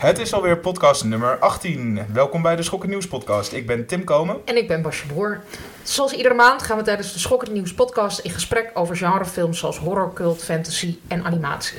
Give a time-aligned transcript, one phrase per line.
[0.00, 2.06] Het is alweer podcast nummer 18.
[2.12, 3.52] Welkom bij de Schokken Nieuws podcast.
[3.52, 4.36] Ik ben Tim Komen.
[4.44, 5.40] En ik ben Basje Broer.
[5.82, 9.78] Zoals iedere maand gaan we tijdens de Schokken Nieuws podcast in gesprek over genrefilms zoals
[9.78, 11.78] horror, cult, fantasy en animatie.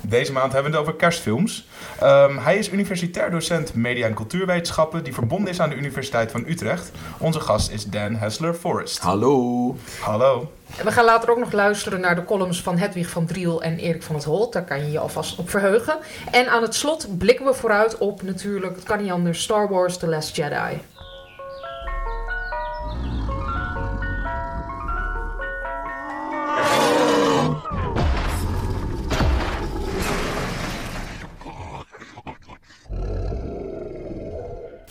[0.00, 1.68] Deze maand hebben we het over kerstfilms.
[2.02, 6.44] Um, hij is universitair docent media en cultuurwetenschappen die verbonden is aan de Universiteit van
[6.46, 6.90] Utrecht.
[7.18, 8.98] Onze gast is Dan Hessler Forrest.
[8.98, 9.76] Hallo.
[10.00, 10.52] Hallo.
[10.84, 14.02] We gaan later ook nog luisteren naar de columns van Hedwig van Driel en Erik
[14.02, 14.52] van het Holt.
[14.52, 15.98] Daar kan je je alvast op verheugen.
[16.30, 19.96] En aan het slot blikken we vooruit op natuurlijk, het kan niet anders, Star Wars
[19.96, 20.80] The Last Jedi.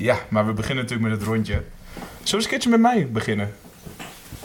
[0.06, 1.54] Ja, maar we beginnen natuurlijk met het rondje.
[1.54, 1.68] Zullen
[2.24, 3.54] we eens een keertje met mij beginnen?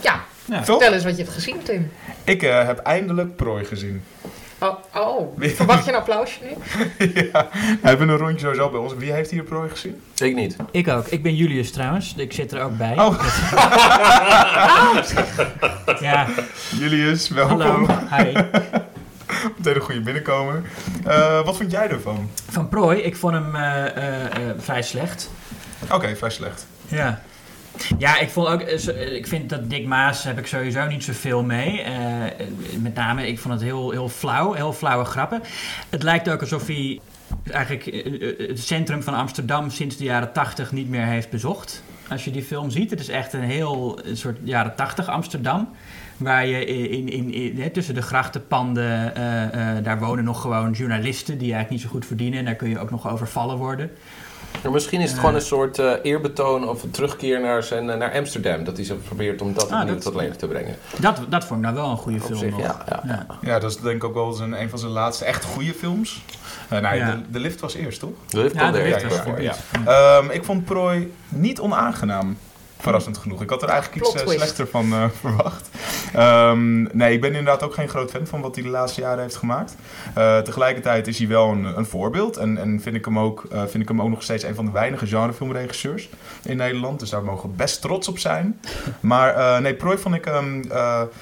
[0.01, 0.63] Ja, Ja.
[0.63, 1.91] vertel eens wat je hebt gezien, Tim.
[2.23, 4.03] Ik eh, heb eindelijk Prooi gezien.
[4.59, 5.39] Oh, oh.
[5.55, 6.49] verwacht je een applausje nu?
[7.31, 7.47] ja,
[7.81, 8.93] we hebben een rondje sowieso bij ons.
[8.95, 10.01] Wie heeft hier Prooi gezien?
[10.17, 10.55] Ik niet.
[10.71, 11.07] Ik ook.
[11.07, 12.13] Ik ben Julius trouwens.
[12.17, 12.99] Ik zit er ook bij.
[12.99, 13.23] Oh,
[15.99, 16.27] Ja,
[16.79, 17.61] Julius, welkom.
[17.61, 17.85] hallo.
[18.17, 18.33] Hi.
[19.57, 20.61] Meteen een goede binnenkomer.
[21.05, 22.29] Eh, wat vond jij ervan?
[22.49, 25.29] Van Prooi, ik vond hem eh, vrij slecht.
[25.89, 26.67] Oké, vrij slecht.
[26.87, 27.21] Ja.
[27.97, 31.03] Ja, ik vond ook, eh, eh, ik vind dat Dick Maas heb ik sowieso niet
[31.03, 31.81] zoveel mee.
[31.81, 31.93] Eh,
[32.79, 35.41] met name, ik vond het heel, heel flauw, heel flauwe grappen.
[35.89, 36.99] Het lijkt ook alsof hij
[37.51, 38.05] eigenlijk
[38.37, 41.83] het centrum van Amsterdam sinds de jaren tachtig niet meer heeft bezocht.
[42.09, 45.69] Als je die film ziet, het is echt een heel soort jaren tachtig Amsterdam.
[46.17, 49.13] Waar je in, in, tussen de grachtenpanden,
[49.83, 52.39] daar wonen nog gewoon journalisten die eigenlijk niet zo goed verdienen.
[52.39, 53.91] En daar kun je ook nog overvallen worden.
[54.63, 57.97] Maar misschien is het gewoon een soort eh, eerbetoon of een terugkeer naar, zijn, eh,
[57.97, 58.63] naar Amsterdam.
[58.63, 60.75] Dat hij zo probeert om dat Ah, opnieuw dat- tot leven te brengen.
[60.99, 62.37] Dat, dat vond ik nou wel een goede Op film.
[62.39, 63.01] zich, ja, ja.
[63.05, 63.25] Ja.
[63.41, 66.21] Ja, dat is denk ik ook wel zijn, een van zijn laatste echt goede films.
[66.69, 67.11] Eh, nee, Ja.
[67.11, 68.09] de, de lift was eerst, toch?
[68.27, 69.53] Ja, de de lift ja, was ja, voor- ja.
[69.85, 70.17] Ja.
[70.19, 72.37] Ehm, ik vond Prooi niet onaangenaam.
[72.81, 73.41] Verrassend genoeg.
[73.41, 74.43] Ik had er eigenlijk iets Plot eh, twist.
[74.43, 75.69] slechter van eh, verwacht.
[76.13, 79.21] Ehm, nee, ik ben inderdaad ook geen groot fan van wat hij de laatste jaren
[79.21, 79.75] heeft gemaakt.
[80.15, 82.37] Eh, tegelijkertijd is hij wel een, een voorbeeld.
[82.37, 84.71] En, en vind, ik hem ook, vind ik hem ook nog steeds een van de
[84.71, 86.09] weinige genrefilmregisseurs
[86.43, 86.99] in Nederland.
[86.99, 88.59] Dus daar mogen we best trots op zijn.
[88.99, 90.21] Maar nee, Prooi vond ik...
[90.21, 91.13] b-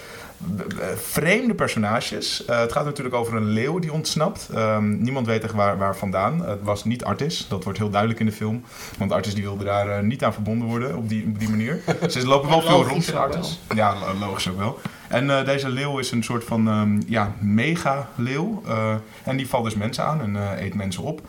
[0.96, 2.46] vreemde personages.
[2.46, 4.50] Eh, het gaat natuurlijk over een leeuw die ontsnapt.
[4.54, 6.46] Ehm, niemand weet echt waar, waar vandaan.
[6.46, 7.46] Het was niet Artis.
[7.50, 8.64] Dat wordt heel duidelijk in de film.
[8.98, 11.82] Want Artis die wilde daar eh, niet aan verbonden worden op die, op die manier.
[12.08, 13.60] Ze lopen wel veel rond in ook Artis.
[13.76, 14.80] Ja, lo- logisch ook wel.
[15.10, 18.62] En eh, deze leeuw is een soort van ehm, ja, mega-leeuw.
[18.68, 18.94] Eh,
[19.24, 21.22] en die valt dus mensen aan en eh, eet mensen op.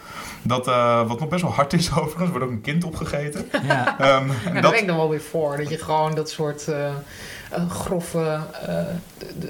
[0.43, 0.67] Dat,
[1.07, 3.49] wat nog best wel hard is overigens, wordt ook een kind opgegeten.
[3.63, 3.99] Ja.
[3.99, 5.57] En Ja, daar dat- ben ik dan wel weer voor.
[5.57, 6.69] Dat je gewoon dat soort
[7.69, 8.41] grove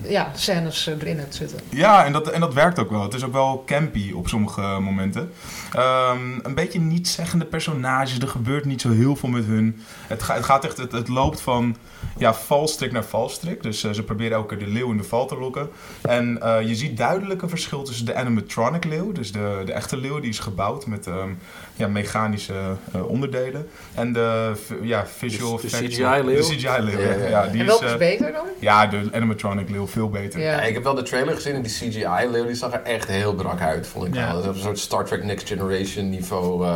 [0.08, 1.58] ja, scènes erin hebt zitten.
[1.68, 3.02] Ja, en dat, en dat werkt ook wel.
[3.02, 5.32] Het is ook wel campy op sommige momenten.
[5.72, 8.18] Ehm, een beetje niet-zeggende personages.
[8.18, 9.82] Er gebeurt niet zo heel veel met hun.
[10.06, 11.76] Het, ga- het gaat echt, het, het loopt van
[12.18, 13.62] ja, valstrik naar valstrik.
[13.62, 15.68] Dus ze proberen elke keer de leeuw in de val te lokken.
[16.02, 19.96] En eh, je ziet duidelijk een verschil tussen de animatronic leeuw, dus de, de echte
[19.96, 21.28] leeuw, die is gebouwd met ehm,
[21.76, 22.54] ja, mechanische
[22.92, 23.68] eh, onderdelen.
[23.94, 26.36] En de ja, visual De- de effects- CGI-leeuw?
[26.36, 27.46] De CGI-leeuw, Ja, ja, ja.
[27.46, 28.44] die en welke is, is eh, beter dan?
[28.58, 30.40] ja, de animatronic leeuw veel beter.
[30.40, 30.52] Ja.
[30.52, 33.34] Ja, ik heb wel de trailer gezien en die CGI-leeuw die zag er echt heel
[33.34, 34.32] brak uit, vond ik wel.
[34.42, 36.66] Dat is een soort Star Trek Next Generation niveau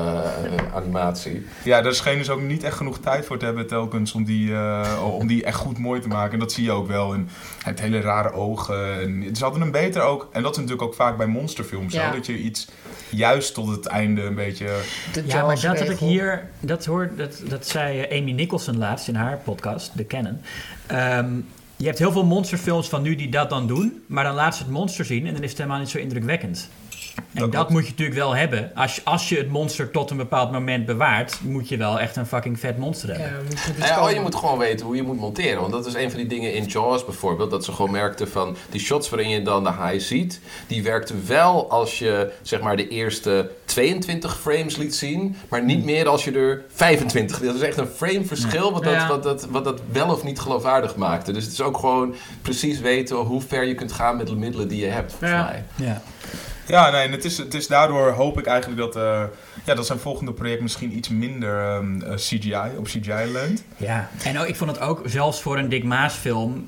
[0.74, 1.46] animatie.
[1.64, 4.52] Ja, daar schenen ze ook niet echt genoeg tijd voor te hebben telkens om die,
[4.54, 6.32] eh, om die echt goed mooi te maken.
[6.32, 7.12] En dat zie je ook wel.
[7.14, 7.28] En
[7.62, 9.00] hij heeft hele rare ogen.
[9.00, 12.08] En ze hadden hem beter ook, en dat is natuurlijk ook vaak bij monsterfilms Ja.
[12.08, 12.68] zo, dat je iets
[13.08, 14.80] juist tot het einde een beetje...
[15.12, 18.78] De Ja, maar dat heb ik hier, dat, hoor, dat, dat zei eh, Amy Nicholson
[18.78, 20.40] laatst in haar podcast, The Canon.
[20.86, 21.30] Ehm,
[21.76, 24.62] je hebt heel veel monsterfilms van nu die dat dan doen, maar dan laat ze
[24.62, 26.68] het monster zien en dan is het helemaal niet zo indrukwekkend.
[27.34, 28.70] En Dat moet je natuurlijk wel hebben.
[28.74, 32.16] Als, je- als je het monster tot een bepaald moment bewaart, moet je wel echt
[32.16, 33.26] een fucking vet monster hebben.
[33.26, 35.60] Ja, moet je Nou ja, oh, je moet gewoon weten hoe je moet monteren.
[35.60, 37.50] Want dat is een van die dingen in Jaws bijvoorbeeld.
[37.50, 40.40] Dat ze gewoon merkten van die shots waarin je dan de haai ziet.
[40.66, 45.36] Die werkten wel als je zeg maar de eerste 22 frames liet zien.
[45.48, 47.40] Maar niet meer als je er 25.
[47.40, 49.08] Dat is echt een frame verschil wat dat, Ja.
[49.08, 51.32] wat, dat, wat dat wel of niet geloofwaardig maakte.
[51.32, 54.68] Dus het is ook gewoon precies weten hoe ver je kunt gaan met de middelen
[54.68, 55.10] die je hebt.
[55.10, 55.44] Volgens Ja.
[55.44, 55.64] mij.
[55.86, 56.02] Ja.
[56.66, 59.22] Ja, nee, en het is, het is daardoor hoop ik eigenlijk dat, eh,
[59.64, 63.64] ja, dat zijn volgende project misschien iets minder ehm, eh, CGI, op CGI leunt.
[63.76, 66.66] Ja, en ook, ik vond het ook zelfs voor een Dick Maas film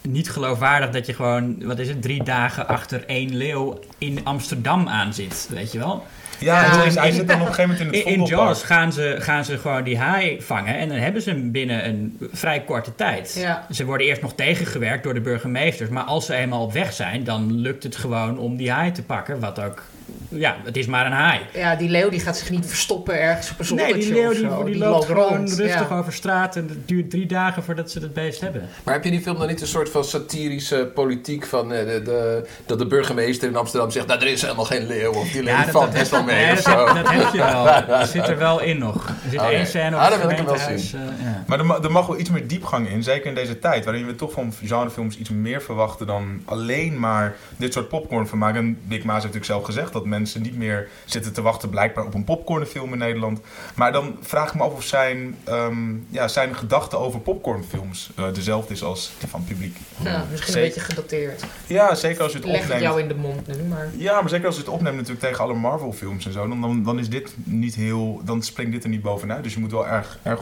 [0.00, 4.88] niet geloofwaardig dat je gewoon, wat is het, drie dagen achter één leeuw in Amsterdam
[4.88, 6.06] aan zit, weet je wel?
[6.38, 8.48] Ja, Ja, hij, in- zit dan op een gegeven moment in In, het in Vondelpark.
[8.48, 11.88] Jaws gaan ze, gaan ze gewoon die haai vangen en dan hebben ze hem binnen
[11.88, 13.34] een vrij korte tijd.
[13.38, 13.66] Ja.
[13.70, 17.24] Ze worden eerst nog tegengewerkt door de burgemeesters, maar als ze eenmaal op weg zijn,
[17.24, 19.82] dan lukt het gewoon om die haai te pakken, wat ook
[20.28, 21.40] ja, het is maar een haai.
[21.54, 24.30] Ja, die leeuw die gaat zich niet verstoppen ergens op een Nee, zoldertje die leeuw
[24.64, 25.48] die, die, loopt gewoon rond.
[25.54, 25.98] rustig ja.
[25.98, 28.68] over straat en het duurt drie dagen voordat ze het beest hebben.
[28.84, 32.02] Maar heb je die film dan niet een soort van satirische politiek van eh, de,
[32.04, 35.42] de, dat de burgemeester in Amsterdam zegt, nou er is helemaal geen leeuw of die
[35.42, 36.94] leeuw Ja, valt best wel mee nee, of dat, zo.
[36.94, 37.64] dat heb je wel.
[37.98, 39.08] Dat zit er wel in nog.
[39.08, 39.48] Er zit Oké.
[39.48, 40.92] één scène op Ah, dan wil ik hem wel gemeentehuis.
[40.92, 41.44] eh, ja.
[41.46, 44.06] Maar er, ma- er mag wel iets meer diepgang in, zeker in deze tijd, waarin
[44.06, 48.54] we toch van genrefilms iets meer verwachten dan alleen maar dit soort popcornvermaak.
[48.56, 52.04] En Dick Maas heeft natuurlijk zelf gezegd dat mensen niet meer zitten te wachten blijkbaar
[52.04, 53.40] op een popcornfilm in Nederland.
[53.74, 58.24] Maar dan vraag ik me af of zijn, ehm, ja, zijn gedachten over popcornfilms eh,
[58.32, 59.76] dezelfde is als die van het publiek.
[60.04, 60.68] Ja, misschien Zeker.
[60.68, 61.44] een beetje gedateerd.
[61.66, 62.82] Ja, zeker als je het Leg opneemt.
[62.82, 63.88] jou in de mond nu, maar...
[63.96, 66.60] Ja, maar zeker als je het opneemt natuurlijk tegen alle Marvel films en zo, dan,
[66.60, 69.42] dan, dan is dit niet heel, dan springt dit er niet bovenuit.
[69.42, 70.40] Dus je moet wel erg, erg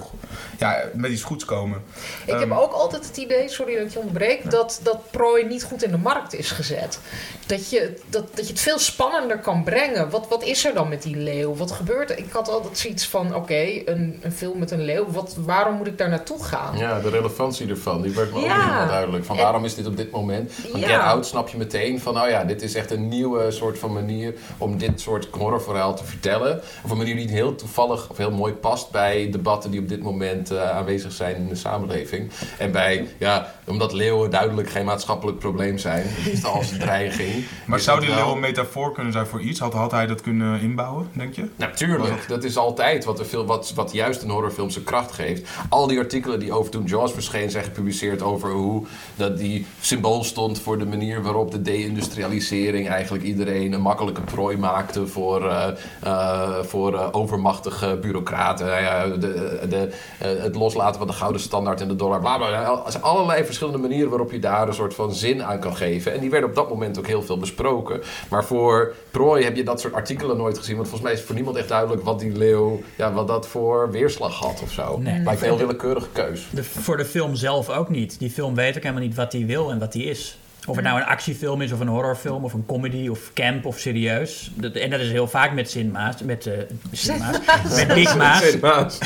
[0.58, 1.82] ja, met iets goeds komen.
[2.26, 5.44] Ik heb Ehm, ook altijd het idee, sorry dat ik je ontbreek, dat, dat prooi
[5.44, 6.98] niet goed in de markt is gezet.
[7.46, 10.10] Dat je, dat, dat je het veel spannender kan brengen.
[10.10, 11.54] Wat, wat is er dan met die leeuw?
[11.54, 12.18] Wat gebeurt er?
[12.18, 15.86] Ik had altijd zoiets van, oké, een, een film met een leeuw, wat, waarom moet
[15.86, 16.78] ik daar naartoe gaan?
[16.78, 19.24] Ja, de relevantie ervan, die werd me ook niet helemaal duidelijk.
[19.24, 20.52] Van En- waarom is dit op dit moment?
[20.70, 20.86] Van Ja.
[20.88, 23.92] Get Out snap je meteen van, oh ja, dit is echt een nieuwe soort van
[23.92, 26.60] manier om dit soort horrorverhaal te vertellen.
[26.84, 30.02] Of een manier die heel toevallig of heel mooi past bij debatten die op dit
[30.02, 32.30] moment eh, aanwezig zijn in de samenleving.
[32.58, 37.44] En bij, ja, omdat leeuwen duidelijk geen maatschappelijk probleem zijn, is het als een dreiging.
[37.66, 39.60] Maar zou die leeuw een metafoor kunnen zijn voor iets?
[39.60, 41.48] Had, had hij dat kunnen inbouwen, denk je?
[41.56, 45.48] Natuurlijk, dat is altijd wat, er veel, wat, wat juist een horrorfilm zijn kracht geeft.
[45.68, 48.86] Al die artikelen die over toen Jaws verscheen zijn gepubliceerd over hoe
[49.16, 54.56] dat die symbool stond voor de manier waarop de deindustrialisering eigenlijk iedereen een makkelijke prooi
[54.56, 55.68] maakte voor, eh,
[56.02, 58.66] eh, voor eh, overmachtige bureaucraten.
[58.66, 62.50] Nou ja, de, de, het loslaten van de gouden standaard en de dollar, bla bla.
[62.86, 66.12] Er allerlei verschillende manieren waarop je daar een soort van zin aan kan geven.
[66.12, 68.02] En die werden op dat moment ook heel veel besproken.
[68.28, 70.76] Maar voor prooi heb je dat soort artikelen nooit gezien.
[70.76, 73.90] Want volgens mij is voor niemand echt duidelijk wat die leeuw, ja, wat dat voor
[73.90, 74.98] weerslag had of zo.
[74.98, 75.22] Nee.
[75.22, 76.46] Lijkt een heel willekeurige keus.
[76.50, 78.18] De, voor de film zelf ook niet.
[78.18, 80.38] Die film weet ook helemaal niet wat hij wil en wat hij is.
[80.66, 83.78] Of het nou een actiefilm is, of een horrorfilm, of een comedy, of camp, of
[83.78, 84.50] serieus.
[84.54, 86.52] Dat, en dat is heel vaak met Sint Maas, met, eh
[86.92, 88.98] Sint Maas, met Dick Maas,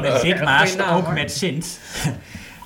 [0.00, 1.78] met Dick Maas, ook met Sint.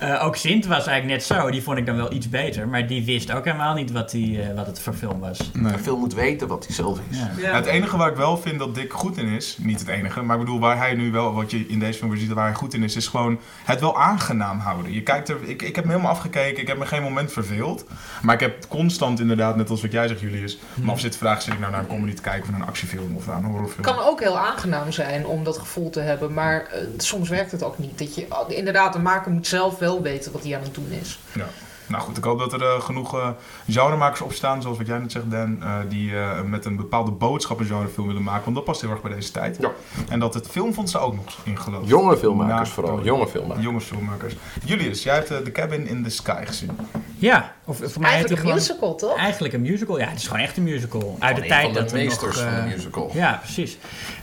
[0.00, 2.68] Eh, ook Sint was eigenlijk net zo, die vond ik dan wel iets beter.
[2.68, 5.50] Maar die wist ook helemaal niet wat, die, eh, wat het voor film was.
[5.52, 5.72] Nee.
[5.72, 7.18] Een film moet weten wat hij zelf is.
[7.18, 7.30] Ja.
[7.38, 10.22] Ja, het enige waar ik wel vind dat Dick goed in is, niet het enige,
[10.22, 12.44] maar ik bedoel waar hij nu wel, wat je in deze film weer ziet waar
[12.44, 14.92] hij goed in is, is gewoon het wel aangenaam houden.
[14.92, 17.84] Je kijkt er, ik, ik heb hem helemaal afgekeken, ik heb me geen moment verveeld,
[18.22, 21.42] maar ik heb constant inderdaad, net als wat jij zegt Julius, me af zitten vragen,
[21.42, 23.44] zit ik nou naar een comedy te kijken of naar een actiefilm of naar een
[23.44, 23.86] horrorfilm?
[23.86, 27.52] Het kan ook heel aangenaam zijn om dat gevoel te hebben, maar eh, soms werkt
[27.52, 27.98] het ook niet.
[27.98, 31.18] Dat je, inderdaad, de maker moet zelf wel weten wat hij aan het doen is.
[31.34, 31.46] Ja.
[31.86, 33.28] Nou goed, ik hoop dat er eh, genoeg eh,
[33.70, 37.60] genremakers opstaan, zoals wat jij net zegt Dan, eh, die eh, met een bepaalde boodschap
[37.60, 39.56] een genrefilm willen maken, want dat past heel erg bij deze tijd.
[39.60, 39.70] Ja.
[40.08, 41.88] En dat het filmfonds er ook nog in gelooft.
[41.88, 43.64] Jonge filmmakers Na- vooral, jonge filmmakers.
[43.64, 44.34] Jonge filmmakers.
[44.64, 46.70] Julius, jij hebt The Cabin in the Sky gezien.
[47.16, 49.16] Ja, of voor mij Eigenlijk een gewoon- musical, toch?
[49.16, 51.16] Eigenlijk een musical, ja, het is gewoon echt een musical.
[51.18, 53.10] Uit de Een tijd van de dat we meesters nog, van de eh, musical.
[53.14, 53.78] Ja, precies.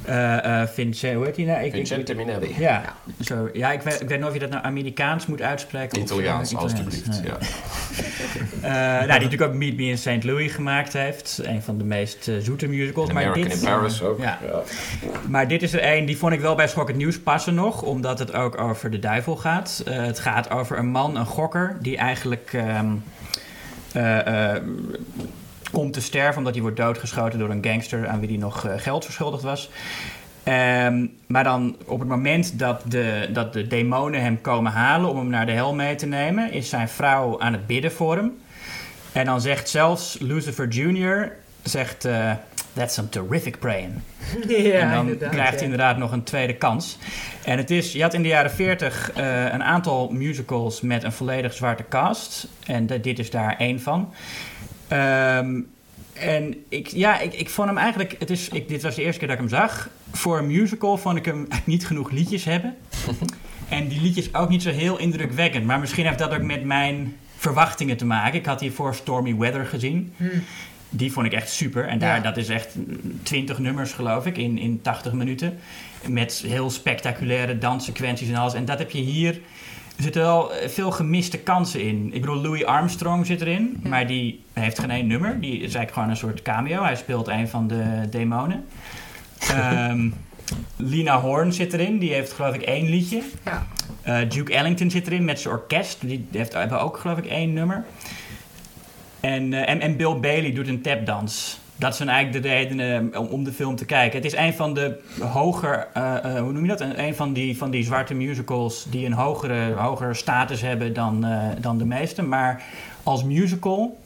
[0.08, 1.64] Eh eh Vincent, hoe heet hij nou?
[1.64, 2.56] Ik, ik, Minelli.
[2.58, 6.02] ja, zo, ja ik, weet, ik weet niet of je dat nou Amerikaans moet uitspreken.
[6.02, 6.80] of, eh, Italiaans, Italiaans.
[6.80, 7.22] alstublieft.
[7.22, 7.32] Nee.
[7.32, 7.38] Ja.
[8.62, 10.24] Eh, nou, die natuurlijk ook Meet Me in St.
[10.24, 11.40] Louis gemaakt heeft.
[11.44, 13.08] Een van de meest zoete musicals.
[13.08, 14.20] En maar American dit, in Paris ook.
[14.20, 14.40] Ja.
[14.46, 14.62] Ja.
[15.28, 17.82] Maar dit is er één, die vond ik wel bij Schok het Nieuws passen nog.
[17.82, 19.84] Omdat het ook over de duivel gaat.
[19.86, 22.50] Eh, het gaat over een man, een gokker, die eigenlijk...
[22.54, 22.88] ehm,
[23.92, 24.62] eh, eh,
[25.72, 28.74] komt te sterven omdat hij wordt doodgeschoten door een gangster aan wie hij nog eh,
[28.78, 29.70] geld verschuldigd was.
[30.44, 35.18] Ehm, maar dan op het moment dat de, dat de demonen hem komen halen om
[35.18, 38.38] hem naar de hel mee te nemen, is zijn vrouw aan het bidden voor hem.
[39.12, 41.32] En dan zegt zelfs Lucifer Jr.
[41.64, 42.32] zegt, eh,
[42.74, 43.94] that's some terrific praying.
[44.48, 46.98] Ja, en dan krijgt hij inderdaad nog een tweede kans.
[47.46, 51.12] En het is, je had in de jaren 40 eh, een aantal musicals met een
[51.12, 52.48] volledig zwarte cast.
[52.66, 54.14] En de- dit is daar één van.
[54.88, 55.62] Ehm,
[56.14, 59.20] en ik, ja, ik, ik vond hem eigenlijk, het is, ik, dit was de eerste
[59.20, 59.90] keer dat ik hem zag.
[60.12, 62.76] Voor een musical vond ik hem niet genoeg liedjes hebben.
[63.70, 65.66] en die liedjes ook niet zo heel indrukwekkend.
[65.66, 68.40] Maar misschien heeft dat ook met mijn verwachtingen te maken.
[68.40, 70.14] Ik had hiervoor Stormy Weather gezien.
[70.90, 71.88] Die vond ik echt super.
[71.88, 72.22] En daar, Ja.
[72.22, 72.76] dat is echt
[73.24, 75.60] 20 nummers, geloof ik, in, in 80 minuten.
[76.08, 78.54] Met heel spectaculaire danssequenties en alles.
[78.54, 79.40] En dat heb je hier.
[79.98, 82.10] Er zitten wel veel gemiste kansen in.
[82.14, 85.40] Ik bedoel, Louis Armstrong zit erin, maar die heeft geen één nummer.
[85.40, 86.84] Die is eigenlijk gewoon een soort cameo.
[86.84, 88.66] Hij speelt een van de demonen.
[89.48, 90.10] Ehm,
[90.76, 93.22] Lina Horn zit erin, die heeft geloof ik één liedje.
[93.46, 93.68] Ja.
[94.02, 96.02] Eh, Duke Ellington zit erin met zijn orkest.
[96.02, 97.86] Die heeft, hebben ook geloof ik één nummer.
[99.20, 101.60] En, eh, en, en Bill Bailey doet een tapdans.
[101.80, 104.18] Dat zijn eigenlijk de redenen om, om de film te kijken.
[104.18, 106.80] Het is een van de hoger, eh, eh, hoe noem je dat?
[106.82, 111.48] Een, van, die, van die zwarte musicals die een hogere, hogere status hebben dan, eh,
[111.60, 112.22] dan de meeste.
[112.22, 112.64] Maar
[113.04, 113.98] als musical,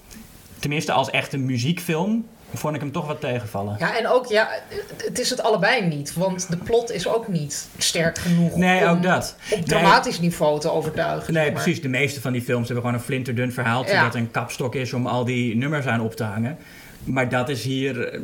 [0.60, 3.76] tenminste als echte muziekfilm, vond ik hem toch wat tegenvallen.
[3.80, 4.50] Ja, en ook, ja,
[4.98, 6.14] het is het allebei niet.
[6.14, 9.36] Want de plot is ook niet sterk genoeg Nee, om ook dat.
[9.52, 11.34] op dramatisch niveau te overtuigen.
[11.34, 11.64] Nee, zeg maar.
[11.64, 11.82] precies.
[11.82, 14.04] De meeste van die films hebben gewoon een flinterdun verhaaltje Ja.
[14.04, 16.58] dat een kapstok is om al die nummers aan op te hangen.
[17.04, 18.20] Maar dat is hier, eh,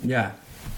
[0.00, 0.34] ja.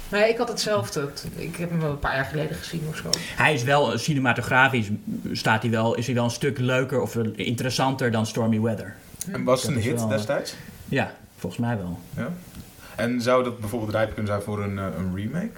[0.09, 1.09] Nee, ik had hetzelfde.
[1.37, 3.11] Ik heb hem een paar jaar geleden gezien of zo.
[3.37, 4.87] Hij is wel eh, cinematografisch,
[5.33, 8.95] staat hij wel, is hij wel een stuk leuker of interessanter dan Stormy Weather.
[9.33, 10.55] En was het een Dat hit wel- destijds?
[10.89, 11.99] Ja, volgens mij wel.
[12.17, 12.33] Ja.
[12.97, 15.51] En zou dat bijvoorbeeld rijp kunnen zijn voor een, eh, een remake?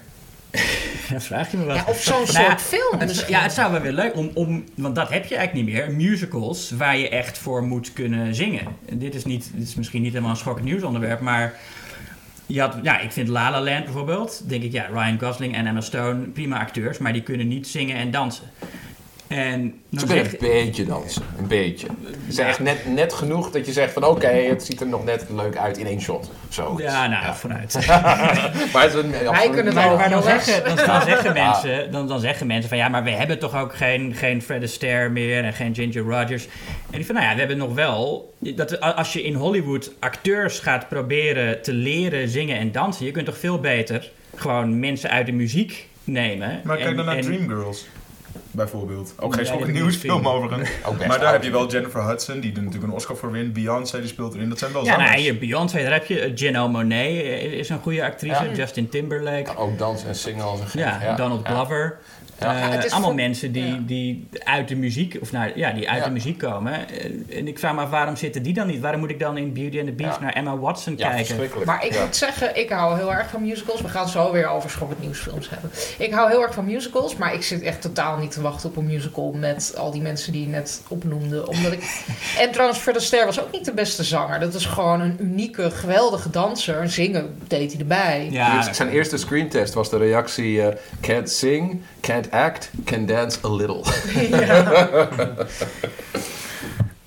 [1.09, 1.77] Ja, vraag je me wat.
[1.77, 3.31] Ja, of zo'n Nou ja, soort film misschien.
[3.35, 5.91] ja, het zou wel weer leuk, om, om, want dat heb je eigenlijk niet meer.
[5.93, 8.67] Musicals waar je echt voor moet kunnen zingen.
[8.89, 11.55] En dit is, niet, dit is misschien niet helemaal een schokkend nieuwsonderwerp, maar
[12.47, 16.27] ja, ik vind La La Land bijvoorbeeld, denk ik, ja, Ryan Gosling en Emma Stone,
[16.27, 18.45] prima acteurs, maar die kunnen niet zingen en dansen.
[19.29, 21.23] En dan kunnen zeg, een beetje dansen.
[21.39, 21.87] Een beetje.
[22.27, 25.05] Ze zijn echt net, net genoeg dat je zegt van oké, het ziet er nog
[25.05, 26.31] net leuk uit in één shot.
[26.49, 26.75] Zo.
[26.79, 27.75] ja, nou, vooruit.
[28.73, 31.93] Maar het is een, absoluut kunnen het Maar, maar dan, zeggen, dan, dan, zeggen mensen,
[31.93, 35.09] dan, dan zeggen mensen van ja, maar we hebben toch ook geen, geen Fred Astaire
[35.09, 36.49] meer en geen Ginger Rogers.
[36.91, 38.35] En ik van nou ja, we hebben nog wel.
[38.39, 43.27] Dat, als je in Hollywood acteurs gaat proberen te leren zingen en dansen, je kunt
[43.27, 46.61] toch veel beter gewoon mensen uit de muziek nemen.
[46.65, 47.87] Maar kijk dan naar Dreamgirls.
[48.57, 49.15] Bijvoorbeeld.
[49.19, 50.71] Ook geen schokkend nieuwsfilm overigens.
[50.85, 53.31] Ook best Maar daar heb je wel Jennifer Hudson, die er natuurlijk een Oscar voor
[53.31, 53.53] wint.
[53.53, 54.49] Beyoncé, die speelt erin.
[54.49, 55.11] Dat zijn wel Ja, zangers.
[55.11, 58.45] nou, hier Beyoncé, daar heb je eh, Janelle Monáe, eh, is een goede actrice.
[58.45, 58.55] Ja.
[58.55, 59.43] Justin Timberlake.
[59.43, 60.81] Kan ook dansen en zingen als een gek.
[60.81, 61.53] Ja, Donald Ja.
[61.55, 61.99] Glover.
[62.41, 62.71] Ja.
[62.73, 63.79] Eh, is allemaal voor- mensen die, ja.
[63.87, 66.05] die uit de muziek, of nou, ja, die uit Ja.
[66.05, 66.73] de muziek komen.
[66.89, 68.81] Eh, En ik vraag me af, waarom zitten die dan niet?
[68.81, 70.23] Waarom moet ik dan in Beauty and the Beast Ja.
[70.23, 71.37] naar Emma Watson Ja, kijken?
[71.65, 72.05] Maar ik Ja.
[72.05, 73.81] moet zeggen, ik hou heel erg van musicals.
[73.81, 75.71] We gaan het zo weer over schokkend nieuwsfilms hebben.
[75.99, 78.77] Ik hou heel erg van musicals, maar ik zit echt totaal niet te wachten op
[78.77, 81.49] een musical met al die mensen die je net opnoemde.
[81.49, 82.05] Omdat ik...
[82.39, 84.41] En trouwens, Fred Astaire was ook niet de beste zanger.
[84.41, 86.91] Dat is gewoon een unieke, geweldige danser.
[86.91, 88.29] Zingen deed hij erbij.
[88.31, 93.49] Ja, zijn eerste screentest was de reactie: eh, can't sing, can't act, can dance a
[93.49, 93.85] little.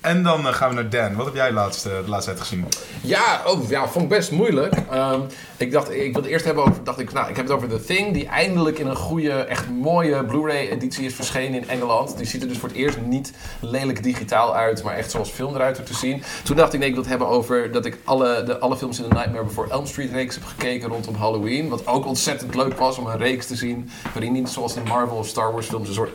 [0.00, 1.16] En dan eh, gaan we naar Dan.
[1.16, 2.66] Wat heb jij laatst, eh, de laatste tijd gezien?
[3.02, 4.74] Ja, oh, ja, vond ik best moeilijk.
[4.90, 5.20] Ehm,
[5.56, 7.68] ik dacht, ik wil het eerst hebben over, dacht ik, nou, ik heb het over
[7.68, 12.16] The Thing, die eindelijk in een goede, echt mooie Blu-ray-editie is verschenen in Engeland.
[12.16, 15.54] Die ziet er dus voor het eerst niet lelijk digitaal uit, maar echt zoals film
[15.54, 16.22] eruit te zien.
[16.44, 19.00] Toen dacht ik, nee, ik wil het hebben over dat ik alle, de, alle films
[19.00, 21.68] in de Nightmare Before Elm Street reeks heb gekeken rondom Halloween.
[21.68, 25.16] Wat ook ontzettend leuk was om een reeks te zien, waarin niet zoals in Marvel
[25.16, 26.12] of Star Wars films een soort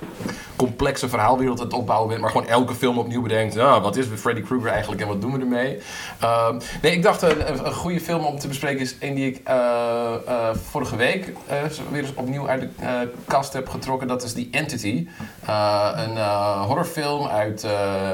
[0.56, 4.42] complexe verhaalwereld aan het opbouwen bent, maar gewoon elke film opnieuw bedenkt, wat is Freddy
[4.42, 5.78] Krueger eigenlijk en wat doen we ermee?
[6.20, 9.28] Ehm, nee, ik dacht een, een, een goede film om te bespreken is een die
[9.28, 9.56] ik eh,
[10.28, 11.58] eh, vorige week eh,
[11.92, 12.90] weer eens opnieuw uit de eh,
[13.28, 14.08] kast heb getrokken.
[14.08, 15.08] Dat is The Entity.
[15.46, 17.72] Eh, een eh, horrorfilm uit, eh,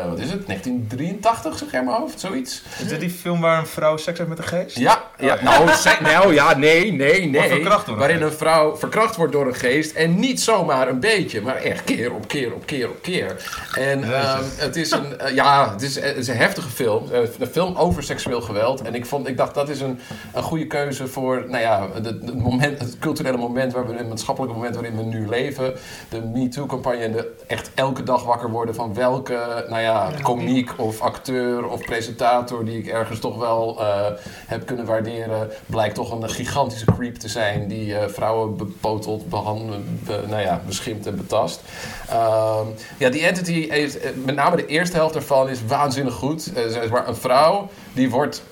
[0.10, 2.62] wat is het, 1983 zeg jij in mijn hoofd, zoiets?
[2.80, 4.78] Is dit die film waar een vrouw seks heeft met een geest?
[4.78, 7.50] Ja, ja nou, ze- nou ja, nee, nee, nee.
[7.98, 9.96] Waarin een vrouw verkracht wordt door een geest.
[9.96, 13.36] En niet zomaar een beetje, maar echt keer op keer op keer op keer.
[13.74, 17.04] En ehm, het is een, eh, ja, het is, het is een heftige film.
[17.12, 18.82] Eh, Een film over seksueel geweld.
[18.82, 20.00] En ik, vond, ik dacht, dat is een,
[20.34, 24.08] een goede keuze voor, nou ja, het, het moment, het culturele moment, waar we, het
[24.10, 25.74] maatschappelijke moment waarin we nu leven.
[26.10, 31.02] De MeToo-campagne en de echt elke dag wakker worden van welke, nou ja, komiek of
[31.02, 34.06] acteur of presentator die ik ergens toch wel eh,
[34.48, 40.04] heb kunnen waarderen, blijkt toch een gigantische creep te zijn die eh, vrouwen bepotelt, behandelt,
[40.04, 41.62] be- nou ja, beschimpt en betast.
[42.10, 42.66] Ehm,
[42.98, 43.90] ja, die entity, eh,
[44.26, 46.52] met name de eerste helft ervan, is waanzinnig goed.
[46.70, 48.44] Zeg maar, een vrouw die wordt,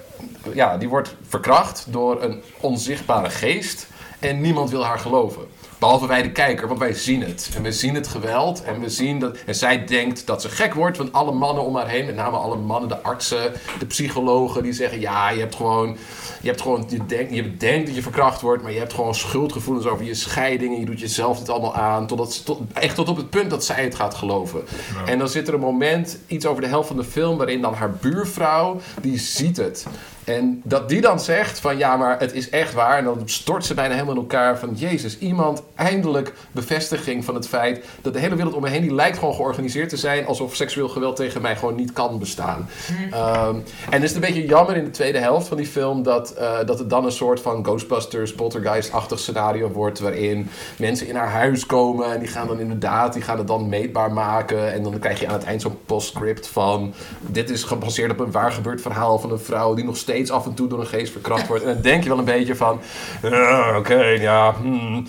[0.54, 3.88] ja, die wordt verkracht door een onzichtbare geest
[4.20, 5.48] en niemand wil haar geloven.
[5.80, 7.50] Behalve wij de kijker, want wij zien het.
[7.56, 8.64] En we zien het geweld.
[8.64, 9.38] En we zien dat.
[9.46, 10.98] En zij denkt dat ze gek wordt.
[10.98, 14.74] Want alle mannen om haar heen, met name alle mannen, de artsen, de psychologen, die
[14.74, 15.98] zeggen: Ja, je hebt gewoon.
[16.42, 16.86] Je hebt gewoon.
[16.90, 20.14] Je denkt, je denkt dat je verkracht wordt, maar je hebt gewoon schuldgevoelens over je
[20.14, 20.74] scheiding.
[20.74, 22.08] En je doet jezelf het allemaal aan.
[22.08, 24.62] Totdat, ze- tot, echt tot op het punt dat zij het gaat geloven.
[25.06, 27.74] En dan zit er een moment, iets over de helft van de film, waarin dan
[27.74, 29.86] haar buurvrouw, die ziet het.
[30.24, 32.98] En dat die dan zegt van ja, maar het is echt waar.
[32.98, 37.48] En dan stort ze bijna helemaal in elkaar van Jezus, iemand eindelijk bevestiging van het
[37.48, 40.56] feit dat de hele wereld om me heen, die lijkt gewoon georganiseerd te zijn alsof
[40.56, 42.70] seksueel geweld tegen mij gewoon niet kan bestaan.
[43.12, 43.56] Ehm,
[43.90, 46.58] en het is een beetje jammer in de tweede helft van die film dat, eh,
[46.66, 51.66] dat het dan een soort van Ghostbusters, Poltergeist-achtig scenario wordt waarin mensen in haar huis
[51.66, 55.20] komen en die gaan dan inderdaad, die gaan het dan meetbaar maken en dan krijg
[55.20, 59.20] je aan het eind zo'n postscript van dit is gebaseerd op een waar gebeurd verhaal
[59.20, 61.64] van een vrouw die nog steeds af en toe door een geest verkracht wordt.
[61.64, 62.80] En dan denk je wel een beetje van,
[63.24, 64.54] "Ah, oké, ja.
[64.62, 65.06] hmm."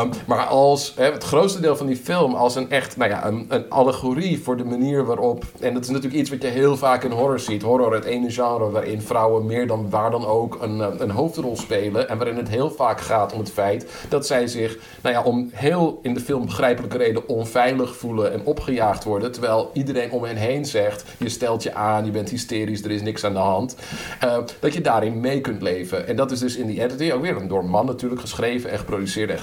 [0.00, 3.26] Ehm, maar als hè, het grootste deel van die film als een echt, nou ja,
[3.26, 5.44] een, een allegorie voor de manier waarop.
[5.60, 7.62] En dat is natuurlijk iets wat je heel vaak in horror ziet.
[7.62, 11.56] Horror, het ene genre waarin vrouwen meer dan waar dan ook een, eh, een hoofdrol
[11.56, 12.08] spelen.
[12.08, 15.50] En waarin het heel vaak gaat om het feit dat zij zich, nou ja, om
[15.52, 19.32] heel in de film begrijpelijke reden onveilig voelen en opgejaagd worden.
[19.32, 23.02] Terwijl iedereen om hen heen zegt: je stelt je aan, je bent hysterisch, er is
[23.02, 23.76] niks aan de hand.
[24.20, 26.06] Eh, dat je daarin mee kunt leven.
[26.06, 29.32] En dat is dus in die Entity ook weer door man natuurlijk geschreven en geproduceerde
[29.32, 29.38] en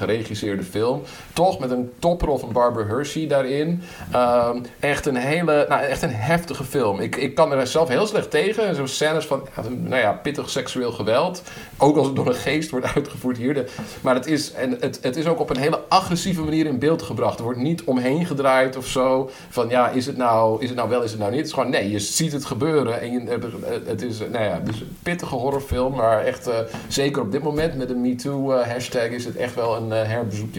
[0.48, 1.01] geregisseerde film.
[1.34, 3.82] Toch met een toprol van Barbara Hershey daarin.
[4.12, 7.00] Ehm, echt een hele, nou echt een heftige film.
[7.00, 8.75] Ik, ik kan er zelf heel slecht tegen.
[8.75, 11.42] Zo'n scènes van, nou ja, pittig seksueel geweld.
[11.77, 13.54] Ook als het door een geest wordt uitgevoerd hier.
[13.54, 13.66] De,
[14.01, 17.01] maar het is, en het, het is ook op een hele agressieve manier in beeld
[17.01, 17.38] gebracht.
[17.38, 19.30] Er wordt niet omheen gedraaid of zo.
[19.50, 21.39] Van ja, is het nou, is het nou wel, is het nou niet?
[21.39, 23.01] Het is gewoon, nee, je ziet het gebeuren.
[23.01, 23.39] En je,
[23.86, 25.96] het is, nou ja, dus een pittige horrorfilm.
[25.96, 26.56] Maar echt, eh,
[26.88, 30.10] zeker op dit moment met de MeToo eh, hashtag is het echt wel een eh,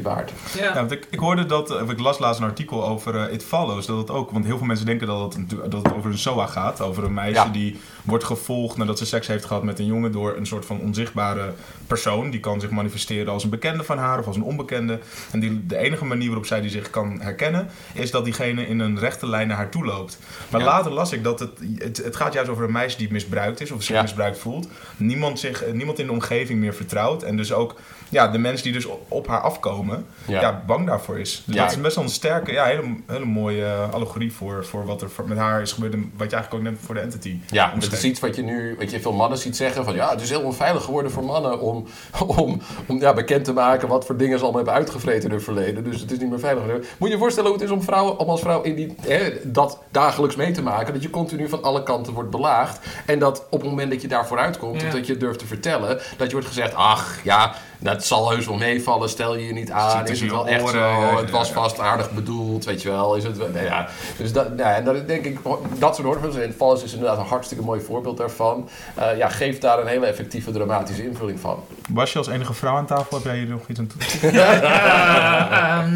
[0.02, 0.32] waard.
[0.58, 3.87] Ja, want ik, ik hoorde dat, ik las laatst een artikel over eh, It Follows,
[3.87, 6.47] dat het ook, want heel veel mensen denken dat het, dat het over een SOA
[6.47, 7.49] gaat, over een meisje Ja.
[7.49, 10.80] die wordt gevolgd nadat ze seks heeft gehad met een jongen door een soort van
[10.80, 11.52] onzichtbare
[11.87, 12.30] persoon.
[12.30, 14.99] Die kan zich manifesteren als een bekende van haar of als een onbekende.
[15.32, 18.78] En die, de enige manier waarop zij die zich kan herkennen, is dat diegene in
[18.78, 20.18] een rechte lijn naar haar toe loopt.
[20.50, 20.66] Maar Ja.
[20.66, 23.70] later las ik dat het, het, het gaat juist over een meisje die misbruikt is
[23.70, 24.02] of zich Ja.
[24.02, 24.68] misbruikt voelt.
[24.97, 27.23] Niemand, zich, niemand in de omgeving meer vertrouwt.
[27.23, 27.75] En dus ook
[28.09, 30.41] ja, de mensen die dus op, op haar afkomen, Ja.
[30.41, 30.62] ja.
[30.67, 31.43] bang daarvoor is.
[31.47, 31.62] Dus Ja.
[31.62, 35.03] dat is best wel een sterke, ja, hele, hele mooie eh, allegorie voor, voor wat
[35.03, 35.93] er met haar is gebeurd.
[35.93, 38.43] En wat je eigenlijk ook net voor de entity Ja, het is iets wat je
[38.43, 41.25] nu, wat je veel mannen ziet zeggen van ja, het is heel onveilig geworden voor
[41.25, 41.87] mannen om,
[42.37, 45.41] om, om ja, bekend te maken wat voor dingen ze allemaal hebben uitgevreten in hun
[45.41, 45.85] verleden.
[45.85, 46.65] Dus het is niet meer veilig.
[46.99, 49.33] Moet je je voorstellen hoe het is om vrouwen, om als vrouw in die, hè,
[49.45, 53.47] dat dagelijks mee te maken, dat je continu van alle kanten wordt belaagd en dat
[53.50, 54.87] op het moment dat je daar vooruit komt, Ja.
[54.87, 58.30] of dat je het durft te vertellen, dat je wordt gezegd, ach ja, dat zal
[58.30, 61.30] heus wel meevallen, stel je je niet aan, is het wel echt zo, ja, het
[61.30, 63.88] was vast aardig bedoeld, weet je wel, is het wel, nou ja.
[64.16, 65.38] Dus dat, nou ja, en dat denk ik,
[65.79, 69.61] dat soort horrorfilms, en Falls is inderdaad een hartstikke mooi voorbeeld daarvan, Eh, ja, geeft
[69.61, 71.64] daar een hele effectieve dramatische invulling van.
[71.88, 73.16] Was je als enige vrouw aan tafel?
[73.16, 74.00] Heb jij hier nog iets aan toe?
[74.38, 75.94] Eh, ehm,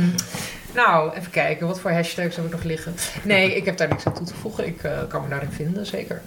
[0.74, 1.66] nou, even kijken.
[1.66, 2.94] Wat voor hashtags heb ik nog liggen?
[3.22, 4.66] Nee, ik heb daar niks aan toe te voegen.
[4.66, 6.22] Ik eh, kan me daarin vinden, zeker.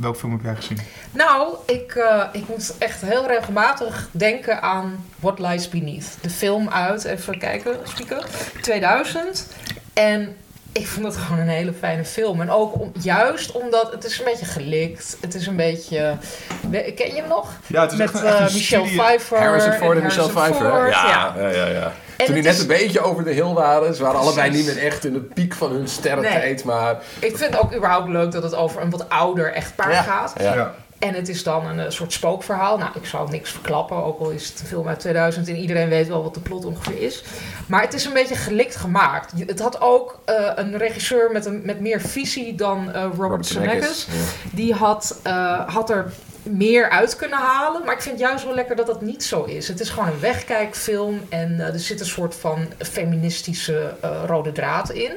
[0.00, 0.78] Welk film heb jij gezien?
[1.12, 6.06] Nou, ik, eh, ik moet echt heel regelmatig denken aan What Lies Beneath.
[6.20, 8.18] De film uit, even kijken, spieken,
[8.60, 9.46] 2000.
[9.92, 10.36] En
[10.72, 12.40] ik vond het gewoon een hele fijne film.
[12.40, 15.16] En ook om, juist omdat het is een beetje gelikt.
[15.20, 16.16] Het is een beetje...
[16.70, 17.50] Ken je hem nog?
[17.66, 19.38] Ja, het is Met echt, een- echt eh, een Michelle studie- Pfeiffer.
[19.38, 21.92] Harrison Ford en Michelle Pfeiffer, ja, ja, ja.
[22.16, 23.94] En Toen die net is- een beetje over de hill waren.
[23.94, 26.96] Ze waren allebei niet meer echt in de piek van hun sterrentijd, maar...
[27.18, 30.02] Ik vind het ook überhaupt leuk dat het over een wat ouder echtpaar Ja.
[30.02, 30.32] gaat.
[30.40, 30.54] Ja.
[30.54, 30.74] Ja.
[30.98, 32.78] En het is dan een eh, soort spookverhaal.
[32.78, 35.88] Nou, ik zal niks verklappen, ook al is het een film uit 2000 en iedereen
[35.88, 37.24] weet wel wat de plot ongeveer is.
[37.66, 39.32] Maar het is een beetje gelikt gemaakt.
[39.46, 44.06] Het had ook eh, een regisseur met, een, met meer visie dan eh, Robert, Zemeckis.
[44.10, 44.18] Ja.
[44.52, 46.12] Die had, eh, had er
[46.44, 47.84] meer uit kunnen halen.
[47.84, 49.68] Maar ik vind juist wel lekker dat dat niet zo is.
[49.68, 51.20] Het is gewoon een wegkijkfilm.
[51.28, 55.12] En eh, er zit een soort van feministische eh, rode draad in.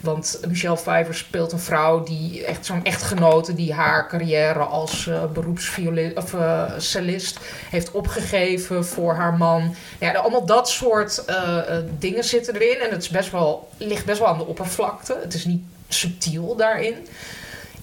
[0.00, 5.24] Want Michelle Pfeiffer speelt een vrouw die echt zo'n echtgenote die haar carrière als eh
[5.32, 6.34] beroepsviolist of
[6.78, 7.38] cellist
[7.70, 9.74] heeft opgegeven voor haar man.
[10.00, 11.24] Ja, allemaal dat soort
[11.98, 12.80] dingen zitten erin.
[12.80, 15.18] En het is best wel, ligt best wel aan de oppervlakte.
[15.22, 16.94] Het is niet subtiel daarin.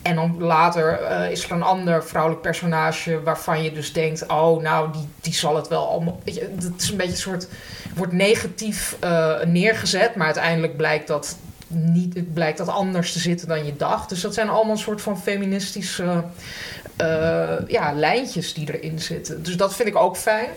[0.06, 4.62] En dan later eh, is er een ander vrouwelijk personage waarvan je dus denkt: oh,
[4.62, 6.20] nou, die, die zal het wel allemaal.
[6.24, 7.48] Weet je, het is een beetje een soort.
[7.96, 11.38] wordt negatief eh, neergezet, maar uiteindelijk blijkt dat.
[11.68, 14.10] Niet, blijkt dat anders te zitten dan je dacht.
[14.10, 16.24] Dus dat zijn allemaal een soort van feministische
[16.96, 19.44] eh, ja, lijntjes die erin zitten.
[19.44, 20.50] Dus dat vind ik ook fijn.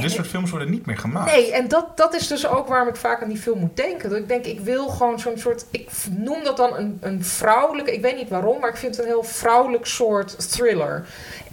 [0.00, 1.32] Dit soort films worden niet meer gemaakt.
[1.32, 4.08] Nee, en dat, dat is dus ook waarom ik vaak aan die film moet denken.
[4.10, 5.64] Dat ik denk, ik wil gewoon zo'n soort...
[5.70, 7.94] Ik noem dat dan een, een vrouwelijke...
[7.94, 11.06] Ik weet niet waarom, maar ik vind het een heel vrouwelijk soort thriller.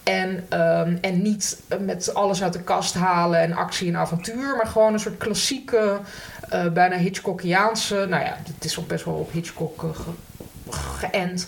[0.03, 4.56] En, ehm, en niet met alles uit de kast halen en actie en avontuur...
[4.56, 5.99] maar gewoon een soort klassieke,
[6.49, 7.95] eh, bijna Hitchcockiaanse...
[8.10, 10.12] Nou ja, het is ook best wel op Hitchcock eh, ge-
[10.69, 11.47] geënt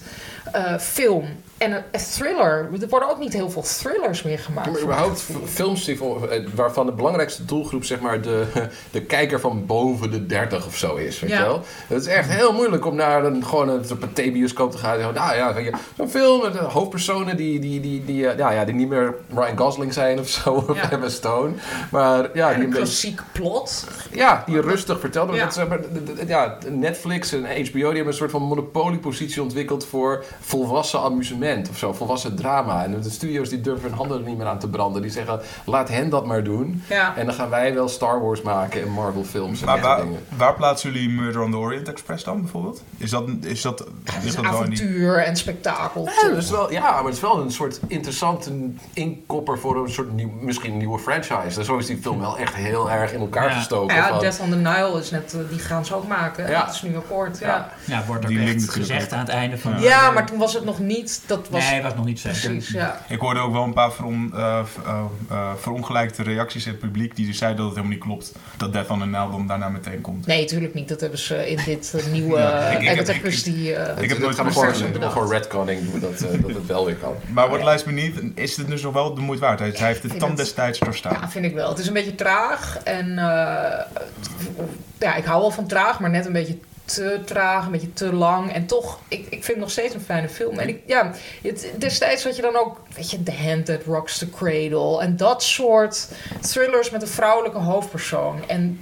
[0.52, 1.28] eh, film.
[1.58, 2.70] En een, een thriller.
[2.82, 4.72] Er worden ook niet heel veel thrillers meer gemaakt.
[4.72, 5.98] Maar überhaupt films die
[6.30, 8.44] eh, waarvan de belangrijkste doelgroep zeg maar de,
[8.92, 11.20] de kijker van boven de 30 of zo is.
[11.20, 11.38] Weet Ja.
[11.38, 11.62] je wel?
[11.88, 13.86] Het is echt heel moeilijk om naar een, gewoon een,
[14.72, 15.00] te gaan.
[15.14, 15.54] Nou ja,
[15.98, 19.16] zo'n film met eh, hoofdpersonen die, die, die, die, eh, ja, ja, die niet meer
[19.36, 20.92] Ryan Gosling zijn of zo, of Ja.
[20.92, 21.52] Emma Stone.
[21.92, 23.88] Maar ja, En die, een beetje- klassiek plot.
[24.12, 25.36] ja, die rustig vertelt.
[25.36, 25.50] Ja.
[25.70, 25.80] maar,
[26.28, 31.78] ja, Netflix en HBO die hebben een soort van monopoliepositie ontwikkeld voor volwassen amusement of
[31.78, 32.84] zo, volwassen drama.
[32.84, 35.02] En de studio's die durven hun handen er niet meer aan te branden.
[35.02, 36.84] Die zeggen, laat hen dat maar doen.
[36.90, 37.16] Ja.
[37.18, 40.20] En dan gaan wij wel Star Wars maken en Marvel films en Maar waar, dingen.
[40.38, 42.84] waar plaatsen jullie Murder on the Orient Express dan bijvoorbeeld?
[42.98, 43.86] Is dat, is dat,
[44.24, 44.54] is dat die...
[44.54, 46.06] avontuur en spektakel.
[46.22, 48.52] Ja, dat is wel, ja, maar het is wel een soort interessante
[48.94, 51.60] inkopper voor een soort nieuw, misschien een nieuwe franchise.
[51.60, 53.56] En zo is die film wel echt heel erg in elkaar Ja.
[53.58, 53.96] gestoken.
[53.96, 56.50] Ja, van- Death on the Nile is net, eh, die gaan ze ook maken.
[56.50, 56.66] Ja.
[56.66, 57.40] Dat is nu akkoord.
[57.40, 57.48] Ja.
[57.48, 57.72] Ja.
[57.86, 57.98] Ja.
[58.00, 59.72] Ja, wordt ook Die echt gezegd aan het einde van...
[60.14, 61.22] maar toen was het nog niet.
[61.26, 62.40] Dat was Nee, was nog niet zeker.
[62.50, 62.70] precies.
[62.74, 63.02] Ja.
[63.08, 67.16] Ik hoorde ook wel een paar veron, eh, eh, eh, verongelijkte reacties in het publiek
[67.16, 70.02] die dus zeiden dat het helemaal niet klopt dat Death on Nile dan daarna meteen
[70.02, 70.26] komt.
[70.26, 70.88] Nee, natuurlijk niet.
[70.90, 74.10] Dat hebben ze in dit nieuwe Ja, ik- ja, ik heb- ik- eh, Het, Ik
[74.10, 77.14] heb het nooit gewoon, gewoon redconning doen, dat, dat het wel weer kan.
[77.34, 79.60] Maar What Lies Beneath, is het dus nog wel de moeite waard?
[79.60, 81.18] Hij heeft het het- destijds doorstaan.
[81.22, 81.70] Ja, vind ik wel.
[81.70, 82.78] Het is een beetje traag.
[82.84, 83.80] En eh,
[85.00, 88.14] ja, ik hou wel van traag, maar net een beetje te traag, een beetje te
[88.14, 88.54] lang.
[88.54, 90.60] En toch, ik, ik vind het nog steeds een fijne film.
[90.60, 94.18] En ik, ja, het, destijds had je dan ook, weet je, The Hand That Rocks
[94.18, 95.02] the Cradle.
[95.02, 96.08] En dat soort
[96.42, 98.48] thrillers met een vrouwelijke hoofdpersoon.
[98.48, 98.80] En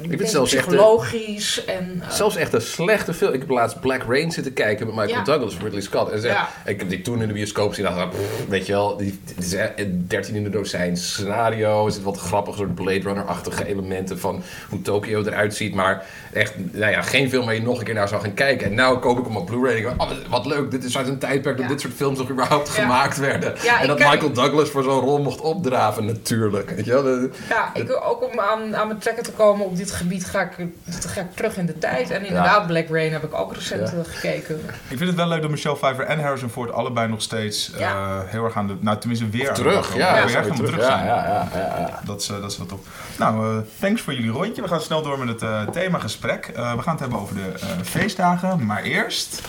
[0.00, 1.64] vind het beetje zelfs echt, eh, psychologisch.
[1.64, 3.32] en, eh, Zelfs echt een slechte film.
[3.32, 5.24] Ik heb laatst Black Rain zitten kijken met Michael Ja.
[5.24, 6.10] Douglas, Ridley Scott.
[6.10, 6.48] En zeg, Ja.
[6.64, 8.16] Ik heb die toen in de bioscoop gezien en dacht,
[8.48, 11.84] weet je wel, die, is een 13 in de dozijn scenario.
[11.86, 15.74] Er zitten wat grappige soort Blade Runner-achtige elementen van hoe Tokio eruit ziet.
[15.74, 18.66] Maar echt, nou ja, geen film waar je nog een keer naar zou gaan kijken.
[18.66, 21.08] En nou koop ik hem op Blu-ray en ik, oh, wat- leuk, dit is uit
[21.08, 21.70] een tijdperk dat Ja.
[21.72, 23.56] dit soort films nog überhaupt gemaakt werden.
[23.56, 26.70] En ik dat Michael Douglas voor zo'n rol mocht opdraven natuurlijk.
[26.70, 27.28] Weet je wel?
[27.48, 30.66] Ja, ik, ook om aan, aan mijn trekken te komen op dit gebied ga ik,
[31.06, 32.10] ga ik terug in de tijd.
[32.10, 33.96] En inderdaad, Black Rain heb ik ook recent Ja.
[33.96, 34.60] eh, gekeken.
[34.88, 38.20] Ik vind het wel leuk dat Michelle Pfeiffer en Harrison Ford allebei nog steeds eh,
[38.24, 38.76] heel erg aan de...
[38.80, 40.14] Nou, tenminste weer terug, ja.
[40.26, 41.04] weer terug, Ja, zijn.
[41.06, 42.00] ja, ja, ja, ja.
[42.04, 42.86] Dat is, eh, dat is wel top.
[43.18, 44.62] Nou, eh, thanks voor jullie rondje.
[44.62, 46.46] We gaan snel door met het eh themagesprek.
[46.46, 48.66] Eh, we gaan het hebben over de eh, feestdagen.
[48.66, 49.40] Maar eerst...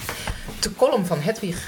[0.60, 1.68] De column van Hedwig.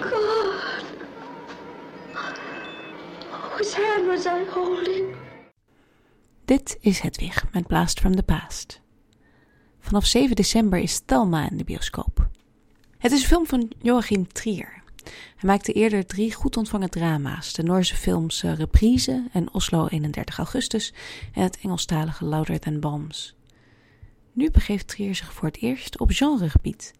[0.00, 0.75] God.
[6.44, 8.80] Dit is Hedwig met Blast from the Past.
[9.80, 12.28] Vanaf 7 december is Thelma in de bioscoop.
[12.98, 14.82] Het is een film van Joachim Trier.
[15.04, 20.38] Hij maakte eerder drie goed ontvangen drama's: de Noorse films eh, Reprise en Oslo 31
[20.38, 20.92] augustus
[21.32, 23.36] en het Engelstalige Louder Than Bombs.
[24.32, 26.94] Nu begeeft Trier zich voor het eerst op genregebied.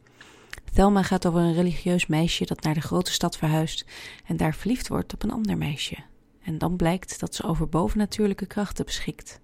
[0.75, 3.85] Thelma gaat over een religieus meisje dat naar de grote stad verhuist
[4.27, 5.97] en daar verliefd wordt op een ander meisje.
[6.47, 9.41] En dan blijkt dat ze over bovennatuurlijke krachten beschikt.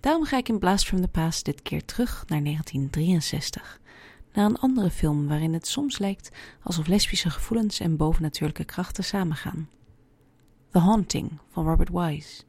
[0.00, 3.80] Daarom ga ik in Blast from the Past dit keer terug naar 1963,
[4.32, 6.30] naar een andere film waarin het soms lijkt
[6.62, 9.68] alsof lesbische gevoelens en bovennatuurlijke krachten samengaan.
[10.70, 12.42] The Haunting van Robert Wise.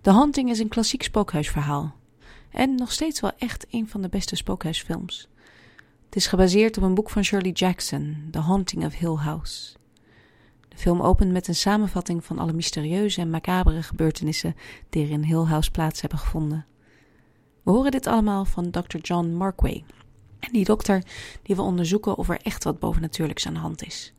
[0.00, 1.94] The Haunting is een klassiek spookhuisverhaal
[2.50, 5.28] en nog steeds wel echt een van de beste spookhuisfilms.
[6.04, 9.76] Het is gebaseerd op een boek van Shirley Jackson, The Haunting of Hill House.
[10.76, 14.56] De film opent met een samenvatting van alle mysterieuze en macabere gebeurtenissen
[14.88, 16.66] die er in Hill House plaats hebben gevonden.
[17.62, 18.96] We horen dit allemaal van Dr.
[18.96, 19.84] John Markway.
[20.38, 21.02] En die dokter
[21.42, 24.12] die wil onderzoeken of er echt wat bovennatuurlijks aan de hand is.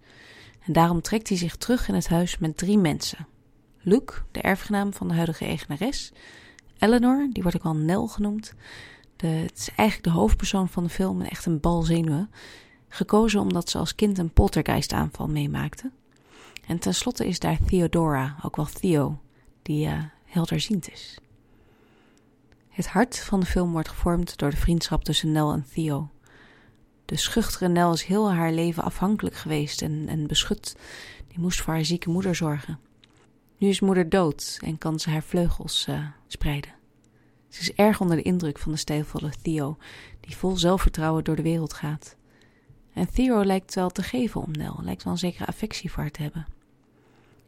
[0.60, 3.28] En daarom trekt hij zich terug in het huis met drie mensen.
[3.80, 6.12] Luke, de erfgenaam van de huidige eigenares.
[6.78, 8.54] Eleanor, die wordt ook al Nell genoemd.
[9.16, 12.30] De, het is eigenlijk de hoofdpersoon van de film en echt een bal zenuwen.
[12.90, 15.92] Gekozen omdat ze als kind een poltergeistaanval meemaakte.
[16.68, 19.20] En tenslotte is daar Theodora, ook wel Theo,
[19.62, 21.18] die uh, helderziend is.
[22.70, 26.10] Het hart van de film wordt gevormd door de vriendschap tussen Nell en Theo.
[27.06, 30.76] De schuchtere Nell is heel haar leven afhankelijk geweest en, en beschut.
[31.28, 32.80] Die moest voor haar zieke moeder zorgen.
[33.58, 36.74] Nu is moeder dood en kan ze haar vleugels uh, spreiden.
[37.50, 39.78] Ze is erg onder de indruk van de stijlvolle Theo,
[40.20, 42.16] die vol zelfvertrouwen door de wereld gaat.
[42.94, 46.12] En Theo lijkt wel te geven om Nell, lijkt wel een zekere affectie voor haar
[46.12, 46.57] te hebben.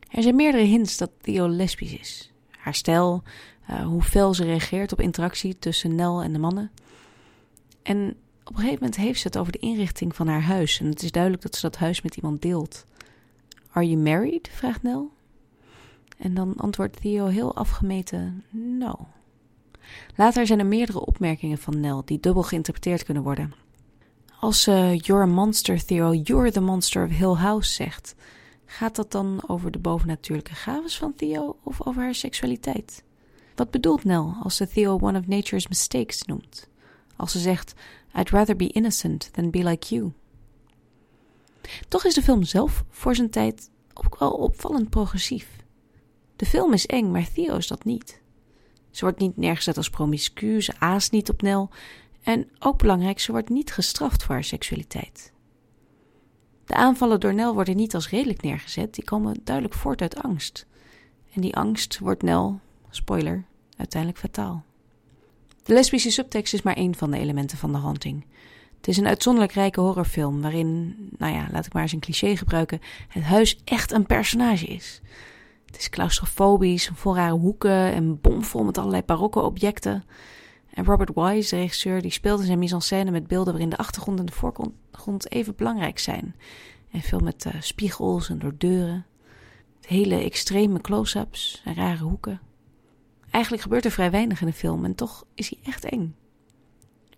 [0.09, 2.31] Er zijn meerdere hints dat Theo lesbisch is.
[2.57, 3.23] Haar stijl,
[3.69, 6.71] uh, hoe fel ze reageert op interactie tussen Nell en de mannen.
[7.81, 10.79] En op een gegeven moment heeft ze het over de inrichting van haar huis.
[10.79, 12.85] En het is duidelijk dat ze dat huis met iemand deelt.
[13.71, 14.49] Are you married?
[14.51, 15.03] vraagt Nell.
[16.17, 19.07] En dan antwoordt Theo heel afgemeten: No.
[20.15, 23.53] Later zijn er meerdere opmerkingen van Nell die dubbel geïnterpreteerd kunnen worden.
[24.39, 28.15] Als ze uh, You're a monster, Theo, you're the monster of Hill House zegt,
[28.71, 33.03] gaat dat dan over de bovennatuurlijke gaves van Theo of over haar seksualiteit?
[33.55, 36.69] Wat bedoelt Nell als ze Theo one of nature's mistakes noemt?
[37.15, 37.73] Als ze zegt,
[38.15, 40.11] I'd rather be innocent than be like you.
[41.87, 45.47] Toch is de film zelf voor zijn tijd ook wel opvallend progressief.
[46.35, 48.21] De film is eng, maar Theo is dat niet.
[48.89, 51.69] Ze wordt niet neergezet als promiscu, ze aast niet op Nel
[52.21, 55.31] En ook belangrijk, ze wordt niet gestraft voor haar seksualiteit.
[56.69, 60.65] De aanvallen door Nel worden niet als redelijk neergezet, die komen duidelijk voort uit angst.
[61.33, 63.43] En die angst wordt Nel, spoiler,
[63.77, 64.63] uiteindelijk fataal.
[65.63, 68.25] De lesbische subtekst is maar één van de elementen van de haunting.
[68.77, 72.37] Het is een uitzonderlijk rijke horrorfilm waarin, nou ja, laat ik maar eens een cliché
[72.37, 75.01] gebruiken, het huis echt een personage is.
[75.65, 80.03] Het is claustrofobisch, vol rare hoeken en bomvol met allerlei barokke objecten.
[80.73, 84.19] En Robert Wise, de regisseur, die speelt in zijn mise-en-scène met beelden waarin de achtergrond
[84.19, 86.35] en de voorgrond even belangrijk zijn.
[86.91, 89.05] En veel met uh, spiegels en door deuren.
[89.81, 92.41] Hele extreme close-ups en rare hoeken.
[93.29, 96.15] Eigenlijk gebeurt er vrij weinig in de film en toch is hij echt eng.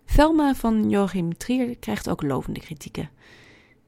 [0.04, 3.10] Velma van Joachim Trier krijgt ook lovende kritieken.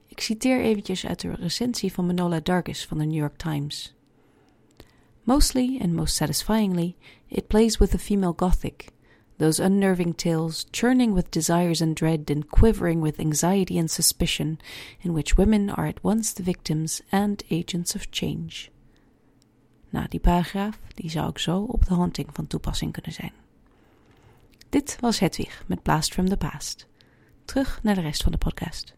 [0.06, 3.94] Ik citeer eventjes uit de recensie van Manola Dargis van de New York Times.
[5.22, 6.96] Mostly and most satisfyingly,
[7.26, 8.88] it plays with the female gothic,
[9.38, 14.58] those unnerving tales churning with desires and dread and quivering with anxiety and suspicion,
[15.00, 18.70] in which women are at once the victims and agents of change.
[19.90, 23.32] Nou, die paragraaf die zou ik zo op de haunting van toepassing kunnen zijn.
[24.68, 26.86] Dit was Hedwig met Blast from the Past.
[27.44, 28.94] Terug naar de rest van de podcast.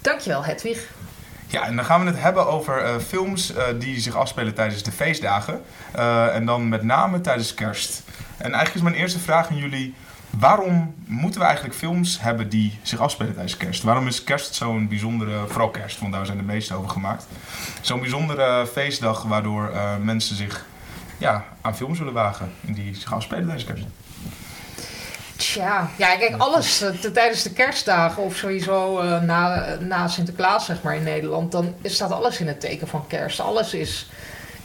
[0.00, 0.90] Dankjewel, Hedwig.
[1.46, 4.82] Ja, en dan gaan we het hebben over uh, films uh, die zich afspelen tijdens
[4.82, 5.62] de feestdagen.
[5.96, 8.02] Uh, en dan met name tijdens kerst.
[8.36, 9.94] En eigenlijk is mijn eerste vraag aan jullie:
[10.30, 13.82] waarom moeten we eigenlijk films hebben die zich afspelen tijdens kerst?
[13.82, 17.26] Waarom is kerst zo'n bijzondere, vooral kerst, want daar zijn de meeste over gemaakt,
[17.80, 20.64] zo'n bijzondere feestdag waardoor mensen zich
[21.18, 23.84] ja, aan films willen wagen en die zich afspelen tijdens kerst?
[25.36, 30.82] Tja, ja, kijk, alles uh, tijdens de kerstdagen of sowieso uh, na, na Sinterklaas, zeg
[30.82, 33.40] maar, in Nederland, dan staat alles in het teken van kerst.
[33.40, 34.10] Alles is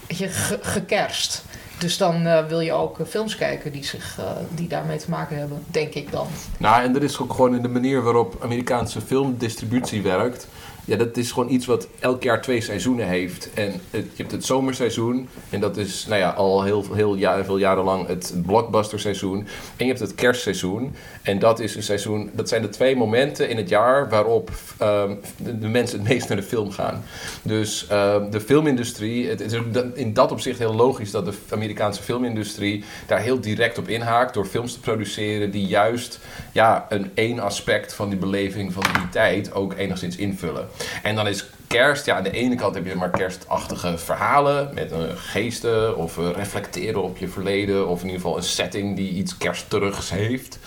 [0.08, 1.46] je, ge gekerst.
[1.78, 4.20] Dus dan uh, wil je ook films kijken die, zich,
[4.56, 6.28] die daarmee te maken hebben, denk ik dan.
[6.58, 10.48] Nou, en dat is ook gewoon in de manier waarop Amerikaanse filmdistributie werkt.
[10.88, 13.50] Ja, dat is gewoon iets wat elk jaar twee seizoenen heeft.
[13.54, 15.28] En je hebt het zomerseizoen.
[15.50, 19.40] En dat is nou ja, al heel, heel jaar, veel jaren lang het blockbuster seizoen.
[19.78, 20.96] En je hebt het kerstseizoen.
[21.22, 22.30] En dat is een seizoen.
[22.34, 26.38] Dat zijn de twee momenten in het jaar waarop um, de, mensen het meest naar
[26.38, 27.04] de film gaan.
[27.42, 29.30] Dus um, de filmindustrie.
[29.30, 29.54] Het is
[29.94, 34.34] in dat opzicht heel logisch dat de Amerikaanse filmindustrie daar heel direct op inhaakt.
[34.34, 36.20] Door films te produceren die juist
[36.52, 40.68] ja, een één aspect van die beleving van die tijd ook enigszins invullen.
[41.04, 44.92] En dan is kerst, ja, aan de ene kant heb je maar kerstachtige verhalen met
[44.92, 49.12] uh, geesten of uh, reflecteren op je verleden of in ieder geval een setting die
[49.12, 50.60] iets kerstterugs heeft.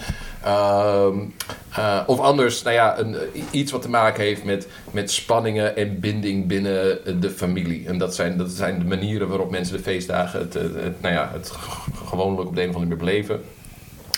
[0.46, 1.34] Um,
[1.78, 3.16] uh, of anders, nou ja, een,
[3.50, 7.86] iets wat te maken heeft met, met spanningen en binding binnen de familie.
[7.86, 11.14] En dat zijn, dat zijn de manieren waarop mensen de feestdagen het, het, het nou
[11.14, 11.52] ja, het
[12.06, 13.40] gewoonlijk op de een of andere manier beleven.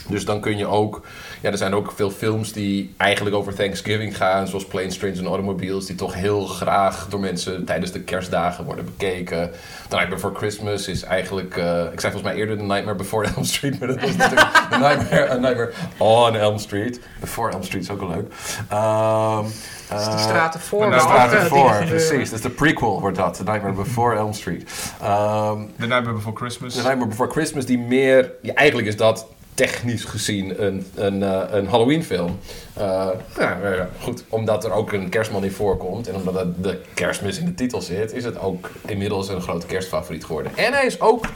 [0.08, 1.06] Dus dan kun je ook,
[1.42, 5.28] ja, er zijn ook veel films die eigenlijk over Thanksgiving gaan, zoals Planes, Trains and
[5.28, 9.50] Automobiles, die toch heel graag door mensen tijdens de kerstdagen worden bekeken.
[9.50, 13.28] The Nightmare Before Christmas is eigenlijk, uh, ik zei volgens mij eerder The Nightmare Before
[13.34, 17.00] Elm Street, maar dat was natuurlijk The Nightmare, A Nightmare on Elm Street.
[17.20, 18.26] Before Elm Street is ook wel leuk.
[18.72, 19.52] Um,
[19.92, 20.90] uh, de straten voor.
[20.90, 22.30] De straten voor, precies.
[22.30, 23.36] Dus de prequel wordt dat.
[23.36, 24.62] The Nightmare Before Elm Street.
[25.02, 26.74] Um, The Nightmare Before Christmas.
[26.74, 28.32] The Nightmare Before Christmas, die meer...
[28.42, 32.38] Ja, eigenlijk is dat technisch gezien een, een, uh, een Halloween film.
[32.78, 37.44] Uh, ja, goed, omdat er ook een kerstman in voorkomt en omdat de kerstmis in
[37.44, 40.52] de titel zit, is het ook inmiddels een grote kerstfavoriet geworden.
[40.56, 41.26] En hij is ook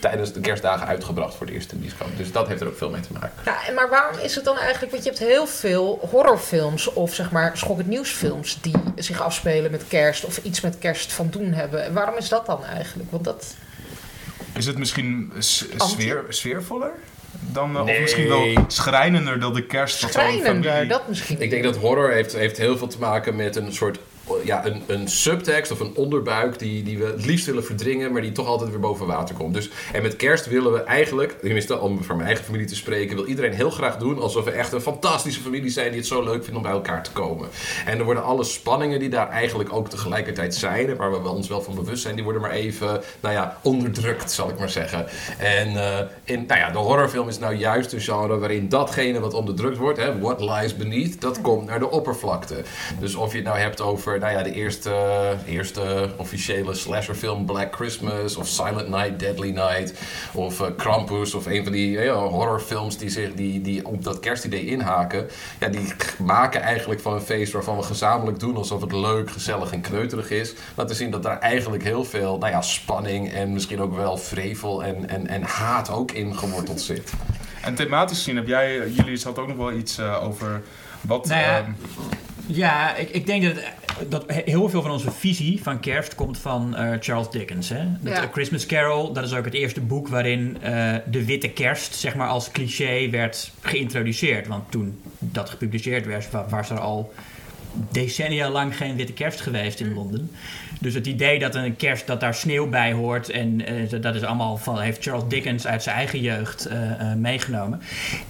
[0.00, 2.16] tijdens de kerstdagen uitgebracht voor de eerste bioscoop.
[2.16, 3.32] Dus dat heeft er ook veel mee te maken.
[3.44, 7.30] Ja, maar waarom is het dan eigenlijk, want je hebt heel veel horrorfilms of zeg
[7.30, 11.84] maar schokkend nieuwsfilms die zich afspelen met kerst of iets met kerst van doen hebben.
[11.84, 13.10] En waarom is dat dan eigenlijk?
[13.10, 13.54] Want dat...
[14.52, 16.92] Is het misschien sfeer, sfeervoller?
[17.40, 17.82] Dan nee.
[17.82, 22.32] of misschien wel schrijnender dat de kerst schrijnender dat misschien ik denk dat horror heeft,
[22.32, 23.98] heeft heel veel te maken met een soort
[24.44, 28.22] ja, een, een subtekst of een onderbuik die, die we het liefst willen verdringen, maar
[28.22, 29.54] die toch altijd weer boven water komt.
[29.54, 33.16] Dus, en met kerst willen we eigenlijk, tenminste om voor mijn eigen familie te spreken,
[33.16, 36.22] wil iedereen heel graag doen alsof we echt een fantastische familie zijn die het zo
[36.22, 37.48] leuk vinden om bij elkaar te komen.
[37.86, 41.62] En er worden alle spanningen die daar eigenlijk ook tegelijkertijd zijn, waar we ons wel
[41.62, 45.06] van bewust zijn, die worden maar even, nou ja, onderdrukt, zal ik maar zeggen.
[45.38, 49.34] En uh, in, nou ja, de horrorfilm is nou juist een genre waarin datgene wat
[49.34, 52.62] onderdrukt wordt, hè, what lies beneath, dat komt naar de oppervlakte.
[53.00, 54.92] Dus of je het nou hebt over nou ja, de eerste,
[55.46, 59.94] eerste officiële slasherfilm Black Christmas of Silent Night, Deadly Night
[60.32, 64.20] of uh, Krampus of een van die ja, horrorfilms die, zich, die, die op dat
[64.20, 65.26] kerstidee inhaken.
[65.58, 69.72] Ja, die maken eigenlijk van een feest waarvan we gezamenlijk doen alsof het leuk, gezellig
[69.72, 70.54] en kneuterig is.
[70.74, 74.84] Laten zien dat daar eigenlijk heel veel nou ja, spanning en misschien ook wel vrevel
[74.84, 77.12] en, en, en haat ook in geworteld zit.
[77.62, 80.62] En thematisch gezien heb jij, eh, jullie had ook nog wel iets eh, over
[81.00, 81.26] wat...
[81.26, 81.70] Nou ja, ehm,
[82.46, 86.38] Ja, ik, ik denk dat, het- dat heel veel van onze visie van kerst komt
[86.38, 87.68] van eh, Charles Dickens.
[87.68, 87.84] Hè?
[88.00, 88.22] Dat Ja.
[88.22, 92.14] A Christmas Carol, dat is ook het eerste boek waarin eh, de witte kerst zeg
[92.14, 94.46] maar, als cliché werd geïntroduceerd.
[94.46, 97.12] Want toen dat gepubliceerd werd, wa- was er al
[97.92, 100.30] decennia lang geen witte kerst geweest in Londen.
[100.80, 104.22] Dus het idee dat een kerst dat daar sneeuw bij hoort en eh, dat is
[104.22, 107.80] allemaal van heeft Charles Dickens uit zijn eigen jeugd eh, eh, meegenomen.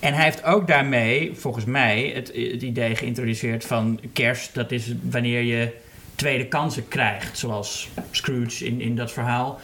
[0.01, 4.55] En hij heeft ook daarmee, volgens mij, het, het idee geïntroduceerd van kerst.
[4.55, 5.73] Dat is wanneer je
[6.15, 9.61] tweede kansen krijgt, zoals Scrooge in, in dat verhaal.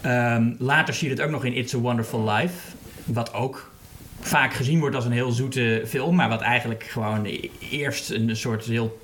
[0.00, 2.54] Ehm, later zie je het ook nog in It's a Wonderful Life,
[3.04, 3.72] wat ook
[4.20, 7.26] vaak gezien wordt als een heel zoete film, maar wat eigenlijk gewoon
[7.70, 9.02] eerst een soort heel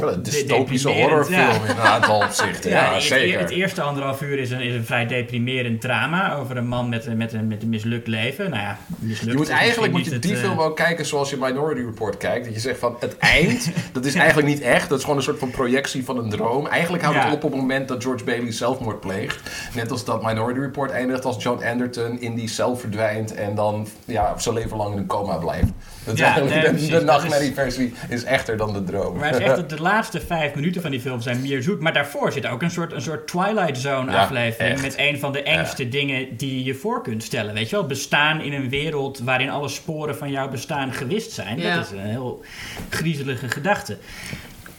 [0.00, 1.52] een dystopische horrorfilm ja.
[1.54, 2.70] in een aantal opzichten.
[2.70, 3.40] Ja, het, zeker.
[3.40, 7.06] Het eerste anderhalf uur is een, is een vrij deprimerend drama over een man met,
[7.06, 8.50] een- met, een, met een mislukt leven.
[8.50, 11.30] Nou ja, mislukt Je moet eigenlijk moet je die het, film eh, ook kijken zoals
[11.30, 12.44] je Minority Report kijkt.
[12.44, 14.88] Dat je zegt van het eind, dat is eigenlijk niet echt.
[14.88, 16.66] Dat is gewoon een soort van projectie van een droom.
[16.66, 17.24] Eigenlijk houdt Ja.
[17.24, 19.40] het op op het moment dat George Bailey zelfmoord pleegt.
[19.74, 23.88] Net als dat Minority Report eindigt als John Anderton in die cel verdwijnt en dan
[24.04, 25.68] ja, zijn leven lang in een coma blijft.
[26.04, 26.88] Dat Ja, eigenlijk nee, de, precies.
[26.90, 29.16] de nachtmerrieversie is echter dan de droom.
[29.16, 31.80] Maar het is echt dat de laatste vijf minuten van die film zijn meer zoet.
[31.80, 34.72] Maar daarvoor zit ook een soort, een soort Twilight Zone Ja, aflevering.
[34.72, 34.82] echt.
[34.82, 37.54] Met een van de engste dingen die je je voor kunt stellen.
[37.54, 41.58] Weet je wel, bestaan in een wereld waarin alle sporen van jouw bestaan gewist zijn.
[41.58, 41.74] Ja.
[41.76, 42.44] Dat is een heel
[42.90, 43.96] griezelige gedachte.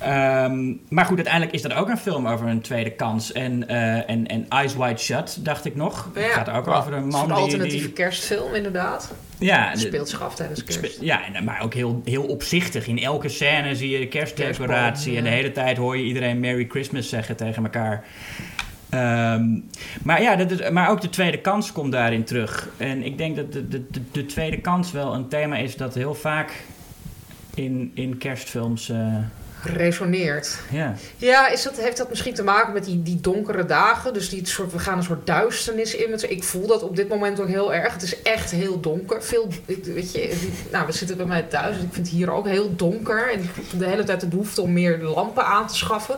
[0.01, 3.31] Ehm, maar goed, uiteindelijk is dat ook een film over een tweede kans.
[3.31, 6.09] En, eh, en, en Eyes Wide Shut, dacht ik nog.
[6.15, 6.21] Ja.
[6.21, 6.71] Het gaat ook Ja.
[6.77, 7.33] over een Een man die...
[7.35, 9.13] alternatieve die kerstfilm, inderdaad.
[9.37, 11.01] ja, Het speelt zich af tijdens kerst.
[11.01, 12.87] Ja, en, maar ook heel, heel opzichtig.
[12.87, 15.17] In elke scène zie je de kerstdecoratie.
[15.17, 18.03] En de hele tijd hoor je iedereen Merry Christmas zeggen tegen elkaar.
[18.89, 19.43] Ehm,
[20.03, 22.69] maar ja, dat is, maar ook de tweede kans komt daarin terug.
[22.77, 25.93] En ik denk dat de, de, de, de tweede kans wel een thema is dat
[25.93, 26.63] heel vaak
[27.55, 28.89] in, in kerstfilms.
[28.89, 28.97] eh,
[29.63, 30.57] Resoneert.
[30.69, 30.95] ja.
[31.17, 34.13] Ja, is dat, heeft dat misschien te maken met die, die donkere dagen?
[34.13, 36.09] Dus die soort, we gaan een soort duisternis in.
[36.09, 37.93] Met, ik voel dat op dit moment ook heel erg.
[37.93, 39.23] Het is echt heel donker.
[39.23, 41.75] Veel, weet je, die- nou, we zitten bij mij thuis.
[41.75, 43.31] Dus ik vind het hier ook heel donker.
[43.31, 46.15] En ik heb de hele tijd de behoefte om meer lampen aan te schaffen.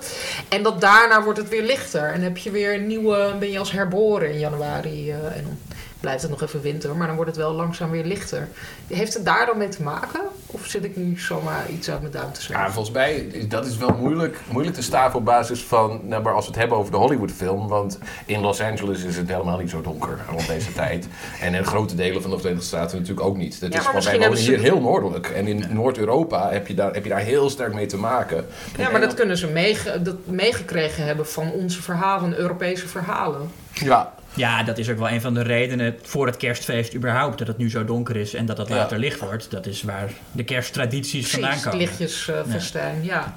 [0.49, 2.03] En dat daarna wordt het weer lichter.
[2.11, 5.09] En heb je weer een nieuwe, ben je als herboren in januari.
[5.11, 5.59] eh, en
[6.03, 6.95] blijft het nog even winter.
[6.95, 8.47] Maar dan wordt het wel langzaam weer lichter.
[8.87, 10.19] Heeft het daar dan mee te maken?
[10.45, 12.65] Of zit ik nu zomaar iets uit mijn duim te zeggen?
[12.65, 16.23] Ja, volgens mij is dat is wel moeilijk, moeilijk te staven op basis van, nou,
[16.23, 19.57] maar als we het hebben over de Hollywood-film, want in Los Angeles is het helemaal
[19.57, 21.07] niet zo donker rond deze tijd.
[21.41, 23.59] En in grote delen van de Verenigde Staten natuurlijk ook niet.
[23.59, 25.27] Dat Ja, is gewoon, wij wonen hier heel noordelijk.
[25.29, 28.45] En in Noord-Europa heb, je daar- heb je daar heel sterk mee te maken.
[28.77, 33.51] Ja, maar dat kunnen ze meege- dat meegekregen hebben van onze verhalen, Europese verhalen.
[33.73, 37.37] Ja, ja, dat is ook wel een van de redenen voor het kerstfeest überhaupt.
[37.37, 39.51] Dat het nu zo donker is en dat het later licht wordt.
[39.51, 41.79] Dat is waar de kersttradities vandaan Precies, komen.
[41.79, 43.33] lichtjesfestijn, ja.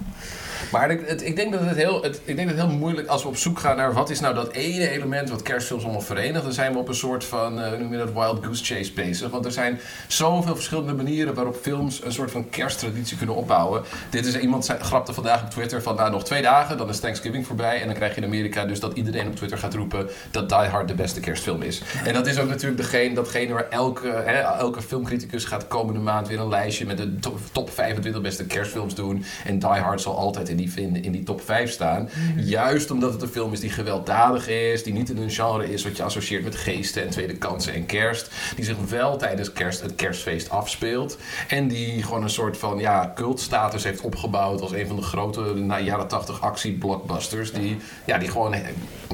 [0.73, 3.29] Maar ik, denk dat het heel, het, ik denk dat het heel moeilijk als we
[3.29, 6.43] op zoek gaan naar wat is nou dat ene element wat kerstfilms allemaal verenigt.
[6.43, 9.31] Dan zijn we op een soort van, hoe noem je dat, wild goose chase bezig.
[9.31, 13.83] Want er zijn zoveel verschillende manieren waarop films een soort van kersttraditie kunnen opbouwen.
[14.11, 17.47] Dit is iemand grapte vandaag op Twitter van nou nog twee dagen, dan is Thanksgiving
[17.47, 17.81] voorbij.
[17.81, 20.59] En dan krijg je in Amerika dus dat iedereen op Twitter gaat roepen dat Die
[20.59, 21.83] Hard de beste kerstfilm is.
[22.05, 26.01] En dat is ook natuurlijk degene, datgene waar elke, hè, elke filmcriticus gaat de komende
[26.01, 27.15] maand weer een lijstje met de
[27.53, 29.25] top 25 beste kerstfilms doen.
[29.45, 32.09] En Die Hard zal altijd in die, in, in die top 5 staan.
[32.37, 35.85] Juist omdat het een film is die gewelddadig is, die niet in een genre is
[35.85, 38.31] wat je associeert met geesten en tweede kansen en kerst.
[38.57, 41.19] Die zich wel tijdens kerst, het kerstfeest afspeelt.
[41.49, 45.41] En die gewoon een soort van ja, cultstatus heeft opgebouwd als een van de grote
[45.55, 47.53] na, jaren 80 actie-blockbusters.
[47.53, 48.63] Die, ja, die gewoon he-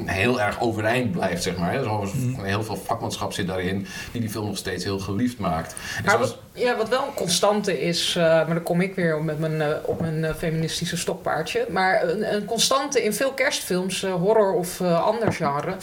[0.05, 1.73] heel erg overeind blijft, zeg maar.
[1.73, 1.83] hè.
[1.83, 2.07] Zo,
[2.43, 5.75] Heel veel vakmanschap zit daarin, die die film nog steeds heel geliefd maakt.
[6.05, 9.23] Maar zoals- wat, ja, wat wel een constante is, eh, maar dan kom ik weer
[9.25, 11.67] met mijn, eh, op mijn eh, feministische stokpaardje.
[11.71, 15.77] Maar een, een constante in veel kerstfilms, eh, horror of eh, ander genre,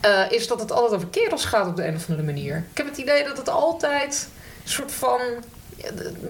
[0.00, 2.64] eh, is dat het altijd over kerels gaat op de een of andere manier.
[2.70, 4.28] Ik heb het idee dat het altijd
[4.62, 5.20] een soort van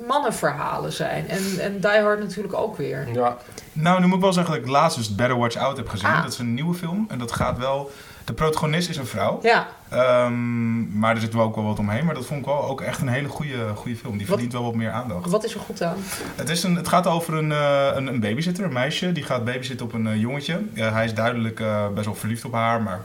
[0.07, 1.29] mannenverhalen zijn.
[1.29, 3.09] En, en Die Hard natuurlijk ook weer.
[3.13, 3.37] ja,
[3.73, 6.09] Nou, nu moet ik wel zeggen dat ik laatst dus Better Watch Out heb gezien.
[6.09, 6.23] Ah.
[6.23, 7.90] Dat is een nieuwe film en dat gaat wel...
[8.29, 12.04] De protagonist is een vrouw, Ja, Ehm, maar er zit wel ook wel wat omheen.
[12.04, 14.12] Maar dat vond ik wel ook echt een hele goede, goede film.
[14.12, 15.31] Die Wat- verdient wel wat meer aandacht.
[15.31, 15.96] wat is er goed aan?
[16.37, 19.12] Het, is een, het gaat over een, eh, een, een babysitter, een meisje.
[19.12, 20.60] Die gaat babysitten op een eh, jongetje.
[20.74, 23.00] Hij is duidelijk eh, best wel verliefd op haar, maar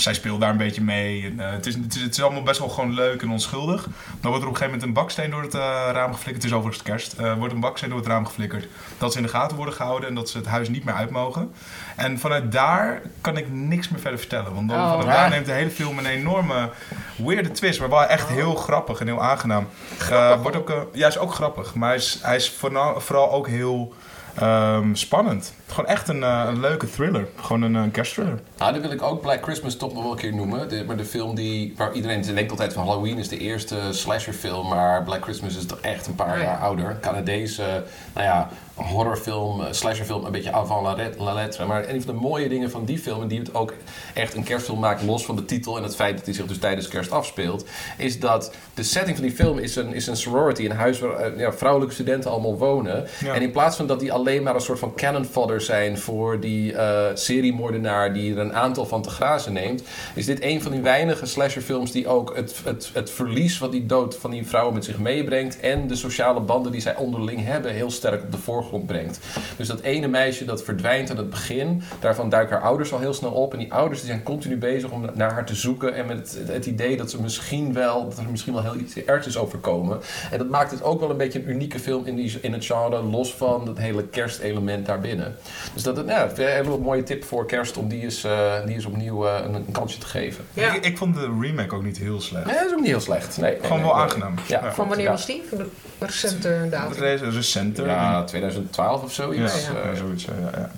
[0.00, 1.24] zij speelt daar een beetje mee.
[1.24, 3.82] En, eh, het, is, het, is, het is allemaal best wel gewoon leuk en onschuldig.
[4.20, 6.42] Dan wordt er op een gegeven moment een baksteen door het eh, raam geflikkerd.
[6.42, 7.18] Het is overigens kerst.
[7.18, 8.66] Er wordt een baksteen door het raam geflikkerd.
[8.98, 11.10] Dat ze in de gaten worden gehouden en dat ze het huis niet meer uit
[11.10, 11.52] mogen.
[11.96, 14.54] En vanuit daar kan ik niks meer verder vertellen.
[14.54, 14.92] Want dan, Oh.
[14.92, 15.12] van, Ja.
[15.12, 16.70] daar neemt de hele film een enorme
[17.16, 19.68] weirde twist, maar wel echt heel grappig en heel aangenaam.
[20.10, 23.32] Eh, wordt ook, eh, ja, is ook grappig, maar hij is, hij is vooral, vooral
[23.32, 23.94] ook heel
[24.40, 25.54] ehm, spannend.
[25.66, 27.28] Gewoon echt een, eh, een leuke thriller.
[27.36, 28.38] Gewoon een, een kerstthriller.
[28.58, 30.68] Nou, dan wil ik ook Black Christmas toch nog wel een keer noemen.
[30.68, 34.68] De, maar de film die, waar iedereen denkt altijd van Halloween is de eerste slasherfilm.
[34.68, 36.42] Maar Black Christmas is toch echt een paar Oh ja.
[36.42, 36.98] jaar ouder.
[37.00, 37.84] Canadese,
[38.14, 38.48] nou ja,
[38.78, 40.82] horrorfilm, eh, slasherfilm, een beetje avant
[41.18, 41.66] la lettre.
[41.66, 43.74] Maar een van de mooie dingen van die film, en die het ook
[44.14, 46.58] echt een kerstfilm maakt, los van de titel en het feit dat hij zich dus
[46.58, 47.64] tijdens kerst afspeelt,
[47.96, 51.16] is dat de setting van die film is een, is een sorority, een huis waar
[51.16, 53.06] eh, ja, vrouwelijke studenten allemaal wonen.
[53.24, 53.34] Ja.
[53.34, 56.40] En in plaats van dat die alleen maar een soort van cannon fodder zijn voor
[56.40, 59.82] die eh seriemoordenaar die er een aantal van te grazen neemt,
[60.14, 63.86] is dit een van die weinige slasherfilms die ook het, het, het verlies wat die
[63.86, 67.72] dood van die vrouwen met zich meebrengt en de sociale banden die zij onderling hebben
[67.72, 69.18] heel sterk op de voorgrond brengt.
[69.56, 73.14] Dus dat ene meisje dat verdwijnt aan het begin, daarvan duiken haar ouders al heel
[73.14, 76.06] snel op en die ouders die zijn continu bezig om naar haar te zoeken en
[76.06, 79.26] met het, het idee dat ze misschien wel, dat er misschien wel heel iets ergs
[79.26, 80.00] is overkomen.
[80.30, 82.64] En dat maakt het ook wel een beetje een unieke film in, die, in het
[82.64, 85.36] genre, los van het hele kerstelement daarbinnen.
[85.74, 88.84] Dus dat ja, een hele mooie tip voor kerst om die eens, eh, die eens
[88.84, 90.44] opnieuw eh, een, een kansje te geven.
[90.52, 90.74] Ja.
[90.74, 92.46] Ik, ik vond de remake ook niet heel slecht.
[92.46, 93.36] Nee, dat is ook niet heel slecht.
[93.40, 94.04] Nee, Gewoon nee, wel nee.
[94.04, 94.34] aangenaam.
[94.46, 94.64] Ja.
[94.64, 94.72] Ja.
[94.72, 95.10] Van wanneer Ja.
[95.12, 95.42] was die?
[95.48, 95.66] Van de
[95.98, 97.00] recente datum?
[97.00, 97.86] Deze recenter.
[97.86, 98.24] Ja,
[98.70, 99.66] 2012 of zoiets.
[99.66, 100.24] Ja, Eh, ja, zoiets.
[100.24, 100.70] Ja, ja.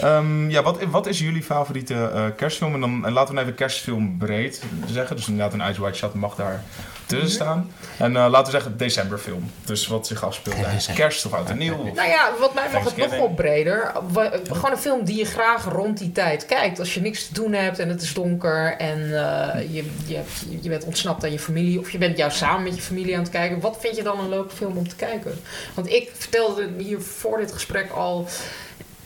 [0.00, 2.74] Ehm, ja, wat, wat is jullie favoriete eh, kerstfilm?
[2.74, 5.16] En dan en laten we dan even kerstfilm breed zeggen.
[5.16, 6.62] Dus inderdaad een Eyes Wide Shut mag daar
[7.06, 7.70] tussen staan.
[7.98, 9.50] En eh, laten we zeggen decemberfilm.
[9.64, 11.82] Dus wat zich afspeelt tijdens kerst of oud en nieuw.
[11.94, 13.92] Nou ja, wat mij mag het nog wel breder.
[14.46, 16.78] Gewoon een film die je graag rond die tijd kijkt.
[16.78, 20.46] Als je niks te doen hebt en het is donker en eh, je, je, hebt-
[20.62, 21.78] je bent ontsnapt aan je familie.
[21.78, 23.60] Of je bent juist samen met je familie aan het kijken.
[23.60, 25.40] Wat vind je dan een leuke film om te kijken?
[25.74, 28.26] Want ik vertelde hier voor dit gesprek al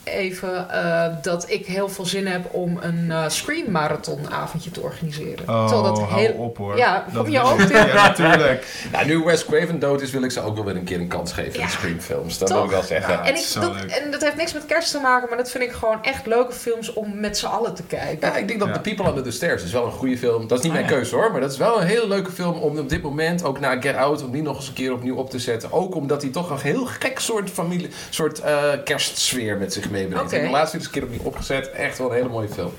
[0.05, 4.81] even eh, dat ik heel veel zin heb om een eh Scream Marathon avondje te
[4.81, 5.49] organiseren.
[5.49, 6.77] Oh, Terwijl dat hou heel- op hoor.
[6.77, 7.61] Ja, Dat kom je ook?
[7.61, 8.67] Ja, natuurlijk.
[8.93, 11.09] Nou, nu Wes Craven dood is, wil ik ze ook wel weer een keer een
[11.09, 12.39] kans geven in Ja, de Scream-films.
[12.39, 12.57] Dat toch?
[12.57, 13.13] wil ik wel zeggen.
[13.15, 13.25] Ja.
[13.25, 15.73] En, ik, dat, en dat heeft niks met kerst te maken, maar dat vind ik
[15.73, 18.29] gewoon echt leuke films om met z'n allen te kijken.
[18.29, 18.75] Ja, ik denk dat Ja.
[18.75, 20.47] The People Under the Stairs is wel een goede film.
[20.49, 20.97] Dat is niet Oh, mijn ja.
[20.97, 23.61] keuze hoor, maar dat is wel een hele leuke film om op dit moment, ook
[23.61, 25.73] na Get Out, om die nog eens een keer opnieuw op te zetten.
[25.73, 30.32] Ook omdat hij toch een heel gek soort familie, soort eh, kerstsfeer met zich meebrengt.
[30.32, 31.70] Ik heb de laatste een keer opnieuw opgezet.
[31.70, 32.72] Echt wel een hele mooie film.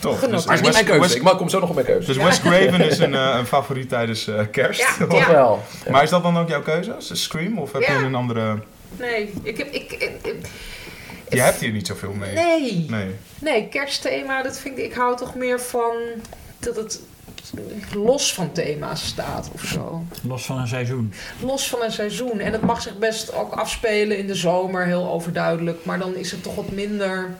[0.00, 0.20] Genoeg.
[0.20, 1.16] Dus, Maar het is niet Wes, mijn keuze.
[1.16, 2.06] Ik kom zo nog op mijn keuze.
[2.06, 4.80] dus Wes Craven is een, eh, een favoriet tijdens eh, kerst.
[4.98, 5.06] Ja.
[5.06, 5.62] Toch wel.
[5.90, 6.94] Maar is dat dan ook jouw keuze?
[6.98, 7.58] Is Scream?
[7.58, 7.98] Of heb Ja.
[7.98, 8.58] je een andere...
[8.98, 9.72] Nee, ik heb.
[9.72, 10.46] Ik, ik, ik-
[11.28, 12.34] Je hebt hier niet zoveel mee.
[12.34, 12.86] nee.
[12.88, 13.14] Nee.
[13.38, 14.84] Nee, kerstthema, dat vind ik.
[14.84, 15.92] Ik hou toch meer van
[16.58, 17.00] dat het
[17.94, 20.04] los van thema's staat of zo.
[20.22, 21.12] Los van een seizoen.
[21.40, 22.38] Los van een seizoen.
[22.38, 25.84] En het mag zich best ook afspelen in de zomer, heel overduidelijk.
[25.84, 27.34] Maar dan is het toch wat minder.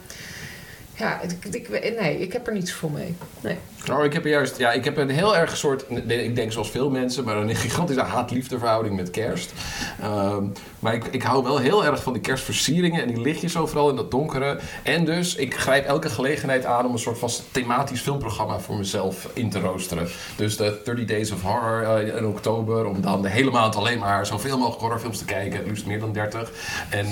[0.96, 1.68] Ja, ik, ik,
[2.00, 3.14] nee, ik heb er niet zoveel mee.
[3.40, 3.56] Nee.
[3.86, 6.90] Nou, ik heb juist, ja, ik heb een heel erg soort, ik denk zoals veel
[6.90, 9.52] mensen, maar een gigantische haat-liefde verhouding met kerst.
[10.00, 10.44] Ehm,
[10.78, 13.96] maar ik, ik hou wel heel erg van die kerstversieringen en die lichtjes overal in
[13.96, 14.58] dat donkere.
[14.82, 19.28] En dus, ik grijp elke gelegenheid aan om een soort van thematisch filmprogramma voor mezelf
[19.32, 20.08] in te roosteren.
[20.36, 23.98] Dus de 30 Days of Horror eh, in oktober, om dan de hele maand alleen
[23.98, 26.50] maar zoveel mogelijk horrorfilms te kijken, liefst meer dan 30.
[26.88, 27.06] En,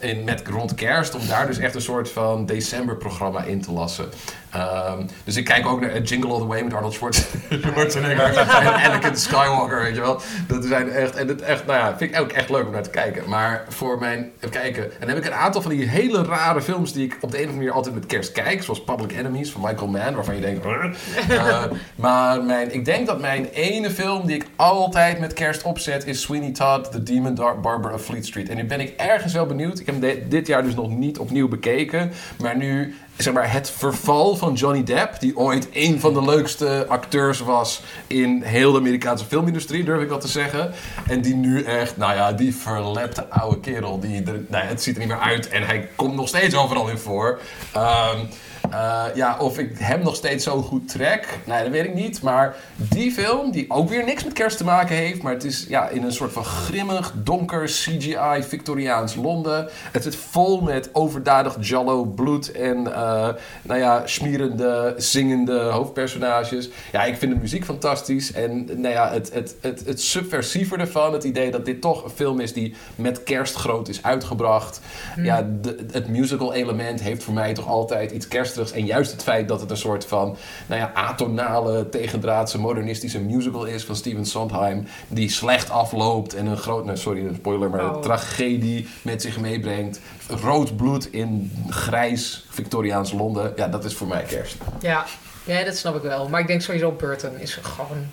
[0.00, 4.08] eh, met rond kerst, om daar dus echt een soort van decemberprogramma in te lassen.
[4.54, 9.16] Ehm, dus ik kijk ook naar Jingle All The Way met Arnold Schwarzenegger en Anakin
[9.16, 10.20] Skywalker, weet je wel.
[10.46, 12.82] Dat zijn echt, en het echt, nou ja, vind ik ook echt leuk om naar
[12.82, 13.28] te kijken.
[13.28, 16.92] Maar voor mijn, kijken, en dan heb ik een aantal van die hele rare films
[16.92, 18.62] die ik op de een of andere manier altijd met kerst kijk.
[18.62, 20.64] Zoals Public Enemies van Michael Mann, waarvan je denkt?
[21.28, 21.62] Eh,
[21.96, 26.20] maar mijn, ik denk dat mijn ene film die ik altijd met kerst opzet is
[26.20, 28.48] Sweeney Todd, The Demon Dar- Barber of Fleet Street.
[28.48, 29.78] En nu ben ik ergens wel benieuwd.
[29.78, 32.12] Ik heb hem dit jaar dus nog niet opnieuw bekeken.
[32.38, 36.86] Maar nu, zeg maar, het verval van Johnny Depp, die ooit een van de leukste
[36.88, 40.72] acteurs was in heel de Amerikaanse filmindustrie, durf ik wel te zeggen.
[41.06, 44.00] En die nu echt, nou ja, die verlepte oude kerel.
[44.00, 46.98] Die nou het ziet er niet meer uit en hij komt nog steeds overal in
[46.98, 47.40] voor.
[47.72, 48.18] Ehm,
[48.74, 52.22] eh, ja, of ik hem nog steeds zo goed trek, nee, dat weet ik niet.
[52.22, 55.66] Maar die film, die ook weer niks met kerst te maken heeft, maar het is
[55.68, 59.68] ja, in een soort van grimmig, donker CGI Victoriaans Londen.
[59.92, 63.28] Het zit vol met overdadig jallo bloed en eh,
[63.62, 66.68] nou ja, smierende, zingende hoofdpersonages.
[66.92, 71.12] Ja, ik vind de muziek fantastisch en nou ja, het, het, het, het subversieve ervan,
[71.12, 74.80] het idee dat dit toch een film is die met kerst groot is uitgebracht.
[75.16, 79.22] Ja, de- het musical element heeft voor mij toch altijd iets kerstigs En juist het
[79.22, 80.36] feit dat het een soort van
[80.66, 84.86] nou ja, atonale, tegendraadse, modernistische musical is van Steven Sondheim.
[85.08, 88.02] Die slecht afloopt en een groot, nou, sorry, een spoiler, maar een Oh.
[88.02, 90.00] tragedie met zich meebrengt.
[90.28, 93.52] Rood bloed in grijs Victoriaans Londen.
[93.56, 94.56] Ja, dat is voor mij kerst.
[94.80, 95.04] Ja.
[95.44, 96.28] ja, dat snap ik wel.
[96.28, 98.06] Maar ik denk sowieso Burton is gewoon...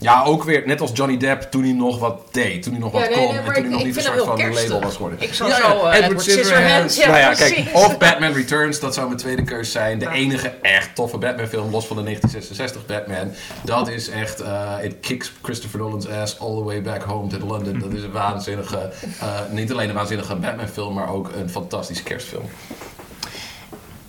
[0.00, 2.62] Ja, ook weer, net als Johnny Depp toen hij nog wat deed.
[2.62, 3.96] Toen hij nog wat Ja, nee, kon nee, en toen hij ik- nog ik niet
[3.96, 4.62] een vind soort van kerstig.
[4.68, 5.20] label was geworden.
[5.22, 9.06] Ik zou zo, eh, Edward Scissorhands, ja, nou ja, kijk, of Batman Returns, dat zou
[9.06, 9.98] mijn tweede keus zijn.
[9.98, 10.12] De Ja.
[10.12, 13.32] enige echt toffe Batman film, los van de 1966 Batman.
[13.64, 17.46] Dat is echt, eh it kicks Christopher Nolan's ass all the way back home to
[17.46, 17.78] London.
[17.78, 18.90] Dat is een waanzinnige,
[19.20, 22.44] eh, niet alleen een waanzinnige Batman film, maar ook een fantastische kerstfilm.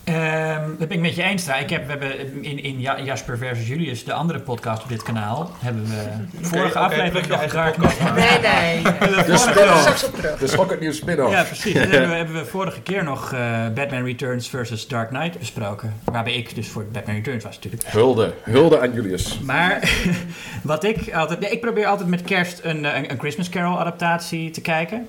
[0.09, 1.47] Ehm, dat ben ik met je eens.
[1.47, 5.03] Ik heb, we hebben in, in Ja- Jasper versus Julius, de andere podcast op dit
[5.03, 8.13] kanaal, hebben we vorige aflevering nog podcast maar.
[8.13, 8.81] Nee, nee.
[10.39, 11.31] De Schokkend Nieuws spin-off.
[11.31, 11.73] Ja, precies.
[11.89, 15.93] Hebben we, hebben we vorige keer nog eh, Batman Returns versus Dark Knight besproken.
[16.03, 17.83] Waarbij ik dus voor Batman Returns was natuurlijk.
[17.85, 19.39] Hulde, hulde aan Julius.
[19.39, 19.91] Maar
[20.63, 21.39] wat ik altijd...
[21.39, 25.07] nee, ik probeer altijd met kerst een, eh, een, een Christmas Carol adaptatie te kijken.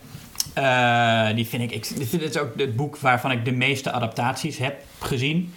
[0.55, 1.71] Eh, die vind ik...
[1.73, 5.53] ik dit is ook het boek waarvan ik de meeste adaptaties heb gezien.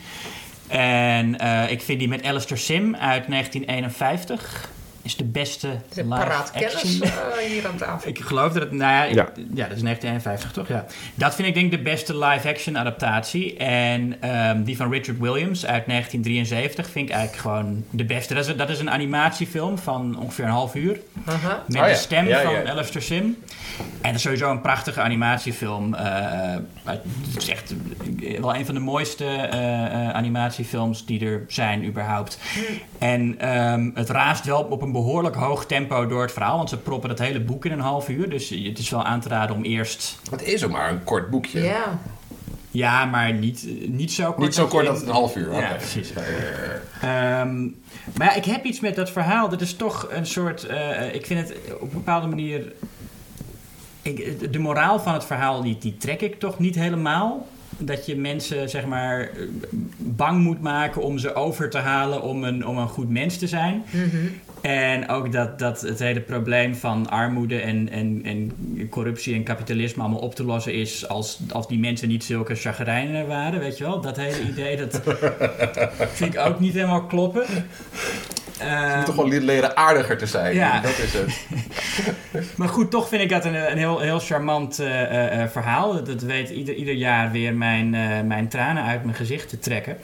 [0.67, 4.69] En eh, ik vind die met Alistair Sim uit 1951...
[5.01, 7.01] is de beste De live paraat kennis action...
[7.01, 7.11] eh,
[7.51, 8.09] hier aan tafel.
[8.09, 9.29] Ik geloof dat het, nou ja, ik- Ja.
[9.35, 9.67] ja.
[9.67, 10.67] dat is 1951 toch?
[10.67, 10.85] Ja.
[11.15, 13.57] Dat vind ik denk ik de beste live-action adaptatie.
[13.57, 18.33] En ehm, die van Richard Williams uit 1973 vind ik eigenlijk gewoon de beste.
[18.33, 20.99] Dat is, dat is een animatiefilm van ongeveer een half uur.
[21.25, 21.63] Aha.
[21.67, 21.93] Met Oh ja.
[21.93, 22.63] de stem Ja, van ja.
[22.63, 23.37] Alistair Sim.
[23.79, 25.93] En dat is sowieso een prachtige animatiefilm.
[25.93, 27.01] eh, het
[27.37, 27.73] is echt
[28.39, 32.39] wel een van de mooiste eh, eh, animatiefilms die er zijn überhaupt.
[32.97, 36.57] En ehm, het raast wel op een behoorlijk hoog tempo door het verhaal.
[36.57, 38.29] Want ze proppen het hele boek in een half uur.
[38.29, 40.19] Dus het is wel aan te raden om eerst...
[40.31, 41.61] Het is ook maar een kort boekje.
[41.63, 41.99] Ja.
[42.71, 44.37] Ja, maar niet, niet zo kort.
[44.39, 45.51] Niet zo dat kort dat het een half uur.
[45.53, 45.75] Ja, oké.
[45.75, 46.13] precies.
[47.01, 47.63] Ehm,
[48.17, 49.49] maar ja, ik heb iets met dat verhaal.
[49.49, 50.63] Dat is toch een soort.
[50.65, 52.73] eh, ik vind het op een bepaalde manier.
[54.03, 57.47] Ik, de moraal van het verhaal, die, die trek ik toch niet helemaal.
[57.77, 59.29] Dat je mensen, zeg maar,
[59.97, 63.47] bang moet maken om ze over te halen om een, om een goed mens te
[63.47, 63.83] zijn.
[64.61, 68.51] En ook dat, dat het hele probleem van armoede en, en, en
[68.89, 73.27] corruptie en kapitalisme allemaal op te lossen is als, als die mensen niet zulke chagrijnen
[73.27, 74.01] waren, weet je wel?
[74.01, 75.01] Dat hele idee, dat
[76.17, 77.45] vind ik ook niet helemaal kloppen.
[78.63, 80.55] Je Ehm, moet toch gewoon leren aardiger te zijn.
[80.55, 80.79] Ja.
[80.79, 81.45] Dat is het.
[82.57, 86.03] maar goed, toch vind ik dat een, een heel, heel charmant eh, eh, eh, verhaal.
[86.03, 87.89] Dat, weet ieder, ieder jaar weer mijn,
[88.27, 89.97] mijn tranen uit mijn gezicht te trekken.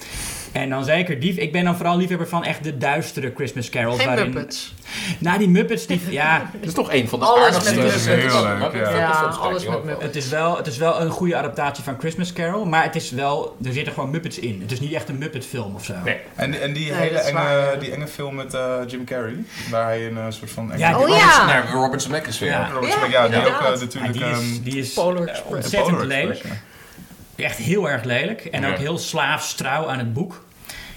[0.52, 1.34] En dan zeker die.
[1.34, 3.97] Ik ben dan vooral liefhebber van echt de duistere Christmas carols.
[3.97, 4.74] Geen waarin, Muppets.
[5.20, 7.74] Nou, die Muppets, die, ja, Dat is toch een van de Alles aardigste.
[7.76, 8.06] met Muppets.
[8.06, 9.12] Heel leuk, ja.
[9.39, 9.84] Alles met.
[9.84, 10.04] Muppets.
[10.06, 13.12] Het is, wel, het is wel een goede adaptatie van Christmas Carol, maar het is
[13.12, 14.60] wel, er zitten gewoon Muppets in.
[14.62, 15.93] Het is niet echt een Muppet film of zo.
[16.06, 16.18] Nee.
[16.36, 19.36] En, en die Nee, hele enge, waar, die enge film met eh, Jim Carrey,
[19.70, 20.72] waar hij een eh, soort van...
[20.72, 21.45] enge- Ja, Oh Robert- ja.
[21.45, 22.50] Nee, Robert Zemeckis weer.
[22.50, 22.70] Ja.
[22.74, 24.16] Robert Ja, Zemeckis, ja, die ook eh, natuurlijk...
[24.16, 24.97] Ja, die is, ehm, die is
[25.45, 26.41] ontzettend.
[27.40, 28.46] Echt heel erg lelijk.
[28.46, 28.70] En Ja.
[28.70, 30.48] ook heel slaafs trouw aan het boek.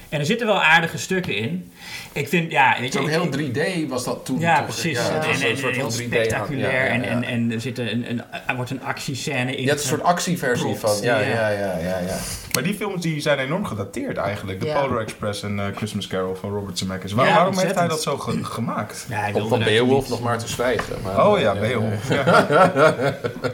[0.09, 1.73] En er zitten wel aardige stukken in.
[2.13, 2.69] Ik vind, ja...
[2.79, 3.51] Weet Het je, is ook heel
[3.85, 4.41] 3D was dat toen.
[4.41, 4.65] Ja, toch?
[4.67, 4.99] precies.
[4.99, 6.05] Ja, het en, een soort heel van 3D.
[6.05, 6.73] spectaculair.
[6.73, 6.91] ja, ja, ja.
[6.91, 9.63] En, en, en er, zit een, een, er wordt een actiescène in.
[9.63, 10.97] Je hebt een soort actieversie van.
[11.03, 11.29] Ja, ja.
[11.29, 12.17] ja, ja, ja, ja.
[12.55, 14.61] Maar die films die zijn enorm gedateerd eigenlijk.
[14.61, 14.81] The Ja.
[14.81, 17.13] Polar Express en eh, Christmas Carol van Robert Zemeckis.
[17.13, 19.07] Waar- Ja, waarom heeft hij dat zo ge- gemaakt?
[19.09, 20.97] Ja, hij Om wilde van Beowulf nog maar te zwijgen.
[21.03, 22.09] Maar, Oh ja, eh, Beowulf.
[22.13, 22.25] Ja.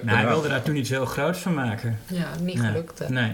[0.03, 1.99] Nou, hij wilde daar toen iets heel groots van maken.
[2.07, 2.67] Ja, niet Nee.
[2.71, 3.09] gelukt.
[3.09, 3.31] Nee.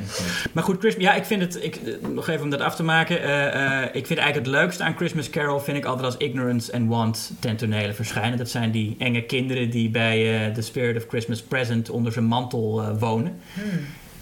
[0.53, 2.83] Maar goed, Christmas, ja, ik vind het, ik, eh, nog even om dat af te
[2.83, 3.23] maken.
[3.23, 6.73] eh, eh, ik vind eigenlijk het leukste aan Christmas Carol, vind ik altijd als Ignorance
[6.73, 8.39] and Want ten tonele verschijnen.
[8.39, 12.25] Dat zijn die enge kinderen die bij eh The Spirit of Christmas Present onder zijn
[12.25, 13.41] mantel eh, wonen.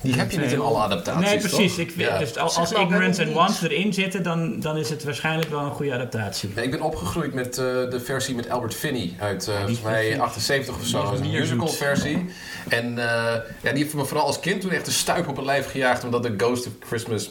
[0.03, 1.29] Die heb je niet in alle adaptaties.
[1.31, 1.71] Nee, precies.
[1.75, 1.81] toch?
[1.85, 2.19] Ik vind, Ja.
[2.19, 5.61] Dus als, als Ignorance and hebben Want erin zitten, dan, dan is het waarschijnlijk wel
[5.61, 6.51] een goede adaptatie.
[6.55, 10.15] Ik ben opgegroeid met eh, de versie met Albert Finney uit eh, volgens mij vind
[10.15, 11.13] ik- 78 of zo.
[11.15, 12.27] een musical versie.
[12.69, 13.05] En eh,
[13.63, 16.05] ja, die heeft me vooral als kind toen echt een stuip op het lijf gejaagd.
[16.05, 17.31] Omdat de Ghost of Christmas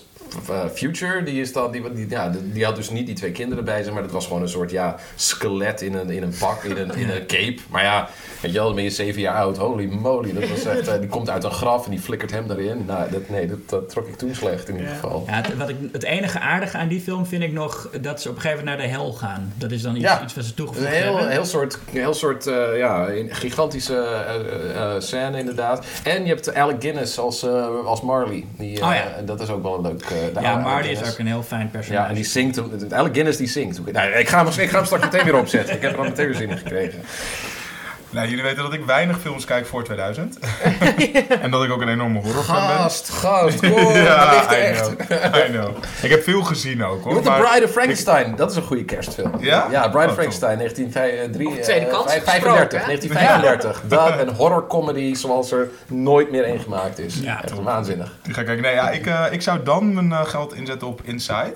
[0.74, 3.84] Future, die, is dan, die, die, ja, die, had dus niet die twee kinderen bij
[3.84, 3.94] zich.
[3.94, 6.96] Maar dat was gewoon een soort ja, skelet in een, in een pak, in een,
[6.96, 7.58] in een cape.
[7.70, 8.10] Maar ja,
[8.42, 9.58] weet je wel, dan ben je zeven jaar oud.
[9.58, 10.34] Holy moly.
[10.34, 12.86] Dat was echt, eh, die komt uit een graf en die flikkert hem erin.
[12.86, 15.24] Nou, dat, nee, dat, dat trok ik toen slecht in ieder geval.
[15.28, 18.30] Ja, het, wat ik, het enige aardige aan die film vind ik nog dat ze
[18.30, 19.54] op een gegeven moment naar de hel gaan.
[19.58, 20.24] Dat is dan iets, Ja.
[20.24, 21.32] iets wat ze Een toegevoegd heel, hebben.
[21.32, 25.86] heel soort, heel soort eh, ja, een gigantische eh, eh, eh, scène inderdaad.
[26.04, 28.46] En je hebt Alec Guinness als, eh, als Marley.
[28.58, 29.04] Die, eh, Oh ja.
[29.18, 30.04] en Dat is ook wel een leuk...
[30.28, 32.04] eh, de ja, Marty Alec is ook een heel fijn personage.
[32.04, 32.60] Ja, en die zingt...
[32.94, 33.92] Alec Guinness die zingt.
[33.92, 35.76] Nou, ik, ga hem, ik ga hem straks meteen weer opzetten.
[35.76, 37.00] Ik heb er al meteen weer zin in gekregen.
[38.12, 40.40] Nou, jullie weten dat ik weinig films kijk voor 2000.
[41.42, 42.76] en dat ik ook een enorme horrorfan ben.
[42.76, 43.70] Gast, gast, dat
[44.32, 44.96] ligt er I echt.
[44.96, 45.70] know, I know.
[46.02, 47.22] Ik heb veel gezien ook Je hoor.
[47.22, 49.32] The Bride of Frankenstein, dat is een goede kerstfilm.
[49.40, 49.68] Ja?
[49.72, 51.48] Ja, Bride Oh, of Frankenstein, 1935.
[51.48, 52.86] Op de tweede kant 35, gesproken, hè?
[52.86, 53.82] 1935.
[53.88, 57.16] Dat, een horrorcomedy zoals er nooit meer één gemaakt is.
[57.20, 58.12] Ja, Echt waanzinnig.
[58.28, 58.64] Ik ga kijken.
[58.64, 61.54] Nee, ja, ik, eh, ik zou dan mijn eh, geld inzetten op Inside.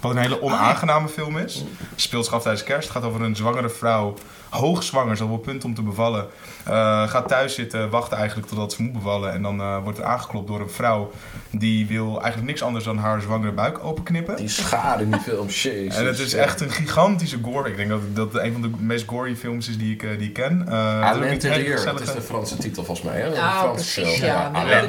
[0.00, 1.64] Wat een hele onaangename film is.
[1.94, 2.88] Speelt zich af tijdens kerst.
[2.88, 4.14] Het gaat over een zwangere vrouw.
[4.48, 6.26] Hoogzwanger, zo op het punt om te bevallen.
[6.64, 9.32] Eh, gaat thuis zitten, wacht eigenlijk totdat ze moet bevallen.
[9.32, 11.10] En dan eh, wordt er aangeklopt door een vrouw.
[11.50, 14.36] Die wil eigenlijk niks anders dan haar zwangere buik openknippen.
[14.36, 15.96] Die schade in die film, jezus.
[15.96, 17.68] En het is echt een gigantische gore.
[17.68, 20.28] Ik denk dat dat een van de meest gory films is die ik, eh, die
[20.28, 20.64] ik ken.
[20.68, 23.20] Uh, À l'intérieur, dat is de Franse titel volgens mij.
[23.20, 23.26] Hè?
[23.26, 24.30] Een Franse precies, film.
[24.30, 24.50] ja.
[24.54, 24.82] Ja.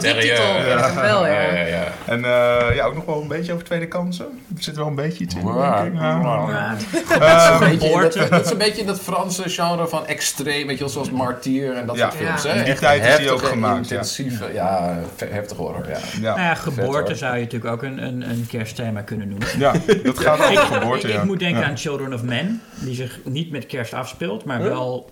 [1.28, 1.88] ja, ja, ja.
[2.06, 4.26] En eh, ja, ook nog wel een beetje over tweede kansen.
[4.58, 5.82] Er zit wel een beetje iets in, Ja.
[5.82, 6.00] denk ik.
[6.00, 6.20] Ja.
[6.20, 6.76] Ja.
[7.10, 8.28] Ehm, dat, Geboorte.
[8.30, 11.74] dat is een beetje in dat Franse genre van extreem, weet je wel, zoals Martyr
[11.76, 12.10] en dat Ja.
[12.10, 12.44] soort films.
[12.44, 12.50] Ja.
[12.50, 12.60] Hè?
[12.60, 13.96] In die tijd is die ook gemaakt, ja.
[13.96, 15.98] Intensieve, ja, heftig horror, ja.
[16.22, 16.36] ja.
[16.36, 19.48] Nou ja, geboorte zou je natuurlijk ook een, een, een kerstthema kunnen noemen.
[19.58, 19.74] ja,
[20.04, 21.20] dat gaat over geboorte, ik, ja.
[21.20, 21.68] ik moet denken Ja.
[21.68, 25.10] aan Children of Men, die zich niet met kerst afspeelt, maar wel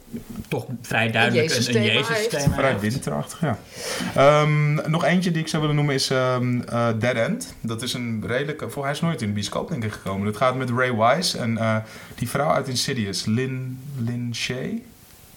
[0.48, 2.30] toch vrij duidelijk een, Jezus-thema Jezus heeft.
[2.30, 3.58] thema Vrij winterachtig, ja.
[4.16, 7.54] Ehm, nog eentje die ik zou willen noemen is ehm, eh, Dead End.
[7.62, 8.70] Dat is een redelijke...
[8.70, 10.26] Voor hij is nooit in de bioscoop denk ik gekomen.
[10.26, 11.76] Dat gaat met Ray Wise en eh,
[12.16, 13.26] die vrouw uit Insidious.
[13.26, 13.80] Lynn...
[13.98, 14.82] Lynn Shay?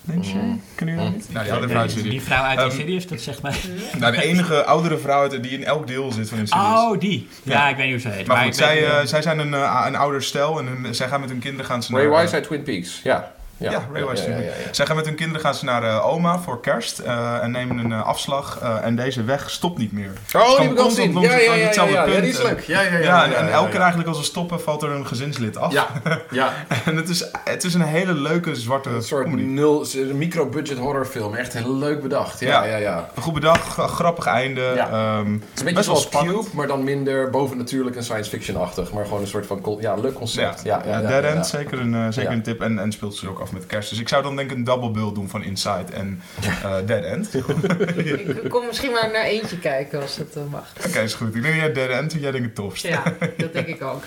[0.05, 0.41] Lynn Shay?
[0.41, 0.62] Mm.
[0.78, 1.32] Jullie dat niet?
[1.32, 3.55] Nou, die vrouw uit die, vrouw uit Ehm, Insidious, dat zegt mij...
[3.99, 6.68] Nou, de enige oudere vrouw uit, die in elk deel zit van Insidious.
[6.68, 7.28] Oh, die.
[7.43, 7.68] Ja, Ja.
[7.68, 8.26] ik weet niet hoe ze heet.
[8.26, 11.09] Maar ik goed, zij, eh, zij zijn een, eh, een ouder stel en hun, zij
[11.09, 12.20] gaan met hun kinderen gaan ze Ray naar...
[12.20, 13.32] Wise uit Twin Peaks, ja.
[13.61, 14.23] Ja, Ray Wise.
[14.23, 14.73] ja, Ja, ja, ja, ja.
[14.75, 17.79] Zij gaan met hun kinderen gaan ze naar eh, oma voor kerst eh, en nemen
[17.79, 18.59] een eh, afslag.
[18.63, 20.11] eh, en deze weg stopt niet meer.
[20.37, 21.21] Oh, die heb ik al gezien.
[21.21, 22.61] Ja, het- ja, ja, hetzelfde ja, die is leuk.
[22.61, 22.99] Ja, ja, ja.
[22.99, 23.71] Ja, en, ja, en ja, elke ja.
[23.71, 25.73] keer eigenlijk als ze stoppen valt er een gezinslid af.
[25.73, 25.87] Ja,
[26.31, 26.53] ja.
[26.85, 29.43] En het is, het is een hele leuke zwarte Een soort comedy.
[29.49, 31.35] nul, een micro-budget horrorfilm.
[31.35, 32.41] Echt heel leuk bedacht.
[32.41, 32.77] Ja, ja, Ja.
[32.77, 33.09] ja.
[33.15, 34.73] Een goed bedacht, gra- grappig einde.
[34.75, 34.89] Ja.
[34.89, 36.37] ehm, Het is een beetje zoals spannend.
[36.45, 38.93] Cube, maar dan minder bovennatuurlijk en science fiction-achtig.
[38.93, 40.61] Maar gewoon een soort van, ja, leuk concept.
[40.65, 41.59] Ja, ja, ja, Dead ja, End, ja.
[41.59, 42.37] zeker, een, zeker Ja.
[42.37, 42.61] een tip.
[42.61, 43.91] En, en speelt ze ook af met kerst.
[43.91, 47.05] Dus ik zou dan denk ik een double bill doen van Inside en eh, Dead
[47.05, 47.29] End.
[47.37, 48.03] Oké,
[48.43, 50.73] Ik kom misschien maar naar eentje kijken als het eh, mag.
[51.03, 51.35] is goed.
[51.35, 52.87] Ik denk dat jij Dead End, jij denkt het tofst.
[52.87, 53.03] Ja,
[53.37, 54.03] dat denk ik ook.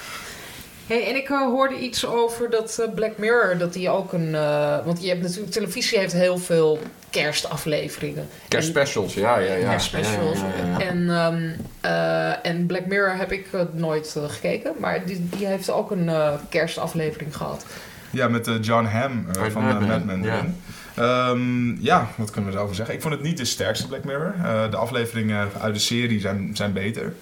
[0.87, 4.35] Hey, en ik eh, hoorde iets over dat Black Mirror, dat die ook een...
[4.35, 6.79] eh, want je hebt natuurlijk, televisie heeft heel veel
[7.09, 8.27] kerstafleveringen.
[8.47, 9.69] Kerstspecials, ja, ja, ja.
[9.69, 10.39] Kerstspecials.
[10.39, 10.85] Ja, ja, ja, ja.
[10.85, 11.49] En, ehm,
[11.81, 16.09] eh, en Black Mirror heb ik nooit gekeken, maar die, die heeft ook een
[16.49, 17.65] kerstaflevering gehad.
[18.13, 20.35] Ja, met eh, John Hamm eh, van Mad Mad Men, ja.
[20.37, 20.55] erin.
[20.95, 22.95] Ehm, ja, wat kunnen we erover zeggen?
[22.95, 24.33] Ik vond het niet de sterkste Black Mirror.
[24.43, 27.13] Eh, de afleveringen uit de serie zijn, zijn beter.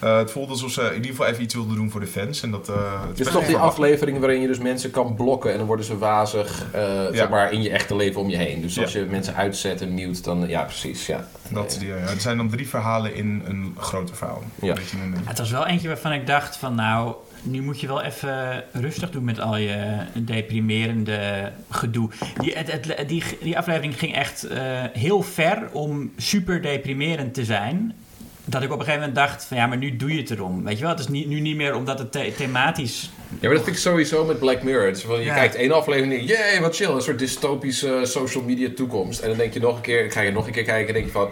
[0.00, 2.42] Eh, het voelde alsof ze in ieder geval even iets wilden doen voor de fans.
[2.42, 2.74] En dat, eh,
[3.08, 5.84] het is best toch die aflevering waarin je dus mensen kan blokken en dan worden
[5.84, 6.82] ze wazig eh,
[7.12, 8.60] zeg maar, in je echte leven om je heen.
[8.60, 8.98] Dus als Ja.
[9.00, 11.06] je mensen uitzet en mute, dan ja, precies.
[11.06, 11.28] Ja.
[11.50, 14.42] Dat, die, ja, er zijn dan drie verhalen in een grote verhaal.
[14.60, 14.68] Ja.
[14.68, 17.86] Een beetje een- Het was wel eentje waarvan ik dacht van nou, nu moet je
[17.86, 22.10] wel even rustig doen met al je deprimerende gedoe.
[22.40, 27.94] Die, het, die, die aflevering ging echt eh, heel ver om super deprimerend te zijn.
[28.50, 30.64] Dat ik op een gegeven moment dacht van ja, maar nu doe je het erom.
[30.64, 33.10] Weet je wel, het is niet, nu niet meer omdat het the- thematisch...
[33.30, 34.86] Ja, maar dat vind ik sowieso met Black Mirror.
[34.86, 35.34] Het is van, je Ja.
[35.34, 36.88] kijkt één aflevering en denk je, jee, wat chill.
[36.90, 39.20] Een soort dystopische social media toekomst.
[39.20, 40.94] En dan denk je nog een keer, ik ga je nog een keer kijken en
[40.94, 41.28] denk je van...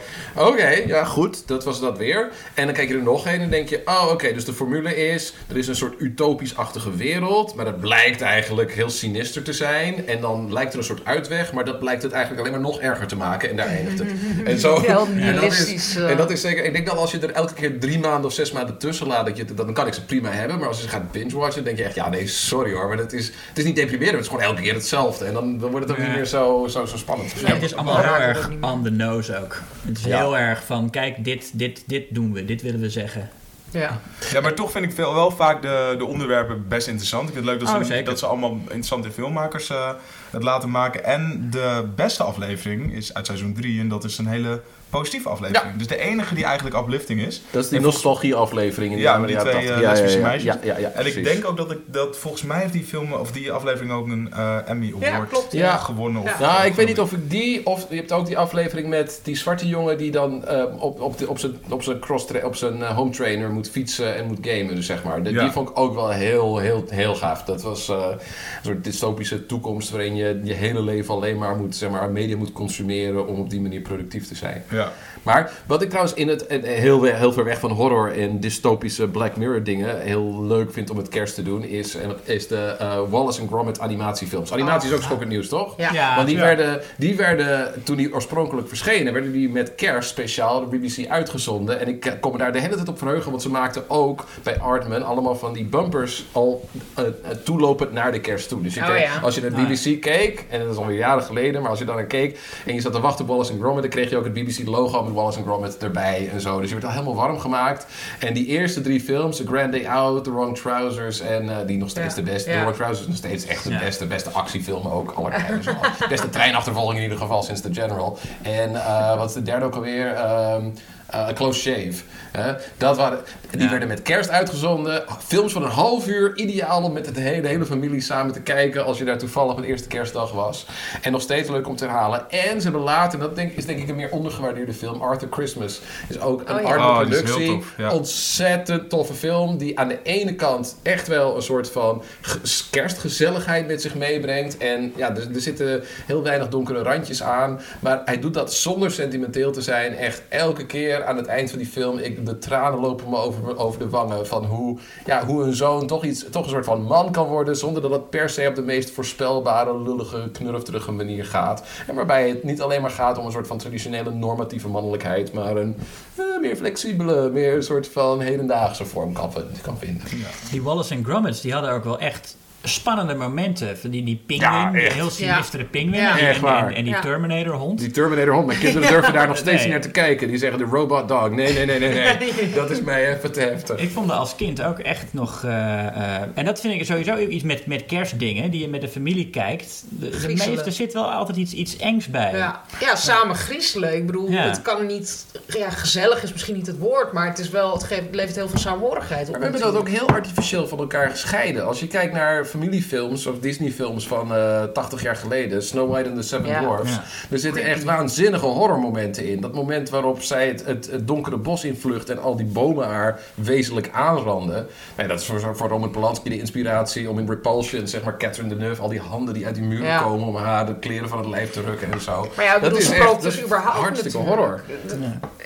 [0.46, 2.30] Oké, ja goed, dat was dat weer.
[2.54, 3.82] En dan kijk je er nog een en denk je...
[3.84, 5.32] Oh, oké, dus de formule is...
[5.48, 7.54] Er is een soort utopisch-achtige wereld.
[7.54, 10.06] Maar dat blijkt eigenlijk heel sinister te zijn.
[10.08, 11.52] En dan lijkt er een soort uitweg.
[11.52, 13.50] Maar dat blijkt het eigenlijk alleen maar nog erger te maken.
[13.50, 14.08] En daar eindigt het.
[14.44, 14.80] En zo...
[14.80, 16.10] Heel En dat, is, eh.
[16.10, 16.64] en dat is zeker.
[16.64, 19.26] Ik denk dat als je er elke keer drie maanden of zes maanden tussen laat,
[19.26, 20.58] dat je, dan kan ik ze prima hebben.
[20.58, 22.88] Maar als je ze gaat binge-watchen, denk je echt, ja, nee, sorry hoor.
[22.88, 25.24] Maar dat is, het is niet deprimerend, het is gewoon elke keer hetzelfde.
[25.24, 26.08] En dan, dan wordt het ook Ja.
[26.08, 27.42] niet meer zo, zo, zo spannend.
[27.42, 29.60] Nee, het is allemaal heel erg on the nose ook.
[29.86, 30.18] Het is Ja.
[30.18, 33.28] heel erg van kijk, dit, dit, dit doen we, dit willen we zeggen.
[33.70, 34.00] ja.
[34.32, 37.28] Ja, maar toch vind ik veel, wel vaak de, de onderwerpen best interessant.
[37.28, 38.04] Ik vind het leuk dat, Oh, ze, zeker.
[38.04, 39.90] dat ze allemaal interessante filmmakers eh,
[40.30, 41.04] het laten maken.
[41.04, 45.76] En de beste aflevering is uit seizoen 3 en dat is een hele positieve aflevering.
[45.76, 47.42] Dus de enige die eigenlijk uplifting is.
[47.50, 49.70] Dat is die nostalgie-aflevering in de Ja, jaren met die twee, 80.
[49.70, 50.54] eh, lesbische ja, meisjes.
[50.54, 53.12] Ja, ja, ja, en ik denk ook dat ik dat volgens mij heeft die film
[53.12, 55.52] of die aflevering ook een eh, Emmy Ja, Award klopt.
[55.52, 55.76] Ja.
[55.76, 56.22] gewonnen.
[56.22, 59.20] Of, Nou, ik weet niet of ik die, of je hebt ook die aflevering met
[59.22, 62.56] die zwarte jongen die dan eh, op, op, de, op zijn, op zijn, cross op
[62.56, 65.22] zijn home trainer moet fietsen en moet gamen, dus zeg maar.
[65.22, 65.42] De- Ja.
[65.42, 67.42] Die vond ik ook wel heel, heel, heel gaaf.
[67.42, 68.18] Dat was eh, een
[68.64, 72.52] soort dystopische toekomst waarin je je hele leven alleen maar, moet, zeg maar media moet
[72.52, 74.64] consumeren om op die manier productief te zijn.
[74.76, 74.92] Ja.
[75.26, 78.40] Maar wat ik trouwens in het en heel, we- heel ver weg van horror en
[78.40, 82.46] dystopische Black Mirror dingen heel leuk vind om het kerst te doen, is, en- is
[82.48, 84.52] de eh, Wallace and Gromit animatiefilms.
[84.52, 85.74] Animatie is ook schokkend nieuws, toch?
[85.76, 85.92] Ja.
[85.92, 86.42] Ja, Want die, ja.
[86.42, 91.80] werden, die werden, toen die oorspronkelijk verschenen, werden die met kerst speciaal de BBC uitgezonden.
[91.80, 94.24] En ik eh, kon me daar de hele tijd op verheugen, want ze maakten ook
[94.42, 97.10] bij Artman allemaal van die bumpers al eh, eh,
[97.44, 98.62] toelopend naar de kerst toe.
[98.62, 99.20] Dus je Oh, kreeg- ja.
[99.20, 101.84] als je naar de BBC keek, en dat is alweer jaren geleden, maar als je
[101.84, 104.16] dan naar keek en je zat te wachten op Wallace and Gromit, dan kreeg je
[104.16, 106.58] ook het BBC-logo met Wallace and Gromit erbij en zo.
[106.60, 107.86] Dus je werd al helemaal warm gemaakt.
[108.18, 111.78] En die eerste drie films, The Grand Day Out, The Wrong Trousers en eh, die
[111.78, 112.22] nog steeds Ja.
[112.22, 112.50] de beste.
[112.50, 112.56] Ja.
[112.56, 113.78] The Wrong Trousers is nog steeds echt de Ja.
[113.78, 115.10] beste, beste actiefilm ook.
[115.10, 115.56] Aller tijden.
[115.56, 118.18] Dus al- beste treinachtervolging in ieder geval sinds The General.
[118.42, 120.12] En eh, wat is de derde ook alweer?
[120.14, 120.64] Ehm
[121.06, 122.02] eh, A Close Shave.
[122.32, 122.52] Hè?
[122.76, 123.18] dat waren,
[123.56, 123.70] die Ja.
[123.70, 125.04] werden met kerst uitgezonden.
[125.26, 126.36] Films van een half uur.
[126.36, 128.84] Ideaal om met het hele, de hele familie samen te kijken.
[128.84, 130.66] Als je daar toevallig een eerste kerstdag was.
[131.02, 132.30] En nog steeds leuk om te herhalen.
[132.30, 135.00] En ze hebben later, en dat denk, is denk ik een meer ondergewaardeerde film.
[135.02, 135.80] Arthur Christmas.
[136.08, 136.66] Is ook een Oh ja.
[136.68, 137.46] Artman Oh, productie.
[137.46, 137.92] tof, ja.
[137.92, 139.56] Ontzettend toffe film.
[139.58, 142.38] Die aan de ene kant echt wel een soort van ge-
[142.70, 144.56] kerstgezelligheid met zich meebrengt.
[144.56, 147.60] En ja, er, er zitten heel weinig donkere randjes aan.
[147.80, 149.96] Maar hij doet dat zonder sentimenteel te zijn.
[149.96, 151.98] Echt elke keer aan het eind van die film.
[151.98, 154.26] Ik, de tranen lopen me over, over de wangen.
[154.26, 157.56] Van hoe, ja, hoe een zoon toch, iets, toch een soort van man kan worden.
[157.56, 161.64] Zonder dat het per se op de meest voorspelbare, lullige, knurfterige manier gaat.
[161.86, 165.32] En waarbij het niet alleen maar gaat om een soort van traditionele normatieve mannelijkheid.
[165.32, 165.76] Maar een
[166.14, 169.32] eh, meer flexibele, meer een soort van hedendaagse vorm kan,
[169.62, 170.02] kan vinden.
[170.50, 172.36] Die Wallace en Gromit, die hadden ook wel echt
[172.68, 173.78] spannende momenten.
[173.78, 176.02] Van die, die pinguïn, Ja, die heel sinistere pinguïn.
[176.02, 176.18] Ja.
[176.18, 176.72] en, Echt en, waar.
[176.72, 177.00] en, die Ja.
[177.00, 177.78] Terminator hond.
[177.78, 179.70] Die Terminator hond, mijn kinderen durven daar nog steeds Nee.
[179.70, 180.28] naar te kijken.
[180.28, 181.30] Die zeggen de robot dog.
[181.30, 182.52] Nee, nee, nee, nee, nee.
[182.54, 183.78] Dat is mij even te heftig.
[183.78, 185.44] Ik vond dat als kind ook echt nog...
[185.44, 188.80] eh, eh, en dat vind ik sowieso ook iets met, met kerstdingen, die je met
[188.80, 189.84] de familie kijkt.
[189.88, 190.54] De, de Griezelen.
[190.54, 192.32] meeste zit wel altijd iets, iets engs bij.
[192.36, 193.94] Ja, ja samen griezelen.
[193.96, 194.42] Ik bedoel, Ja.
[194.48, 195.26] het kan niet...
[195.46, 198.36] Ja, gezellig is misschien niet het woord, maar het, is wel, het, geeft, het levert
[198.36, 199.30] heel veel saamhorigheid op.
[199.30, 201.66] Maar we hebben dat ook heel artificieel van elkaar gescheiden.
[201.66, 206.16] Als je kijkt naar familiefilms of Disney-films van eh 80 jaar geleden, Snow White and
[206.20, 206.60] the Seven Ja.
[206.60, 207.04] Dwarfs, Ja.
[207.30, 209.40] er zitten echt waanzinnige horrormomenten in.
[209.40, 213.20] Dat moment waarop zij het, het, het donkere bos invlucht en al die bomen haar
[213.34, 214.66] wezenlijk aanranden.
[214.96, 218.54] Nee, dat is voor, voor Roman Polanski de inspiratie om in Repulsion, zeg maar Catherine
[218.56, 219.98] Deneuve, al die handen die uit die muren Ja.
[220.02, 222.28] komen om haar de kleren van het lijf te rukken en zo.
[222.36, 224.40] Maar ja, bedoel, is echt- dus dat is überhaupt hartstikke natuurlijk.
[224.40, 224.62] horror.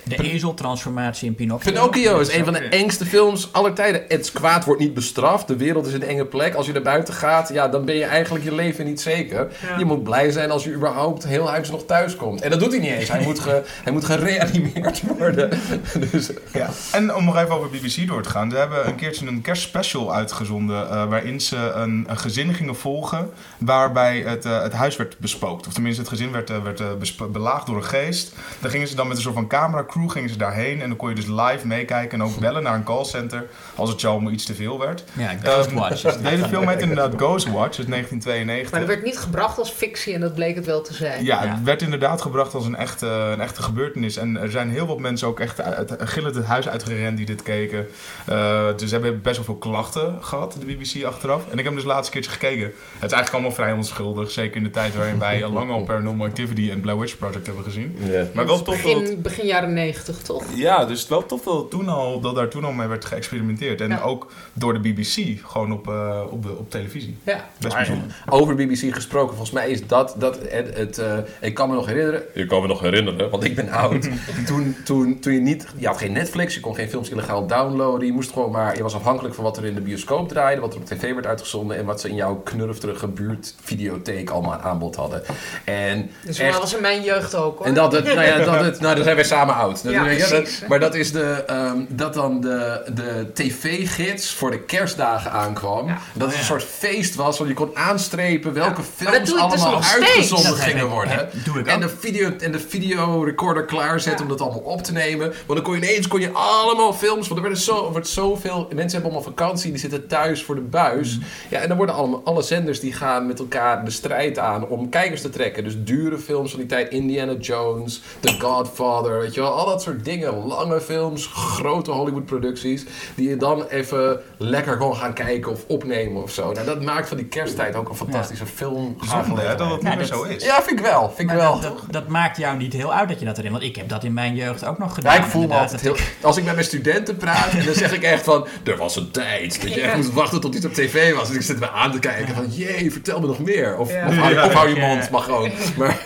[0.03, 1.71] De ezeltransformatie in Pinocchio.
[1.71, 4.03] Pinocchio is Dat een van de engste films aller tijden.
[4.07, 5.47] Het kwaad wordt niet bestraft.
[5.47, 6.53] De wereld is een enge plek.
[6.53, 9.47] Als je naar buiten gaat, ja, dan ben je eigenlijk je leven niet zeker.
[9.67, 9.77] Ja.
[9.77, 12.41] Je moet blij zijn als je überhaupt heel huis nog thuis komt.
[12.41, 13.09] En dat doet hij niet eens.
[13.09, 15.49] Hij moet, ge, hij moet gereanimeerd worden.
[16.11, 16.69] dus, Ja.
[16.91, 18.51] En om nog even over BBC door te gaan.
[18.51, 20.89] Ze hebben een keertje een kerstspecial uitgezonden.
[20.89, 23.29] eh, waarin ze een, een gezin gingen volgen.
[23.57, 25.67] Waarbij het, eh, het huis werd bespookt.
[25.67, 28.33] Of tenminste, het gezin werd, eh, werd belaagd door een geest.
[28.59, 30.81] Dan gingen ze dan met een soort van cameracrew gingen ze daarheen.
[30.81, 32.19] En dan kon je dus live meekijken.
[32.19, 33.45] En ook bellen naar een callcenter.
[33.75, 35.03] Als het jou iets te veel werd.
[35.13, 35.91] Ja, Ghostwatch.
[35.91, 36.23] is het.
[36.31, 38.71] Deze film heet inderdaad Ghostwatch uit 1992.
[38.71, 41.23] Maar het werd niet gebracht als fictie en dat bleek het wel te zijn.
[41.25, 41.49] Ja, Ja.
[41.55, 44.17] het werd inderdaad gebracht als een echte, een echte gebeurtenis.
[44.17, 47.43] En er zijn heel wat mensen ook echt uit, gillend het huis uitgerend die dit
[47.43, 47.87] keken.
[48.25, 51.43] Eh, dus ze hebben best wel veel klachten gehad, de BBC achteraf.
[51.43, 52.65] En ik heb hem dus laatst een keertje gekeken.
[52.65, 54.31] Het is eigenlijk allemaal vrij onschuldig.
[54.31, 57.45] Zeker in de tijd waarin wij al lang al Paranormal Activity en Blair Witch Project
[57.45, 57.97] hebben gezien.
[58.33, 58.93] Maar wel tof dat...
[59.01, 60.43] Begin, begin jaren negentig, toch?
[60.53, 63.81] Ja, dus wel tof dat, toen al, dat daar toen al mee werd geëxperimenteerd.
[63.81, 63.99] En Ja.
[64.01, 67.17] ook door de BBC, gewoon op, eh, op, de, op televisie.
[67.23, 67.45] Ja.
[67.57, 68.07] Best bijzonder.
[68.29, 71.85] over BBC gesproken, volgens mij is dat, dat het, het, eh, ik kan me nog
[71.85, 74.09] herinneren, ik kan me nog herinneren, want ik ben oud.
[74.47, 78.05] toen, toen, toen je niet, je had geen Netflix, je kon geen films illegaal downloaden,
[78.07, 80.73] je moest gewoon maar, je was afhankelijk van wat er in de bioscoop draaide, wat
[80.73, 84.95] er op tv werd uitgezonden en wat ze in jouw knurfterige buurtvideotheek allemaal aan aanbod
[84.95, 85.21] hadden.
[85.63, 87.67] En Dus echt, dat was in mijn jeugd ook, hoor.
[87.67, 89.83] en dat het, nou ja, dat het, nou, dan zijn wij samen oud.
[89.83, 90.67] Dat, Ja, weet je, dat- precies.
[90.67, 95.87] maar dat is de, ehm, dat dan de, de tv-gids voor de kerstdagen aankwam.
[95.87, 95.97] Ja.
[96.13, 100.53] Dat het een soort feest was, want je kon aanstrepen welke films dus allemaal uitgezonden
[100.55, 101.13] gingen worden.
[101.13, 104.31] heb- doe ik en, de video, en de videorecorder klaarzetten Ja.
[104.31, 105.27] om dat allemaal op te nemen.
[105.27, 108.07] Want dan kon je ineens kon je allemaal films, want er werden zo, er werd
[108.07, 111.17] zoveel, mensen hebben allemaal vakantie, die zitten thuis voor de buis.
[111.17, 111.25] Mhm.
[111.49, 114.89] Ja, en dan worden allemaal, alle zenders die gaan met elkaar de strijd aan om
[114.89, 115.63] kijkers te trekken.
[115.63, 119.51] Dus dure films van die tijd, Indiana Jones, The Godfather, weet je wel.
[119.51, 122.85] Al dat soort dingen, lange films, grote Hollywood producties,
[123.15, 126.50] die je dan even lekker gewoon gaan kijken of opnemen of zo.
[126.55, 126.63] Zo.
[126.63, 128.95] Nou, dat maakt van die kersttijd ook een fantastische film.
[129.01, 130.43] Zonde, hè, dat het niet Ja, meer zo is.
[130.43, 131.07] Ja, vind ik wel.
[131.07, 131.59] Vind ik Maar wel.
[131.59, 133.51] dat, dat, dat maakt jou niet heel uit dat je dat erin...
[133.51, 135.13] Want ik heb dat in mijn jeugd ook nog gedaan.
[135.15, 136.05] Ja, ik voel me altijd dat heel...
[136.21, 138.47] Als ik met mijn studenten praat, en dan zeg ik echt van...
[138.63, 141.29] Er was een tijd dat je echt moest wachten tot iets op tv was.
[141.29, 142.45] En ik zit me aan te kijken van...
[142.49, 143.77] Jee, vertel me nog meer.
[143.77, 144.07] Of, Ja.
[144.07, 144.45] of, hou, Ja.
[144.45, 144.87] of hou je Ja.
[144.87, 145.49] mond, mag gewoon.
[145.77, 145.97] Maar,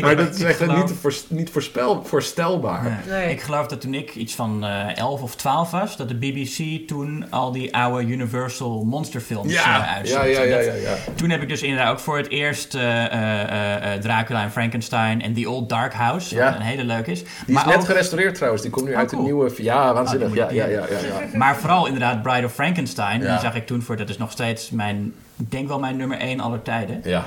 [0.00, 2.82] maar dat is echt geloof- niet, niet voorspel, voorstelbaar.
[2.82, 3.18] Nee.
[3.20, 3.30] Nee.
[3.30, 6.88] Ik geloof dat toen ik iets van eh 11 of 12 was, dat de BBC
[6.88, 10.22] toen al die oude Universal monsterfilms eh, Ja, uitzond.
[10.24, 10.94] ja, ja, ja, Dat- ja, ja.
[11.14, 15.22] Toen heb ik dus inderdaad ook voor het eerst eh, eh, eh, Dracula en Frankenstein
[15.22, 16.44] en The Old Dark House, Ja.
[16.44, 17.18] wat een hele leuk is.
[17.22, 18.62] Die is maar, net ook- gerestaureerd trouwens.
[18.62, 19.28] Die komt nu Oh, uit een cool.
[19.28, 19.52] nieuwe...
[19.56, 20.28] Ja, waanzinnig.
[20.28, 20.98] Ah, ja, ja, ja, ja,
[21.32, 21.38] ja.
[21.38, 23.30] maar vooral inderdaad Bride of Frankenstein, Ja.
[23.30, 26.18] die zag ik toen voor, dat is nog steeds mijn, ik denk wel mijn nummer
[26.20, 27.00] 1 aller tijden.
[27.04, 27.24] Ja,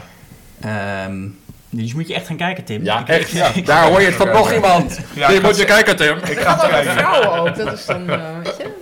[0.61, 1.27] Ehm,
[1.69, 2.83] dus moet je echt gaan kijken, Tim.
[2.83, 3.21] ja Ik- echt.
[3.33, 3.61] ik- Ja.
[3.65, 4.99] Daar hoor je het van nog iemand.
[5.15, 6.17] Ja, ik moet je kijken, Tim.
[6.17, 6.91] Ik ga het kijken.
[6.91, 7.55] vrouwen ook.
[7.55, 8.73] Dat is dan, weet je?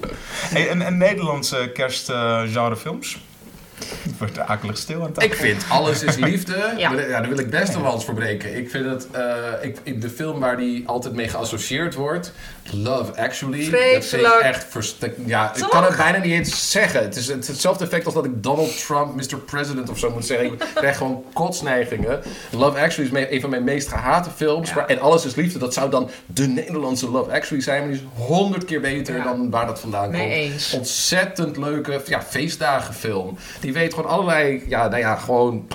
[0.54, 3.18] Hey, en, en Nederlandse kerstgenrefilms?
[4.02, 5.30] Het wordt akelig stil aan tafel.
[5.32, 6.74] Ik vind Alles is Liefde.
[6.78, 6.90] Ja.
[6.90, 8.58] Maar Ja, daar wil ik best een lans voor breken.
[8.58, 9.24] Ik vind het, eh,
[9.62, 12.32] ik, ik- de film waar die altijd mee geassocieerd wordt,
[12.72, 13.60] Love Actually.
[13.60, 14.34] Dat Vreselijk.
[14.34, 17.02] ik echt Ja, ik kan het bijna niet eens zeggen.
[17.02, 19.38] Het is het, hetzelfde effect als dat ik Donald Trump, Mr.
[19.46, 20.54] President of zo moet zeggen.
[20.54, 22.22] Ik krijg gewoon kotsneigingen.
[22.52, 24.70] Love Actually is me- een van mijn meest gehate films.
[24.70, 24.76] Ja.
[24.76, 27.80] Maar, en Alles is Liefde, dat zou dan de Nederlandse Love Actually zijn.
[27.82, 29.24] Maar die is honderd keer beter Ja.
[29.24, 30.34] dan waar dat vandaan Mee komt.
[30.34, 30.74] eens.
[30.74, 33.38] Ontzettend leuke ja, feestdagenfilm.
[33.60, 35.68] Die weet gewoon allerlei, ja, nou ja, gewoon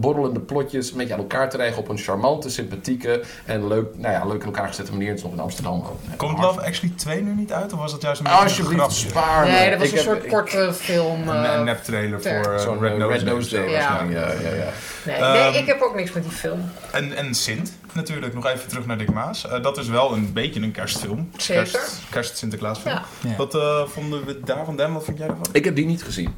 [0.00, 4.12] borrelende plotjes met je aan elkaar te rijgen op een charmante, sympathieke en leuk, nou
[4.14, 5.08] ja, leuk in elkaar gezette manier.
[5.08, 5.74] Het is nog in Amsterdam
[6.16, 6.27] ook.
[6.32, 7.72] Komt Love Actually 2 nu niet uit?
[7.72, 9.08] Of was dat juist een beetje een Alsjeblieft, grapje?
[9.08, 9.50] spaar me.
[9.52, 11.28] Nee, dat was Ik een heb- soort ik- korte film.
[11.28, 13.68] Een, eh, een nep trailer ter- voor eh, Zo'n Red Red Nose, Nose Day.
[13.70, 13.72] Ja.
[13.88, 14.70] waarschijnlijk, Ja, ja, ja.
[15.04, 16.70] Nee, Ehm, nee, ik heb ook niks met die film.
[16.92, 18.34] En, en Sint, natuurlijk.
[18.34, 19.46] Nog even terug naar Dick Maas.
[19.48, 21.30] Eh, dat is wel een beetje een kerstfilm.
[21.36, 21.62] Zeker.
[21.62, 22.94] Kerst, kerst-Sinterklaasfilm.
[22.94, 23.02] Ja.
[23.30, 23.36] Ja.
[23.36, 24.92] Wat eh, vonden we daarvan, Dan?
[24.92, 25.46] Wat vond jij ervan?
[25.52, 26.34] Ik heb die niet gezien.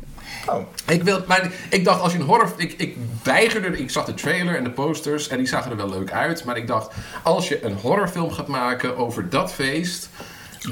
[0.46, 2.52] Oh, Ik, wil, maar ik dacht, als je een horror...
[2.56, 3.78] Ik, ik weigerde...
[3.78, 6.44] Ik zag de trailer en de posters en die zagen er wel leuk uit.
[6.44, 10.08] Maar ik dacht, als je een horrorfilm gaat maken over dat feest...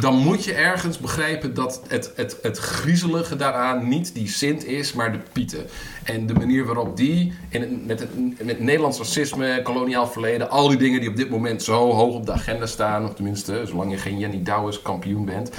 [0.01, 4.93] Dan moet je ergens begrijpen dat het, het, het griezelige daaraan niet die Sint is,
[4.93, 5.67] maar de Pieten.
[6.05, 8.09] En de manier waarop die, in met, het,
[8.45, 12.27] met Nederlands racisme, koloniaal verleden, al die dingen die op dit moment zo hoog op
[12.27, 15.51] de agenda staan, of tenminste, zolang je geen Jenny Douwes kampioen bent.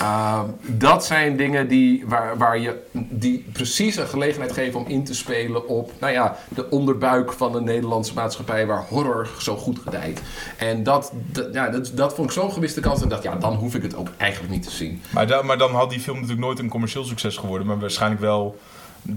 [0.00, 5.04] uh, dat zijn dingen die, waar, waar je, die precies een gelegenheid geven om in
[5.04, 9.78] te spelen op nou ja, de onderbuik van de Nederlandse maatschappij waar horror zo goed
[9.78, 10.22] gedijt.
[10.58, 11.12] En dat,
[11.52, 13.02] ja, dat, dat vond ik zo'n gewiste kans.
[13.02, 15.02] En dacht, ja, dan hoef ik het ook eigenlijk niet te zien.
[15.12, 17.66] maar, maar dan had die film natuurlijk nooit een commercieel succes geworden.
[17.66, 18.60] Maar waarschijnlijk wel...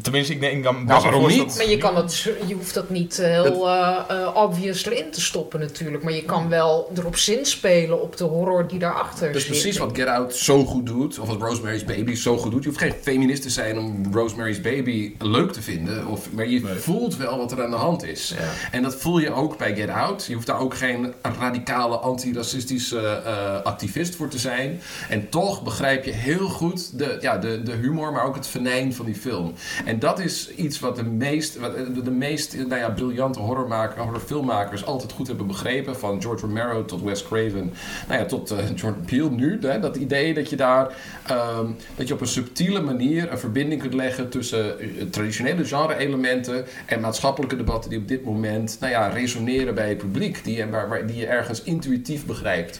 [0.01, 0.63] Tenminste, ik denk...
[0.63, 1.55] Best wel waarom niet?
[1.57, 5.21] Maar je, kan het, je hoeft dat niet eh, heel eh, eh, obvious erin te
[5.21, 6.03] stoppen natuurlijk.
[6.03, 9.51] Maar je kan wel erop zinspelen op de horror die daarachter Dat is zit.
[9.51, 11.19] precies wat Get Out zo goed doet.
[11.19, 12.63] Of wat Rosemary's Baby zo goed doet.
[12.63, 16.07] Je hoeft geen feminist te zijn om Rosemary's Baby leuk te vinden.
[16.07, 18.33] Of, maar je voelt wel wat er aan de hand is.
[18.71, 20.25] En dat voel je ook bij Get Out.
[20.25, 24.81] Je hoeft daar ook geen radicale antiracistische eh, activist voor te zijn.
[25.09, 28.93] En toch begrijp je heel goed de, ja, de, de humor, maar ook het venijn
[28.93, 29.53] van die film.
[29.85, 34.01] En dat is iets wat de meest, wat de, de meest nou ja, briljante horrormaker,
[34.01, 35.99] horrorfilmmakers altijd goed hebben begrepen.
[35.99, 37.73] Van George Romero tot Wes Craven.
[38.07, 39.57] Nou ja, tot eh, Jordan Peele nu.
[39.61, 40.95] Hè, dat idee dat je daar
[41.27, 41.65] ehm,
[41.95, 46.99] dat je op een subtiele manier een verbinding kunt leggen tussen eh, traditionele genre-elementen en
[46.99, 50.43] maatschappelijke debatten die op dit moment nou ja, resoneren bij het publiek.
[50.43, 52.79] Die, waar, die je ergens intuïtief begrijpt.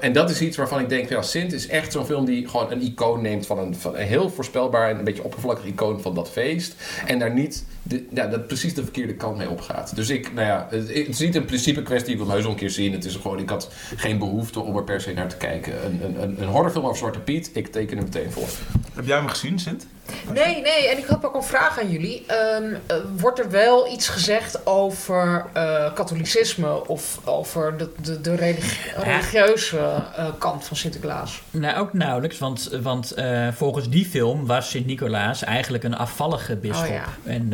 [0.00, 2.70] En dat is iets waarvan ik denk, ja, Sint is echt zo'n film die gewoon
[2.70, 6.30] een icoon neemt van een, van een heel voorspelbaar en een beetje oppervlakkig icoon dat
[6.30, 6.74] feest.
[7.06, 9.96] En daar niet de, ja, dat precies de verkeerde kant mee opgaat.
[9.96, 12.70] Dus ik, nou ja, het, is niet een principe kwestie, ik wil heus een keer
[12.70, 12.92] zien.
[12.92, 15.84] Het is gewoon, ik had geen behoefte om er per se naar te kijken.
[15.84, 18.48] Een, een, een, horrorfilm over Zwarte Piet, ik teken hem meteen voor.
[18.94, 19.86] Heb jij hem gezien, Sint?
[20.32, 22.24] Nee, nee, en ik heb ook een vraag aan jullie.
[22.26, 28.34] Ehm, eh, wordt er wel iets gezegd over eh, katholicisme of over de, de, de
[28.34, 29.78] religi- religieuze
[30.16, 31.42] eh, kant van Sinterklaas?
[31.50, 33.14] Nou, ook nauwelijks, want, want
[33.54, 36.86] volgens die film was Sint-Nicolaas eigenlijk een afvallige bisschop.
[36.86, 37.04] Oh ja.
[37.24, 37.52] En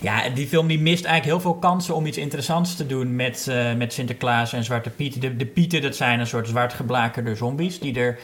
[0.00, 3.46] ja, die film die mist eigenlijk heel veel kansen om iets interessants te doen met,
[3.76, 5.20] met Sinterklaas en Zwarte Piet.
[5.20, 8.18] De, de Pieten, dat zijn een soort zwartgeblakerde zombies die er...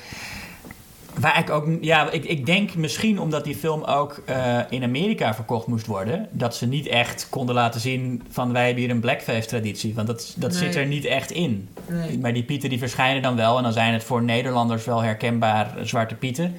[1.20, 5.34] Waar ik ook, ja, ik, ik denk misschien omdat die film ook eh, in Amerika
[5.34, 9.00] verkocht moest worden, dat ze niet echt konden laten zien van wij hebben hier een
[9.00, 9.94] blackface-traditie.
[9.94, 10.58] Want dat, dat Nee.
[10.60, 11.68] zit er niet echt in.
[11.88, 12.18] Nee.
[12.18, 13.56] Maar die pieten die verschijnen dan wel.
[13.56, 16.54] En dan zijn het voor Nederlanders wel herkenbaar zwarte pieten.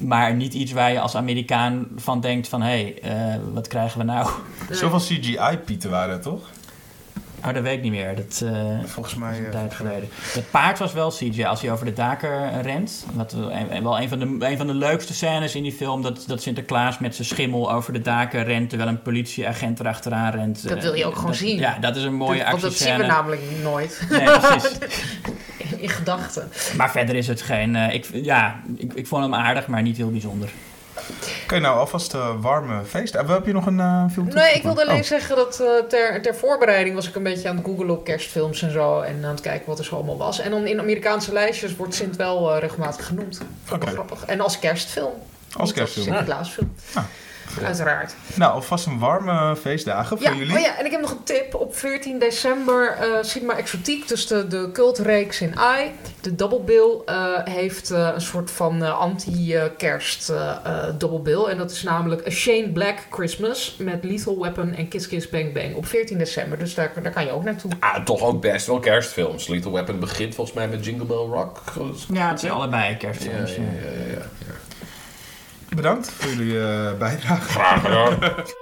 [0.00, 2.62] Maar niet iets waar je als Amerikaan van denkt van...
[2.62, 4.28] hé, hey, eh, wat krijgen we nou?
[4.70, 6.50] Zoveel CGI-pieten waren het, toch?
[7.46, 8.14] Oh, dat weet ik niet meer.
[8.16, 9.38] Dat, eh, Volgens mij...
[9.38, 10.08] een eh, tijd geleden.
[10.32, 13.06] Het paard was wel CGI als hij over de daken eh, rent.
[13.12, 16.02] Wat wel een, wel een, van de, een van de leukste scènes in die film.
[16.02, 18.68] Dat, dat Sinterklaas met zijn schimmel over de daken rent.
[18.68, 20.68] Terwijl een politieagent erachteraan rent.
[20.68, 21.58] Dat wil je ook gewoon Dat- zien.
[21.58, 24.06] Ja, dat is een mooie Want dat zien we namelijk nooit.
[24.10, 24.78] Nee, precies.
[25.58, 26.48] In, in gedachten.
[26.76, 27.76] Maar verder is het geen...
[27.76, 30.50] eh, ik, ja, ik, ik vond hem aardig, maar niet heel bijzonder.
[31.52, 33.14] Oké, nou alvast eh, warme feest.
[33.14, 35.02] Uh, heb je nog een eh, film Nee, ik wilde alleen Oh.
[35.04, 38.62] zeggen dat eh, ter, ter voorbereiding was ik een beetje aan het googlen op kerstfilms
[38.62, 39.00] en zo.
[39.00, 40.40] En aan het kijken wat er zo allemaal was.
[40.40, 43.40] En dan in Amerikaanse lijstjes wordt Sint wel eh, regelmatig genoemd.
[43.72, 43.86] Oké.
[43.86, 44.24] grappig.
[44.24, 45.12] En als kerstfilm.
[45.56, 46.04] Als kerstfilm.
[46.06, 46.72] Sinterklaasfilm.
[46.94, 47.04] Ah.
[47.64, 48.14] Uiteraard.
[48.34, 50.54] Nou, alvast een warme feestdagen voor Ja, jullie.
[50.54, 51.54] oh ja, en ik heb nog een tip.
[51.54, 55.90] Op 14 december eh Cinema Exotiek, dus de, de cultreeks in AI,
[56.20, 61.44] de Double Bill, eh, heeft eh, een soort van eh, anti-kerst eh, eh, Double Bill.
[61.44, 65.52] En dat is namelijk A Shane Black Christmas met Lethal Weapon en Kiss Kiss Bang
[65.52, 66.58] Bang op 14 december.
[66.58, 67.70] Dus daar, daar kan je ook naartoe.
[67.80, 69.46] Ah, toch ook best wel kerstfilms.
[69.46, 71.62] Lethal Weapon begint volgens mij met Jingle Bell Rock.
[72.12, 73.54] Ja, het zijn allebei Ja, kerstfilms.
[73.54, 74.22] ja, ja, ja, ja.
[75.74, 77.48] Bedankt voor jullie eh, bijdrage.
[77.48, 78.18] Graag gedaan.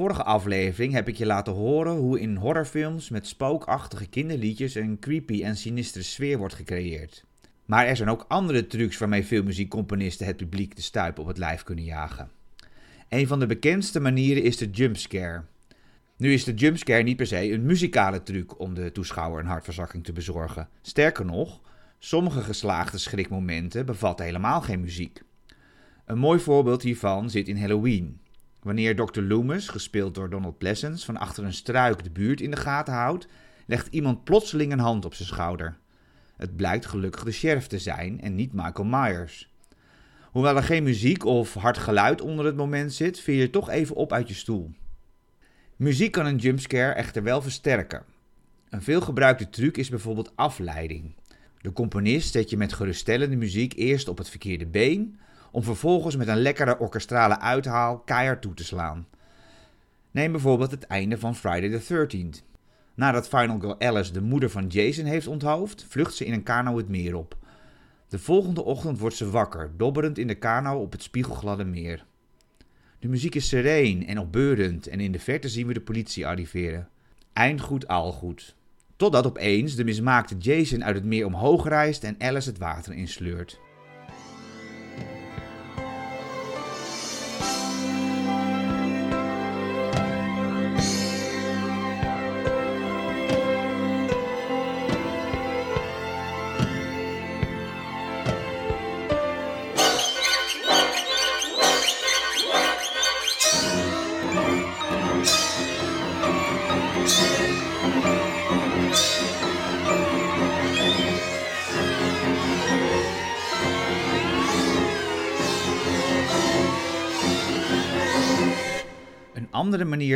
[0.00, 5.42] vorige aflevering heb ik je laten horen hoe in horrorfilms met spookachtige kinderliedjes een creepy
[5.44, 7.24] en sinistere sfeer wordt gecreëerd.
[7.64, 11.62] Maar er zijn ook andere trucs waarmee filmmuziekcomponisten het publiek de stuip op het lijf
[11.62, 12.30] kunnen jagen.
[13.08, 15.42] Een van de bekendste manieren is de jumpscare.
[16.16, 20.04] Nu is de jumpscare niet per se een muzikale truc om de toeschouwer een hartverzakking
[20.04, 20.68] te bezorgen.
[20.82, 21.60] Sterker nog,
[21.98, 25.22] sommige geslaagde schrikmomenten bevatten helemaal geen muziek.
[26.04, 28.20] Een mooi voorbeeld hiervan zit in Halloween.
[28.62, 29.20] Wanneer Dr.
[29.20, 33.26] Loomis, gespeeld door Donald Pleasence, van achter een struik de buurt in de gaten houdt,
[33.66, 35.78] legt iemand plotseling een hand op zijn schouder.
[36.36, 39.50] Het blijkt gelukkig de sheriff te zijn en niet Michael Myers.
[40.30, 43.96] Hoewel er geen muziek of hard geluid onder het moment zit, viel je toch even
[43.96, 44.70] op uit je stoel.
[45.76, 48.04] Muziek kan een jumpscare echter wel versterken.
[48.68, 51.14] Een veelgebruikte truc is bijvoorbeeld afleiding.
[51.60, 55.18] De componist zet je met geruststellende muziek eerst op het verkeerde been,
[55.50, 59.06] om vervolgens met een lekkere orkestrale uithaal keihard toe te slaan.
[60.10, 62.48] Neem bijvoorbeeld het einde van Friday the 13th.
[62.94, 66.76] Nadat Final Girl Alice de moeder van Jason heeft onthoofd, vlucht ze in een kano
[66.76, 67.36] het meer op.
[68.08, 72.04] De volgende ochtend wordt ze wakker, dobberend in de kano op het spiegelgladde meer.
[72.98, 76.88] De muziek is sereen en opbeurend en in de verte zien we de politie arriveren.
[77.32, 78.56] Eindgoed al goed.
[78.96, 83.60] Totdat opeens de mismaakte Jason uit het meer omhoog rijst en Alice het water insleurt.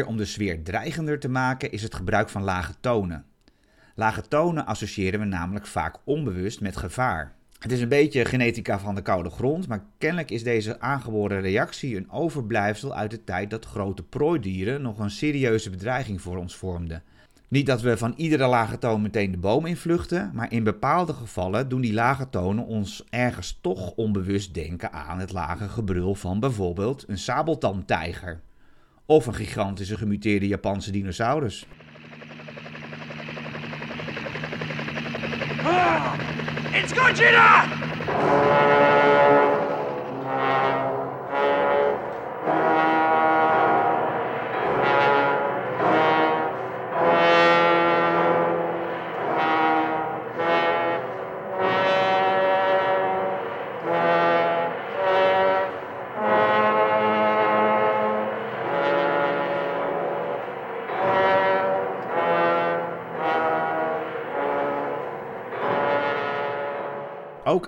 [0.03, 3.25] Om de sfeer dreigender te maken is het gebruik van lage tonen.
[3.95, 7.35] Lage tonen associëren we namelijk vaak onbewust met gevaar.
[7.59, 11.97] Het is een beetje genetica van de koude grond, maar kennelijk is deze aangeboren reactie
[11.97, 17.03] een overblijfsel uit de tijd dat grote prooidieren nog een serieuze bedreiging voor ons vormden.
[17.49, 21.69] Niet dat we van iedere lage toon meteen de boom invluchten, maar in bepaalde gevallen
[21.69, 27.05] doen die lage tonen ons ergens toch onbewust denken aan het lage gebrul van bijvoorbeeld
[27.09, 28.41] een sabeltandtijger.
[29.07, 31.67] Of een gigantische gemuteerde Japanse dinosaurus.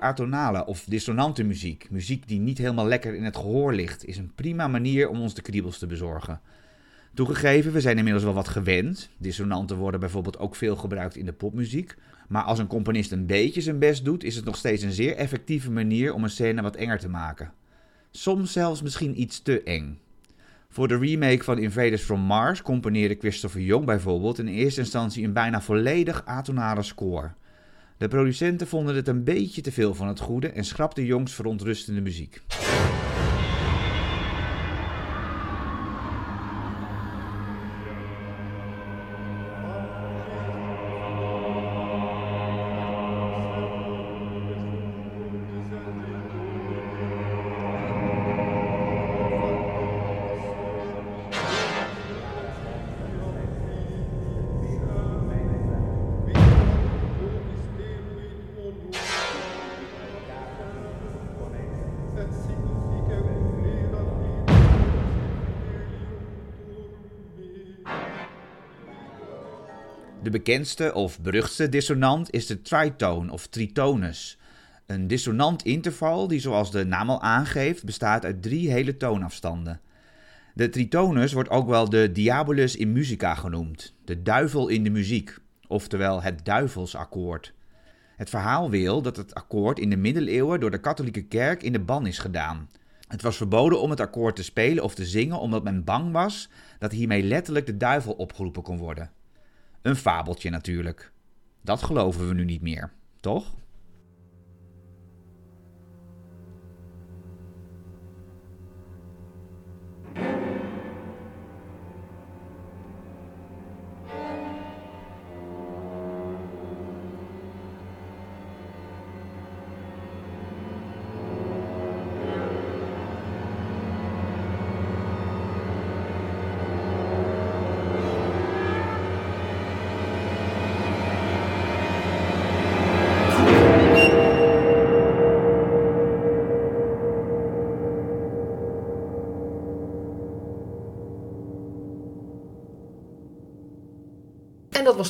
[0.00, 4.32] Atonale of dissonante muziek, muziek die niet helemaal lekker in het gehoor ligt, is een
[4.34, 6.40] prima manier om ons de kriebels te bezorgen.
[7.14, 9.08] Toegegeven, we zijn inmiddels wel wat gewend.
[9.18, 11.94] Dissonanten worden bijvoorbeeld ook veel gebruikt in de popmuziek.
[12.28, 15.16] Maar als een componist een beetje zijn best doet, is het nog steeds een zeer
[15.16, 17.52] effectieve manier om een scène wat enger te maken.
[18.10, 19.98] Soms zelfs misschien iets te eng.
[20.68, 25.32] Voor de remake van Invaders from Mars componeerde Christopher Young bijvoorbeeld in eerste instantie een
[25.32, 27.30] bijna volledig atonale score.
[27.98, 32.00] De producenten vonden het een beetje te veel van het goede en schrapten Youngs verontrustende
[32.00, 32.42] muziek.
[70.26, 74.38] De bekendste of beruchtste dissonant is de tritone of tritonus.
[74.86, 79.80] Een dissonant interval die, zoals de naam al aangeeft, bestaat uit drie hele toonafstanden.
[80.54, 85.38] De tritonus wordt ook wel de diabolus in musica genoemd, de duivel in de muziek,
[85.66, 87.52] oftewel het duivelsakkoord.
[88.16, 91.80] Het verhaal wil dat het akkoord in de middeleeuwen door de katholieke kerk in de
[91.80, 92.68] ban is gedaan.
[93.08, 96.48] Het was verboden om het akkoord te spelen of te zingen omdat men bang was
[96.78, 99.10] dat hiermee letterlijk de duivel opgeroepen kon worden.
[99.86, 101.12] Een fabeltje natuurlijk.
[101.62, 103.54] Dat geloven we nu niet meer, toch?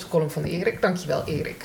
[0.01, 0.83] De column van Erik.
[0.83, 1.65] Dankjewel, Erik.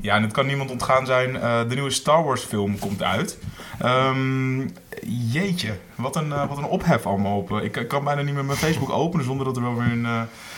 [0.00, 1.36] Ja, en het kan niemand ontgaan zijn.
[1.36, 3.38] eh, de nieuwe Star Wars film komt uit.
[3.78, 4.60] Ehm,
[5.06, 7.52] jeetje, wat een, eh, wat een ophef allemaal op.
[7.52, 10.06] eh, Ik, kan bijna niet meer mijn Facebook openen zonder dat er wel weer een,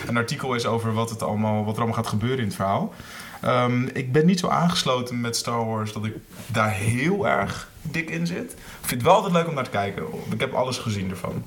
[0.07, 2.93] een artikel is over wat, het allemaal, wat er allemaal gaat gebeuren in het verhaal.
[3.41, 6.15] Ehm, ik ben niet zo aangesloten met Star Wars dat ik
[6.47, 8.53] daar heel erg dik in zit.
[8.53, 10.05] Ik vind het wel altijd leuk om naar te kijken.
[10.33, 11.45] Ik heb alles gezien ervan.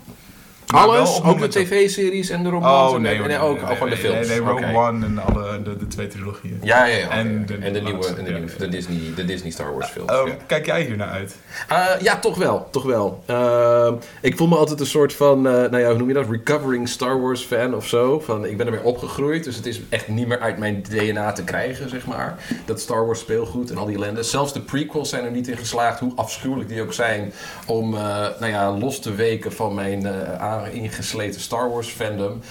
[0.74, 1.24] Alles?
[1.24, 2.90] Ook de tv-series en de romans?
[2.90, 4.28] Oh en- nee, en, nee, ook nee, gewoon de films?
[4.28, 4.76] Nee, Rogue.
[4.76, 6.60] One en alle, de, de twee trilogieën.
[6.64, 7.10] Ja, ja, ja.
[7.10, 9.88] En En, de- en de, nieuwe, en de, nieuwe de, Disney, de Disney Star Wars
[9.90, 10.12] films.
[10.12, 10.34] Ehm, ja.
[10.48, 11.36] Kijk jij hier naar uit?
[11.72, 12.68] Uh, ja, toch wel.
[12.72, 13.24] Toch wel.
[13.30, 13.92] Uh,
[14.22, 16.30] ik voel me altijd een soort van, uh, nou ja, hoe noem je dat?
[16.30, 18.20] Recovering Star Wars fan of zo.
[18.20, 21.44] Van, ik ben ermee opgegroeid, dus het is echt niet meer uit mijn DNA te
[21.44, 22.36] krijgen, zeg maar.
[22.66, 24.24] Dat Star Wars speelgoed en al die ellende.
[24.24, 27.34] Zelfs de prequels zijn er niet in geslaagd, hoe afschuwelijk die ook zijn,
[27.66, 28.00] om, uh,
[28.40, 30.06] nou ja, los te weken van mijn
[30.64, 32.42] ingesleten Star Wars fandom.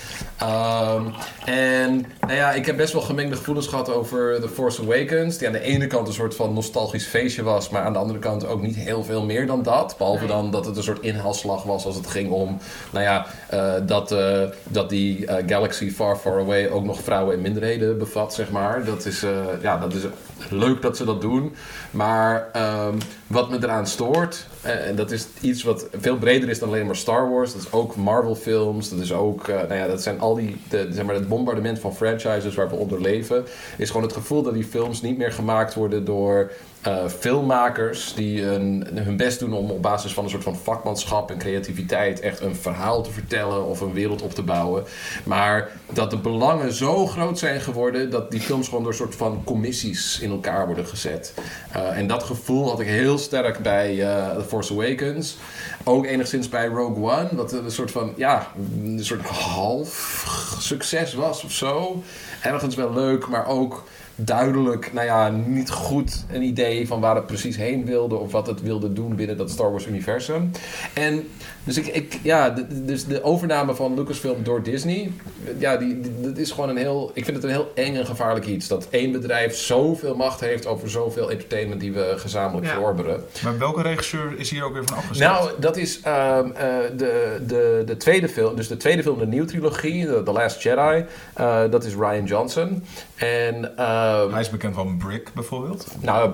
[0.42, 5.38] Um, en, nou ja, ik heb best wel gemengde gevoelens gehad over The Force Awakens.
[5.38, 8.18] Die aan de ene kant een soort van nostalgisch feestje was, maar aan de andere
[8.18, 9.94] kant ook niet heel veel meer dan dat.
[9.98, 12.58] Behalve dan dat het een soort inhaalslag was als het ging om,
[12.90, 17.34] nou ja, uh, dat, uh, dat die uh, Galaxy Far Far Away ook nog vrouwen
[17.34, 18.84] en minderheden bevat, zeg maar.
[18.84, 19.24] Dat is,
[19.62, 20.02] ja, dat is
[20.48, 21.54] leuk dat ze dat doen.
[21.90, 22.48] Maar
[22.86, 26.86] um, wat me eraan stoort, en dat is iets wat veel breder is dan alleen
[26.86, 27.52] maar Star Wars.
[27.52, 28.88] Dat is ook Marvel films.
[28.88, 31.78] Dat is ook, uh, nou ja, dat zijn al die, de, zeg maar, het bombardement
[31.78, 33.44] van franchises waar we onder leven.
[33.76, 36.50] Is gewoon het gevoel dat die films niet meer gemaakt worden door
[36.86, 41.30] uh, filmmakers die een, hun best doen om op basis van een soort van vakmanschap
[41.30, 44.84] en creativiteit echt een verhaal te vertellen of een wereld op te bouwen.
[45.24, 49.14] Maar dat de belangen zo groot zijn geworden dat die films gewoon door een soort
[49.14, 51.34] van commissies in elkaar worden gezet.
[51.76, 55.36] Uh, en dat gevoel had ik heel sterk bij uh, The Force Awakens.
[55.84, 61.44] Ook enigszins bij Rogue One, dat een soort van, ja, een soort half succes was
[61.44, 62.02] of zo.
[62.42, 63.84] Ergens wel leuk, maar ook
[64.16, 68.46] duidelijk, nou ja, niet goed een idee van waar het precies heen wilde of wat
[68.46, 70.50] het wilde doen binnen dat Star Wars universum.
[70.92, 71.28] En
[71.64, 75.12] dus ik, ik ja, de, dus de overname van Lucasfilm door Disney,
[75.58, 78.06] ja, die, die, dat is gewoon een heel, ik vind het een heel eng en
[78.06, 78.68] gevaarlijk iets.
[78.68, 82.72] Dat één bedrijf zoveel macht heeft over zoveel entertainment die we gezamenlijk Ja.
[82.72, 83.24] verorberen.
[83.42, 85.32] Maar welke regisseur is hier ook weer van afgestapt?
[85.44, 88.56] Nou, dat is ehm, eh, de, de, de tweede film.
[88.56, 91.04] Dus de tweede film, de nieuwe trilogie, The, The Last Jedi.
[91.34, 92.84] eh, dat is Ryan Johnson.
[93.16, 95.86] En ehm, Hij is bekend van Brick bijvoorbeeld.
[96.00, 96.30] nou.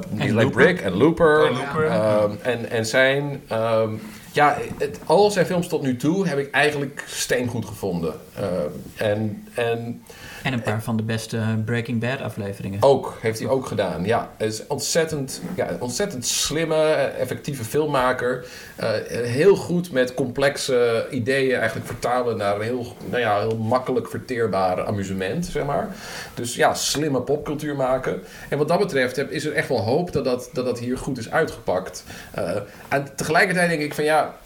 [0.50, 1.46] Brick en Looper.
[1.46, 1.86] En Looper.
[1.86, 3.42] Ehm, en, en zijn...
[3.48, 3.90] ehm,
[4.32, 8.14] ja, het, al zijn films tot nu toe heb ik eigenlijk steengoed gevonden.
[8.34, 10.02] Eh, en, en
[10.42, 12.82] En een paar van de beste Breaking Bad afleveringen.
[12.82, 14.04] ook, heeft hij ook gedaan.
[14.04, 18.46] Ja, is ontzettend, ja, ontzettend slimme, effectieve filmmaker.
[18.76, 24.08] Eh, heel goed met complexe ideeën eigenlijk vertalen naar een heel, nou ja, heel makkelijk
[24.08, 25.88] verteerbaar amusement, zeg maar.
[26.34, 28.22] Dus ja, slimme popcultuur maken.
[28.48, 30.98] En wat dat betreft heb, is er echt wel hoop dat dat, dat, dat hier
[30.98, 32.04] goed is uitgepakt.
[32.30, 32.56] Eh,
[32.88, 34.36] en tegelijkertijd denk ik van ja,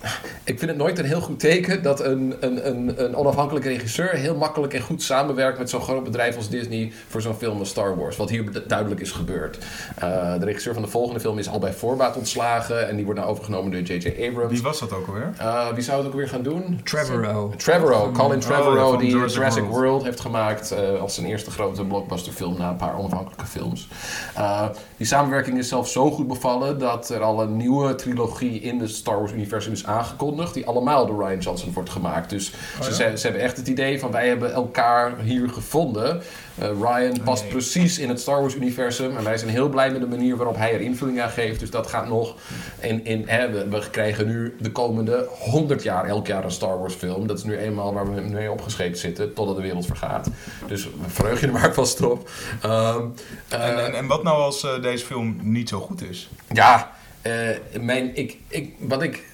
[0.45, 4.11] ik vind het nooit een heel goed teken dat een, een, een, een onafhankelijke regisseur
[4.11, 7.69] heel makkelijk en goed samenwerkt met zo'n groot bedrijf als Disney voor zo'n film als
[7.69, 8.17] Star Wars.
[8.17, 9.59] Wat hier du- duidelijk is gebeurd.
[10.03, 13.21] Uh, de regisseur van de volgende film is al bij voorbaat ontslagen en die wordt
[13.21, 14.27] nou overgenomen door J.J.
[14.29, 14.53] Abrams.
[14.53, 15.33] Wie was dat ook alweer?
[15.41, 16.81] Uh, wie zou het ook weer gaan doen?
[16.85, 17.55] Trevorrow.
[17.55, 19.79] Trevorrow, Colin Oh, Trevorrow, die Jurassic Jurassic, World.
[19.81, 20.03] World.
[20.03, 23.89] heeft gemaakt eh, als zijn eerste grote blockbusterfilm na een paar onafhankelijke films.
[24.97, 28.91] Die samenwerking is zelfs zo goed bevallen dat er al een nieuwe trilogie in het
[28.91, 32.31] Star Wars-universum is aangekondigd, die allemaal door Ryan Johnson wordt gemaakt.
[32.31, 32.93] Dus Oh, ja?
[32.93, 36.23] ze, ze hebben echt het idee van wij hebben elkaar hier gevonden.
[36.63, 37.53] Uh, Ryan past nee.
[37.53, 40.75] precies in het Star Wars-universum en wij zijn heel blij met de manier waarop hij
[40.75, 41.61] er invulling aan geeft.
[41.61, 42.35] Dus dat gaat nog.
[42.81, 46.79] In, in, hè, we, we krijgen nu de komende 100 jaar elk jaar een Star
[46.79, 47.27] Wars film.
[47.27, 50.29] Dat is nu eenmaal waar we mee opgeschreven zitten, totdat de wereld vergaat.
[50.67, 52.31] Dus verheug je er maar vast op.
[52.63, 53.01] Ehm,
[53.49, 56.31] eh, En, en, en wat nou als eh, deze film niet zo goed is?
[56.53, 57.33] ja, eh,
[57.81, 59.33] mijn, ik, ik, wat ik.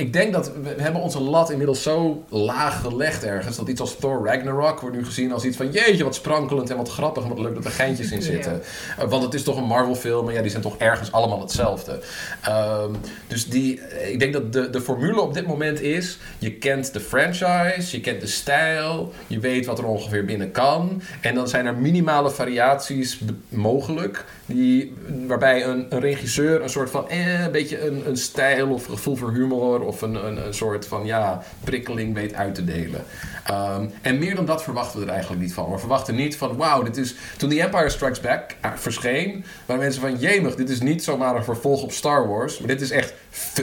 [0.00, 3.56] Ik denk dat we, we hebben onze lat inmiddels zo laag gelegd ergens.
[3.56, 5.70] Dat iets als Thor Ragnarok wordt nu gezien als iets van...
[5.70, 8.62] Jeetje, wat sprankelend en wat grappig en wat leuk dat er geintjes in zitten.
[8.98, 11.40] Uh, want het is toch een Marvel film en ja, die zijn toch ergens allemaal
[11.40, 12.00] hetzelfde.
[12.48, 12.96] Um,
[13.26, 16.18] dus die, ik denk dat de, de formule op dit moment is...
[16.38, 21.02] Je kent de franchise, je kent de stijl, je weet wat er ongeveer binnen kan.
[21.20, 24.24] En dan zijn er minimale variaties mogelijk...
[24.46, 24.94] Die,
[25.26, 27.08] waarbij een, een regisseur een soort van...
[27.08, 29.80] Eh, een beetje een, een stijl of gevoel voor humor...
[29.90, 33.04] of een, een, soort van ja, prikkeling weet uit te delen.
[33.50, 35.70] Um, en meer dan dat verwachten we er eigenlijk niet van.
[35.70, 37.14] We verwachten niet van, wauw, dit is...
[37.36, 41.36] Toen The Empire Strikes Back uh, verscheen, waren mensen van, jemig, dit is niet zomaar
[41.36, 42.58] een vervolg op Star Wars.
[42.58, 43.14] Maar dit is echt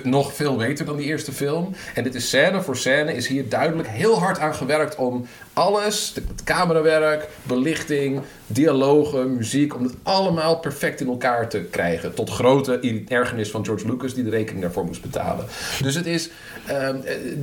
[0.04, 1.76] nog veel beter dan die eerste film.
[1.94, 6.12] En dit is scène voor scène, is hier duidelijk heel hard aan gewerkt om alles,
[6.16, 12.14] het camerawerk, belichting, dialogen, muziek, om het allemaal perfect in elkaar te krijgen.
[12.14, 15.46] Tot grote ergernis van George Lucas, die de rekening daarvoor moest betalen.
[15.82, 16.30] Dus het is
[16.72, 17.02] um,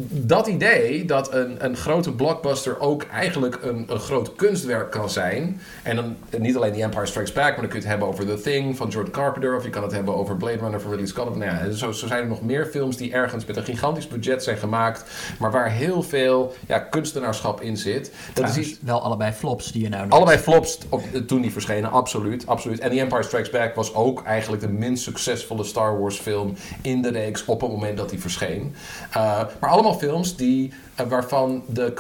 [0.09, 5.61] dat idee dat een, een grote blockbuster ook eigenlijk een, een groot kunstwerk kan zijn.
[5.83, 8.27] En dan niet alleen The Empire Strikes Back, maar dan kun je het hebben over
[8.27, 11.09] The Thing van George Carpenter, of je kan het hebben over Blade Runner van Ridley
[11.09, 11.37] Scott.
[11.37, 14.43] Nou ja, zo, zo zijn er nog meer films die ergens met een gigantisch budget
[14.43, 15.05] zijn gemaakt,
[15.39, 18.05] maar waar heel veel ja, kunstenaarschap in zit.
[18.05, 21.53] Dat Trouwens, is iets, wel allebei flops die je nou Allebei flops op, toen die
[21.53, 22.79] verschenen, absoluut, absoluut.
[22.79, 27.03] En The Empire Strikes Back was ook eigenlijk de minst succesvolle Star Wars film in
[27.03, 28.75] de reeks op het moment dat die verscheen.
[29.09, 30.73] Uh, maar allemaal films die,
[31.09, 31.93] waarvan de,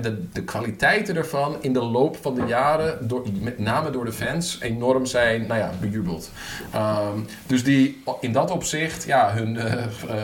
[0.00, 4.12] de, de kwaliteiten ervan in de loop van de jaren, door, met name door de
[4.12, 6.30] fans, enorm zijn nou ja, bejubeld.
[6.74, 9.64] Um, dus die in dat opzicht, ja, hun uh,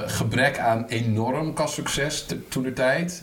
[0.07, 3.23] gebrek aan enorm kastsucces toen de tijd,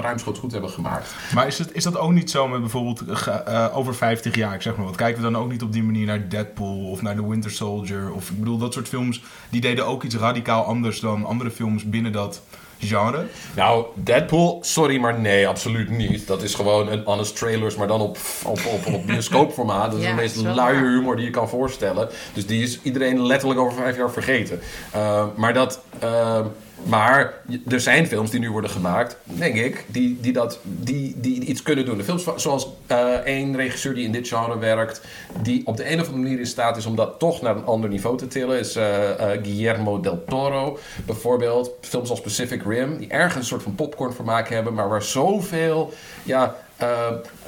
[0.00, 1.14] ruimschoots goed hebben gemaakt.
[1.34, 4.62] Maar is, het, is dat ook niet zo met bijvoorbeeld uh, over 50 jaar, ik
[4.62, 7.14] zeg maar wat, kijken we dan ook niet op die manier naar Deadpool of naar
[7.14, 8.12] The Winter Soldier?
[8.12, 11.84] Of ik bedoel, dat soort films, die deden ook iets radicaal anders dan andere films
[11.84, 12.42] binnen dat
[12.78, 13.26] genre?
[13.56, 16.26] Nou, Deadpool, sorry, maar nee, absoluut niet.
[16.26, 19.90] Dat is gewoon een honest trailers, maar dan op, op, op, op bioscoopformaat.
[19.90, 20.74] Dat is Ja, de meest luie waar.
[20.74, 22.08] humor die je kan voorstellen.
[22.32, 24.60] Dus die is iedereen letterlijk over vijf jaar vergeten.
[24.96, 25.80] Uh, maar dat...
[26.04, 26.38] Uh,
[26.82, 27.34] maar
[27.68, 31.62] er zijn films die nu worden gemaakt, denk ik, die, die, dat, die, die iets
[31.62, 31.96] kunnen doen.
[31.96, 35.00] De films zoals uh, één regisseur die in dit genre werkt,
[35.42, 37.64] die op de een of andere manier in staat is om dat toch naar een
[37.64, 40.78] ander niveau te tillen, is uh, uh, Guillermo del Toro.
[41.06, 45.92] Bijvoorbeeld films als Pacific Rim, die ergens een soort van popcornvermaak hebben, maar waar zoveel
[46.22, 46.56] ja,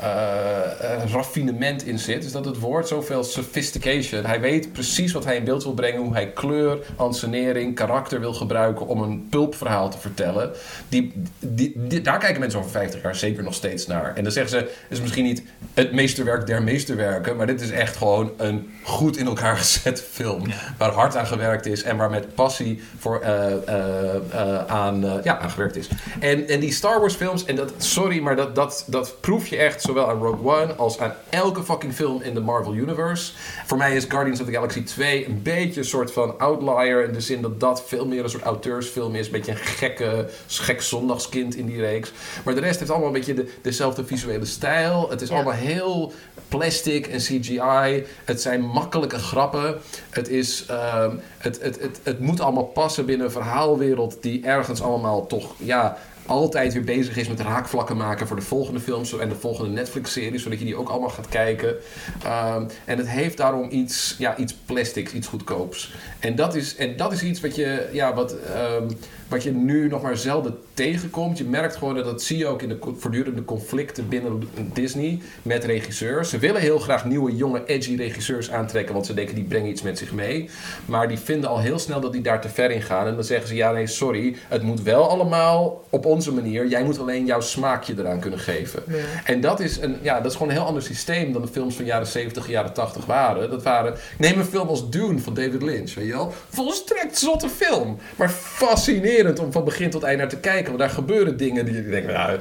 [0.02, 2.24] uh, raffinement in zit.
[2.24, 2.88] Is dat het woord?
[2.88, 4.24] Zoveel sophistication.
[4.24, 6.00] Hij weet precies wat hij in beeld wil brengen.
[6.00, 10.50] Hoe hij kleur, ansenering, karakter wil gebruiken om een pulpverhaal te vertellen.
[10.88, 14.14] Die, die, die, daar kijken mensen over 50 jaar zeker nog steeds naar.
[14.14, 15.42] En dan zeggen ze, het is misschien niet
[15.74, 17.36] het meesterwerk der meesterwerken.
[17.36, 20.42] Maar dit is echt gewoon een goed in elkaar gezet film.
[20.78, 25.76] Waar hard aan gewerkt is en waar met passie voor, uh, aan, ja, aan gewerkt
[25.76, 25.88] is.
[26.20, 29.56] En, en die Star Wars films, en dat, sorry, maar dat, dat, dat proef je
[29.56, 33.32] echt zowel aan Rogue One als aan elke fucking film in de Marvel Universe.
[33.66, 37.04] Voor mij is Guardians of the Galaxy 2 een beetje een soort van outlier.
[37.04, 39.26] In de zin dat dat veel meer een soort auteursfilm is.
[39.26, 42.12] Een beetje een gekke, gek zondagskind in die reeks.
[42.44, 45.10] Maar de rest heeft allemaal een beetje de, dezelfde visuele stijl.
[45.10, 45.34] Het is Ja.
[45.34, 46.12] allemaal heel
[46.48, 48.04] plastic en CGI.
[48.24, 49.78] Het zijn makkelijke grappen.
[50.10, 54.82] Het, is, ehm, het, het, het, het moet allemaal passen binnen een verhaalwereld die ergens
[54.82, 55.96] allemaal toch ja,
[56.30, 60.42] altijd weer bezig is met raakvlakken maken voor de volgende films en de volgende Netflix-series,
[60.42, 61.76] zodat je die ook allemaal gaat kijken.
[62.24, 65.94] Ehm, en het heeft daarom iets, ja, iets plastics, iets goedkoops.
[66.18, 68.88] En dat is, en dat is iets wat je, ja, wat, ehm,
[69.30, 71.38] wat je nu nog maar zelden tegenkomt.
[71.38, 74.42] Je merkt gewoon dat dat zie je ook in de voortdurende conflicten binnen
[74.72, 76.30] Disney met regisseurs.
[76.30, 79.82] Ze willen heel graag nieuwe, jonge, edgy regisseurs aantrekken, want ze denken die brengen iets
[79.82, 80.50] met zich mee.
[80.84, 83.06] Maar die vinden al heel snel dat die daar te ver in gaan.
[83.06, 86.66] En dan zeggen ze, ja nee, sorry, het moet wel allemaal op onze manier.
[86.66, 88.82] Jij moet alleen jouw smaakje eraan kunnen geven.
[88.86, 88.96] Ja.
[89.24, 91.76] En dat is, een, ja, dat is gewoon een heel ander systeem dan de films
[91.76, 93.50] van jaren 70, jaren 80 waren.
[93.50, 96.32] Dat waren, neem een film als Dune van David Lynch, weet je wel?
[96.48, 100.66] Volstrekt zotte film, maar fascinerend om van begin tot eind naar te kijken.
[100.66, 102.38] Want daar gebeuren dingen die je denkt, nou,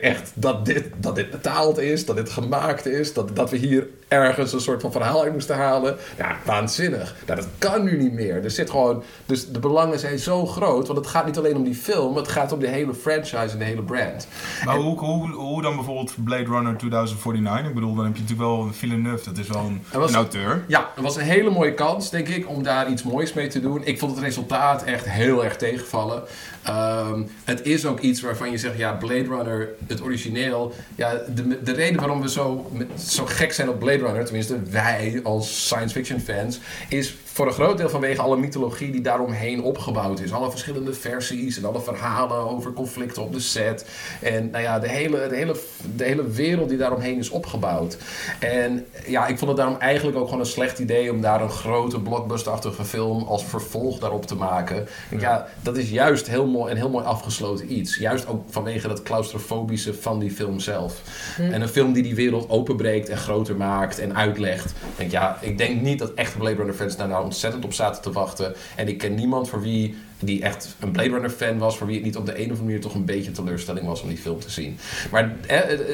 [0.00, 3.86] echt, dat dit, dat dit betaald is, dat dit gemaakt is, dat, dat we hier
[4.12, 5.96] ergens een soort van verhaal uit moesten halen.
[6.18, 7.14] Ja, waanzinnig.
[7.26, 8.44] Nou, dat kan nu niet meer.
[8.44, 11.64] Er zit gewoon, dus de belangen zijn zo groot, want het gaat niet alleen om
[11.64, 14.26] die film, het gaat om de hele franchise en de hele brand.
[14.64, 17.68] Maar hoe, hoe, hoe dan bijvoorbeeld Blade Runner 2049?
[17.68, 20.64] Ik bedoel, dan heb je natuurlijk wel Villeneuve, dat is wel een, was- een auteur.
[20.66, 23.60] Ja, het was een hele mooie kans, denk ik, om daar iets moois mee te
[23.60, 23.80] doen.
[23.84, 26.22] Ik vond het resultaat echt heel erg tegenvallen.
[26.64, 30.74] Ehm, het is ook iets waarvan je zegt, ja, Blade Runner, het origineel.
[30.94, 35.20] Ja, de, de reden waarom we zo, zo gek zijn op Blade Runner, tenminste wij
[35.22, 40.20] als science fiction fans, is voor een groot deel vanwege alle mythologie die daaromheen opgebouwd
[40.20, 40.32] is.
[40.32, 43.86] Alle verschillende versies en alle verhalen over conflicten op de set.
[44.20, 45.56] En nou ja, de hele, de hele,
[45.96, 47.96] de hele wereld die daaromheen is opgebouwd.
[48.38, 51.50] En ja, ik vond het daarom eigenlijk ook gewoon een slecht idee om daar een
[51.50, 54.88] grote blockbusterachtige film als vervolg daarop te maken.
[55.18, 57.96] Ja, dat is juist heel mooi, een heel mooi afgesloten iets.
[57.96, 61.02] Juist ook vanwege dat claustrofobische van die film zelf.
[61.38, 64.70] En een film die die wereld openbreekt en groter maakt en uitlegt.
[64.70, 67.72] Ik denk, ja, ik denk niet dat echte Blade Runner fans daar nou ontzettend op
[67.72, 68.54] zaten te wachten.
[68.76, 71.96] En ik ken niemand voor wie die echt een Blade Runner fan was, voor wie
[71.96, 74.16] het niet op de een of andere manier toch een beetje teleurstelling was om die
[74.16, 74.78] film te zien.
[75.10, 75.36] Maar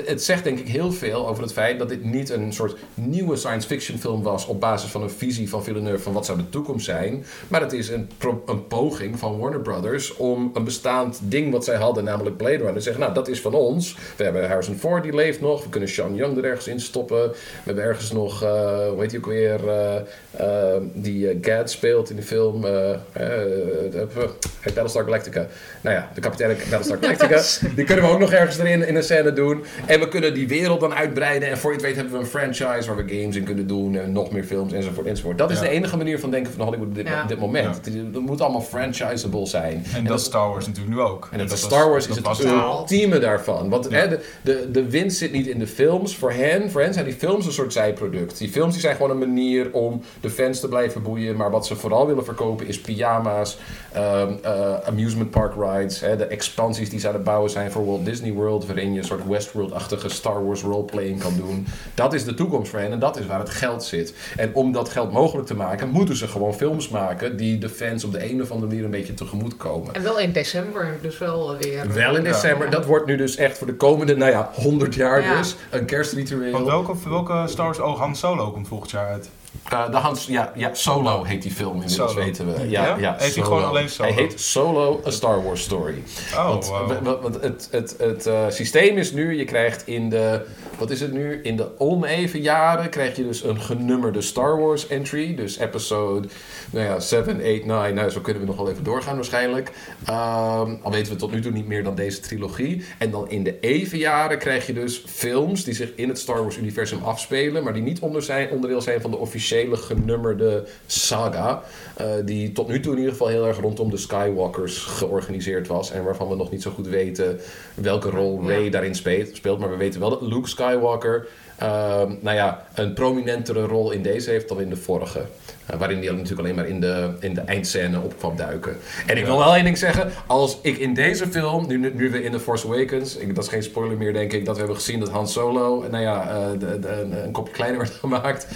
[0.06, 3.36] het, zegt denk ik heel veel over het feit dat dit niet een soort nieuwe
[3.36, 6.48] science fiction film was op basis van een visie van Villeneuve van wat zou de
[6.48, 7.24] toekomst zijn.
[7.48, 8.08] Maar het is een,
[8.46, 12.74] een poging van Warner Brothers om een bestaand ding wat zij hadden, namelijk Blade Runner,
[12.74, 13.96] te zeggen, nou dat is van ons.
[14.16, 17.28] We hebben Harrison Ford die leeft nog, we kunnen Sean Young er ergens in stoppen.
[17.28, 19.96] We hebben ergens nog, eh hoe heet die ook weer, eh,
[20.30, 22.64] eh, die eh, Gad speelt in de film.
[22.64, 24.28] eh eh, eh,
[24.64, 25.46] Battlestar Galactica.
[25.80, 27.68] Nou ja, de kapitein uit Battlestar Galactica.
[27.74, 29.64] Die kunnen we ook nog ergens erin in een scène doen.
[29.86, 31.48] En we kunnen die wereld dan uitbreiden.
[31.48, 33.96] En voor je het weet hebben we een franchise waar we games in kunnen doen.
[33.96, 35.38] En nog meer films enzovoort enzovoort.
[35.38, 35.62] Dat is Ja.
[35.62, 37.24] de enige manier van denken van Hollywood op dit, Ja.
[37.24, 37.80] dit moment.
[37.84, 37.92] Ja.
[37.92, 39.84] Het, moet allemaal franchisable zijn.
[39.94, 41.28] En dat is Star Wars natuurlijk nu ook.
[41.32, 42.46] En het dat Star Wars dat is het het.
[42.62, 43.68] ultieme daarvan.
[43.68, 43.96] Want Ja.
[43.96, 46.16] hè, de, de, de winst zit niet in de films.
[46.16, 48.38] Voor hen, voor hen zijn die films een soort zijproduct.
[48.38, 51.36] Die films die zijn gewoon een manier om de fans te blijven boeien.
[51.36, 53.58] Maar wat ze vooral willen verkopen is pyjama's,
[53.92, 56.00] ehm, eh, amusement park rides.
[56.00, 58.66] Hè, de expansies die ze aan het bouwen zijn voor Walt Disney World.
[58.66, 61.66] Waarin je een soort Westworld-achtige Star Wars roleplaying kan doen.
[61.94, 64.14] Dat is de toekomst voor hen en dat is waar het geld zit.
[64.36, 68.04] En om dat geld mogelijk te maken, moeten ze gewoon films maken die de fans
[68.04, 69.94] op de een of andere manier een beetje tegemoet komen.
[69.94, 71.78] En wel in december, dus wel weer.
[71.78, 72.70] eh, Wel in december.
[72.70, 75.36] Dat wordt nu dus echt voor de komende, nou ja, 100 jaar Ja.
[75.36, 75.56] dus.
[75.70, 76.52] Een kerstritueel.
[76.52, 77.78] Want welke, welke Star Wars...
[77.80, 79.28] Oh, Han Solo komt volgend jaar uit.
[79.70, 82.24] Eh, de Hans, ja, ja, Solo heet die film inmiddels, Solo.
[82.24, 82.68] weten we.
[82.68, 82.96] Ja, Ja?
[82.98, 84.08] ja, Heet hij gewoon alleen Solo?
[84.12, 86.02] Hij heet Solo, A Star Wars Story.
[86.34, 87.22] Oh, want wow.
[87.22, 90.46] want het, het, het eh, systeem is nu, je krijgt in de,
[90.78, 91.40] wat is het nu?
[91.42, 95.34] In de oneven jaren krijg je dus een genummerde Star Wars entry.
[95.34, 96.28] Dus episode,
[96.70, 97.94] nou ja, 7, 8, 9.
[97.94, 99.72] Nou, zo kunnen we nog wel even doorgaan waarschijnlijk.
[100.04, 102.84] Ehm, al weten we tot nu toe niet meer dan deze trilogie.
[102.98, 106.42] En dan in de even jaren krijg je dus films die zich in het Star
[106.42, 107.64] Wars universum afspelen.
[107.64, 109.36] Maar die niet onder zijn, onderdeel zijn van de officiële
[109.76, 111.62] genummerde saga.
[111.96, 115.90] eh, die tot nu toe in ieder geval heel erg rondom de Skywalkers georganiseerd was.
[115.90, 117.40] En waarvan we nog niet zo goed weten
[117.74, 118.70] welke rol Rey Ja.
[118.70, 119.58] daarin speelt, speelt.
[119.58, 121.26] Maar we weten wel dat Luke Skywalker
[121.58, 125.24] ehm, nou ja, een prominentere rol in deze heeft dan in de vorige.
[125.66, 128.76] Eh, waarin hij natuurlijk alleen maar in de, in de eindscène op kwam duiken.
[129.06, 130.10] En ik wil wel één ding zeggen.
[130.26, 133.16] Als ik in deze film, nu, nu we in The Force Awakens...
[133.16, 134.44] Ik, dat is geen spoiler meer denk ik...
[134.44, 135.84] dat we hebben gezien dat Han Solo...
[135.90, 138.46] nou ja, eh, de, de, een kopje kleiner werd gemaakt.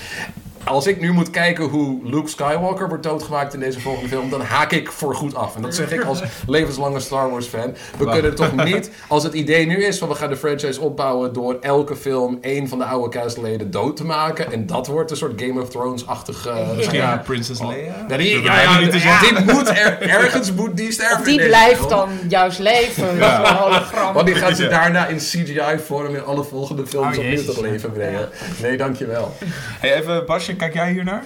[0.65, 4.41] Als ik nu moet kijken hoe Luke Skywalker wordt doodgemaakt in deze volgende film, dan
[4.41, 5.57] haak ik voor goed af.
[5.57, 7.75] En dat zeg ik als levenslange Star Wars fan.
[7.99, 11.33] We kunnen toch niet, als het idee nu is van we gaan de franchise opbouwen
[11.33, 14.53] door elke film één van de oude castleden dood te maken.
[14.53, 16.47] En dat wordt een soort Game of Thrones-achtig.
[16.47, 17.23] eh, Misschien ja.
[17.25, 18.07] Princess Leia?
[18.09, 18.79] Ja, ja,
[19.21, 21.19] dit moet er, ergens moet die sterven.
[21.19, 23.17] Of die blijft dan juist leven.
[23.17, 24.13] Ja.
[24.15, 27.93] Want die gaat ze daarna in CGI-vorm in alle volgende films Oh, opnieuw tot leven
[27.93, 28.29] brengen.
[28.63, 29.33] Nee, dankjewel.
[29.81, 31.25] Hey, even Basje, kijk jij hier naar?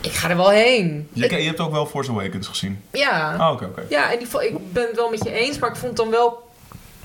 [0.00, 1.08] Ik ga er wel heen.
[1.12, 2.80] Je, Ik- je hebt ook wel Force Awakens gezien.
[2.92, 3.34] ja.
[3.38, 3.82] Ah, oké, oké.
[3.88, 6.10] Ja, in die ik ben het wel met je eens, maar ik vond het dan
[6.10, 6.43] wel.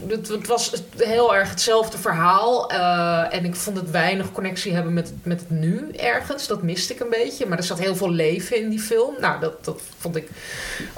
[0.08, 2.72] Het, het was heel erg hetzelfde verhaal.
[2.72, 6.48] eh, en ik vond het weinig connectie hebben met, met het nu ergens.
[6.48, 7.46] Dat miste ik een beetje.
[7.46, 9.16] Maar er zat heel veel leven in die film.
[9.20, 10.30] Nou, dat, dat vond ik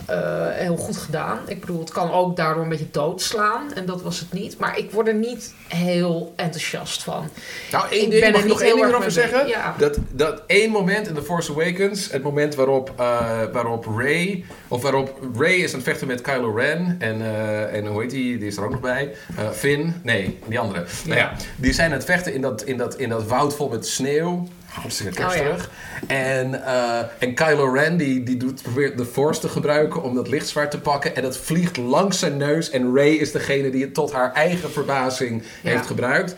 [0.05, 1.39] eh, heel goed gedaan.
[1.47, 3.73] Ik bedoel, het kan ook daardoor een beetje doodslaan.
[3.73, 4.57] En dat was het niet.
[4.57, 7.29] Maar ik word er niet heel enthousiast van.
[7.71, 9.47] Nou, één Ik ding, ben mag er nog niet één ding mee zeggen?
[9.47, 9.75] Ja.
[9.77, 14.81] Dat, dat één moment in The Force Awakens, het moment waarop, eh, waarop Ray, of
[14.81, 17.21] waarop Ray is aan het vechten met Kylo Ren en,
[17.71, 20.85] en hoe heet die, die is er ook nog bij, Eh, Finn, nee, die andere.
[21.05, 23.69] Nou ja, die zijn aan het vechten in dat, in dat, in dat woud vol
[23.69, 24.47] met sneeuw.
[24.65, 25.69] Hartstikke kersterig.
[26.07, 30.27] En, eh, en Kylo Ren die, die doet, probeert de Force te gebruiken om dat
[30.27, 31.15] lichtzwaard te pakken.
[31.15, 32.69] En dat vliegt langs zijn neus.
[32.69, 35.69] En Ray is degene die het tot haar eigen verbazing Ja.
[35.69, 36.35] heeft gebruikt.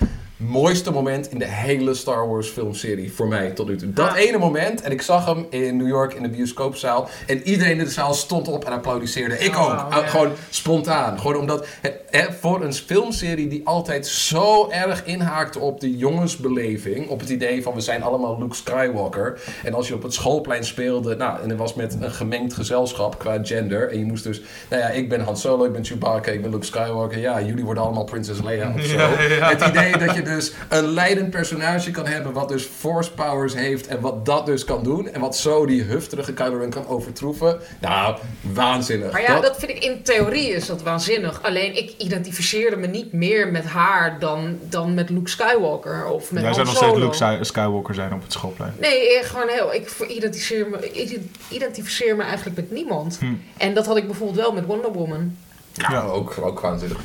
[0.48, 3.94] Mooiste moment in de hele Star Wars filmserie voor mij tot nu toe.
[3.94, 4.82] Dat ene moment.
[4.82, 7.10] En ik zag hem in New York in de bioscoopzaal.
[7.28, 9.38] En iedereen in de zaal stond op en applaudisseerde.
[9.38, 10.08] Ik Oh, ook.
[10.08, 11.20] Gewoon spontaan.
[11.20, 17.08] Gewoon omdat het, hè, voor een filmserie die altijd zo erg inhaakte op de jongensbeleving.
[17.10, 19.40] Op het idee van we zijn allemaal Luke Skywalker.
[19.64, 21.16] En als je op het schoolplein speelde.
[21.16, 23.90] Nou, en er was met een gemengd gezelschap qua gender.
[23.92, 24.42] En je moest dus.
[24.70, 27.20] Nou ja, ik ben Han Solo, ik ben Chewbacca, ik ben Luke Skywalker.
[27.20, 28.96] Ja, jullie worden allemaal Princess Leia of zo.
[28.98, 29.50] Ja, ja.
[29.50, 32.34] Het idee dat je dus een leidend personage kan hebben.
[32.34, 33.88] wat dus force powers heeft.
[33.88, 35.08] en wat dat dus kan doen.
[35.10, 37.60] en wat zo die hufterige Kylo Ren kan overtroeven.
[37.82, 39.12] Nou, waanzinnig.
[39.12, 41.44] Maar ja, dat vind ik in theorie is dat waanzinnig.
[41.44, 46.44] Alleen ik identificeerde me niet meer met haar dan, dan met Luke Skywalker of met
[46.44, 48.74] Jij zou nog steeds Luke Sky- Skywalker zijn op het schoolplein.
[48.80, 49.74] Nee, eh, gewoon heel.
[49.74, 51.20] Ik identificeer me, ik
[51.50, 53.18] identificeer me eigenlijk met niemand.
[53.20, 53.26] Hm.
[53.58, 55.36] En dat had ik bijvoorbeeld wel met Wonder Woman.
[55.74, 56.02] Ja, Ja.
[56.02, 56.98] Ook, ook waanzinnig.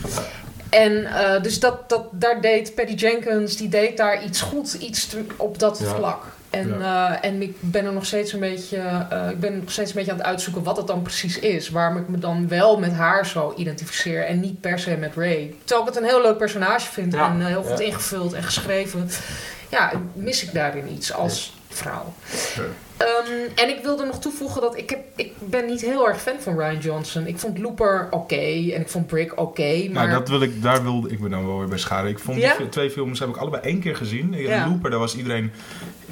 [0.71, 5.17] En eh, dus dat, dat, daar deed Patty Jenkins, die deed daar iets goed, iets
[5.37, 5.95] op dat Ja.
[5.95, 6.25] vlak.
[6.51, 8.77] En, eh, en ik ben er nog steeds een beetje,
[9.11, 11.69] eh, ik ben nog steeds een beetje aan het uitzoeken wat het dan precies is.
[11.69, 15.55] Waarom ik me dan wel met haar zo identificeer en niet per se met Ray.
[15.65, 17.29] Terwijl ik het een heel leuk personage vind Ja.
[17.31, 19.11] en heel goed ingevuld en geschreven.
[19.69, 22.13] Ja, mis ik daarin iets als vrouw.
[22.99, 26.41] Ehm, en ik wilde nog toevoegen dat ik, heb, ik ben niet heel erg fan
[26.41, 27.27] van Ryan Johnson.
[27.27, 28.35] Ik vond Looper oké
[28.73, 29.89] en ik vond Brick oké.
[29.93, 32.11] maar Nou, dat wil ik, daar wilde ik me dan wel weer bij scharen.
[32.11, 32.57] Ik vond Ja?
[32.57, 34.33] die twee films heb ik allebei één keer gezien.
[34.33, 34.69] Ja.
[34.69, 35.51] Looper, daar was iedereen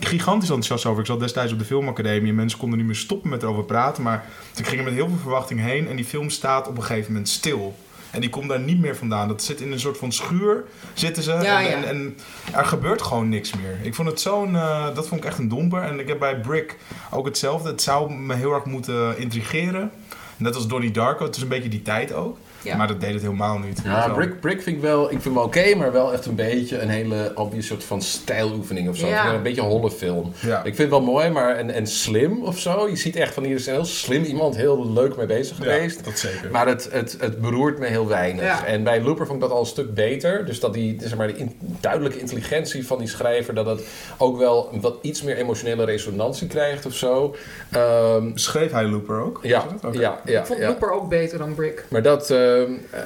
[0.00, 1.00] gigantisch enthousiast over.
[1.00, 4.02] Ik zat destijds op de filmacademie en mensen konden niet meer stoppen met erover praten.
[4.02, 4.24] Maar
[4.56, 7.12] ik ging er met heel veel verwachting heen en die film staat op een gegeven
[7.12, 7.74] moment stil.
[8.10, 9.28] En die komt daar niet meer vandaan.
[9.28, 10.64] Dat zit in een soort van schuur,
[10.94, 11.30] zitten ze.
[11.30, 11.70] Ja, en, ja.
[11.70, 12.16] En, en
[12.52, 13.78] er gebeurt gewoon niks meer.
[13.82, 15.82] Ik vond het zo'n, eh, dat vond ik echt een domper.
[15.82, 16.76] En ik heb bij Brick
[17.10, 17.68] ook hetzelfde.
[17.68, 19.90] Het zou me heel erg moeten intrigeren.
[20.36, 21.24] Net als Donnie Darko.
[21.24, 22.38] Het is een beetje die tijd ook.
[22.62, 22.76] Ja.
[22.76, 23.80] Maar dat deed het helemaal niet.
[23.84, 24.08] Ja.
[24.08, 26.88] Brick, Brick vind ik wel, ik vind hem oké, maar wel echt een beetje een
[26.88, 29.06] hele obvious soort van stijloefening of zo.
[29.06, 29.34] Ja.
[29.34, 30.32] Een beetje een holle film.
[30.40, 30.58] Ja.
[30.58, 32.88] Ik vind het wel mooi, maar en, en slim of zo.
[32.88, 35.96] Je ziet echt van hier is een heel slim iemand, heel leuk mee bezig geweest.
[35.98, 36.50] Ja, dat zeker.
[36.50, 38.44] Maar het, het, het beroert me heel weinig.
[38.44, 38.64] Ja.
[38.66, 40.46] En bij Looper vond ik dat al een stuk beter.
[40.46, 43.82] Dus dat die, zeg maar, die in- duidelijke intelligentie van die schrijver, dat het
[44.18, 47.36] ook wel wat iets meer emotionele resonantie krijgt of zo.
[47.70, 49.38] Ehm, Schreef hij Looper ook?
[49.42, 49.94] ja, dat?
[49.94, 50.66] Ja, ja, ik vond ja.
[50.66, 51.84] Looper ook beter dan Brick.
[51.88, 52.30] Maar dat.
[52.30, 52.45] eh,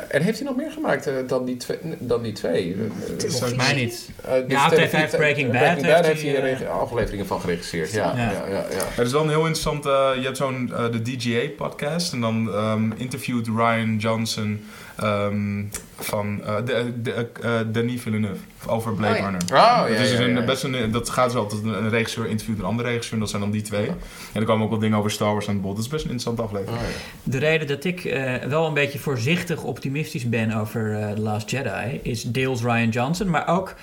[0.09, 2.77] en heeft hij nog meer gemaakt eh, dan, die twee, dan die twee?
[3.09, 4.11] Eh, is Volgens mij niet.
[4.25, 7.93] eh, Ja, hij heeft Breaking Bad Breaking Bad heeft hij, eh, afleveringen van geregisseerd.
[7.93, 8.23] Ja, ja.
[8.23, 8.31] Ja.
[8.49, 9.87] Ja, ja, Het is wel een heel interessant.
[9.87, 12.13] eh, je hebt zo'n eh, de DGA-podcast.
[12.13, 14.65] En dan ehm, interviewt Ryan Johnson
[15.01, 15.65] ehm,
[15.97, 19.25] van eh, de, de, eh, Denis Villeneuve over Blade Oh ja.
[19.25, 19.43] Runner.
[19.43, 20.45] Oh, ja, Het is ja, een, ja.
[20.45, 21.63] Best een, dat gaat zo altijd.
[21.63, 23.15] Een regisseur interviewt een andere regisseur.
[23.15, 23.87] En dat zijn dan die twee.
[23.87, 25.77] En er komen ook wel dingen over Star Wars aan bod.
[25.77, 26.83] Dat is best een interessante aflevering.
[26.83, 27.31] Oh, ja.
[27.31, 31.51] De reden dat ik eh, wel een beetje voorzichtig optimistisch ben over eh The Last
[31.51, 33.75] Jedi is deels Ryan Johnson, maar ook,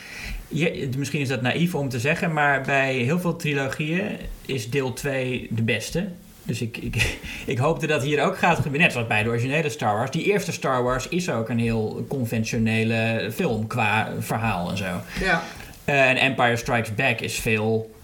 [0.47, 4.93] je, misschien is dat naïef om te zeggen, maar bij heel veel trilogieën is deel
[4.93, 6.07] 2 de beste.
[6.47, 9.69] Dus ik, ik, ik hoopte dat hier ook gaat gebeuren, net zoals bij de originele
[9.69, 10.11] Star Wars.
[10.11, 15.01] Die eerste Star Wars is ook een heel conventionele film qua verhaal en zo.
[15.23, 15.43] Ja.
[15.85, 17.95] Eh, en Empire Strikes Back is veel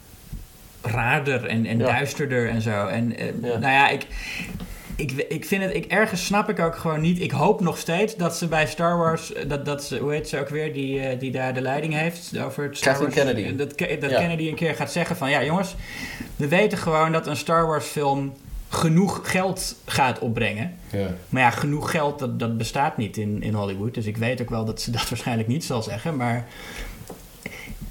[0.82, 1.86] raarder en, en Ja.
[1.86, 2.88] duisterder en zo.
[2.88, 3.58] En eh, Ja.
[3.58, 4.06] nou ja, ik,
[4.96, 7.22] ik, ik vind het, ik, ergens snap ik ook gewoon niet.
[7.22, 10.30] Ik hoop nog steeds dat ze bij Star Wars, eh, dat, dat ze, hoe heet
[10.30, 13.24] ze ook weer, die, eh, die daar de leiding heeft over het Star Kathleen Wars.
[13.36, 13.56] Kennedy.
[13.56, 14.18] Dat, Ke- dat Ja.
[14.20, 15.76] Kennedy een keer gaat zeggen van, ja jongens,
[16.36, 18.34] we weten gewoon dat een Star Wars film
[18.70, 20.76] genoeg geld gaat opbrengen.
[20.92, 21.08] Ja.
[21.30, 23.94] Maar ja, genoeg geld, dat, dat bestaat niet in, in Hollywood.
[23.94, 26.16] Dus ik weet ook wel dat ze dat waarschijnlijk niet zal zeggen.
[26.16, 26.48] Maar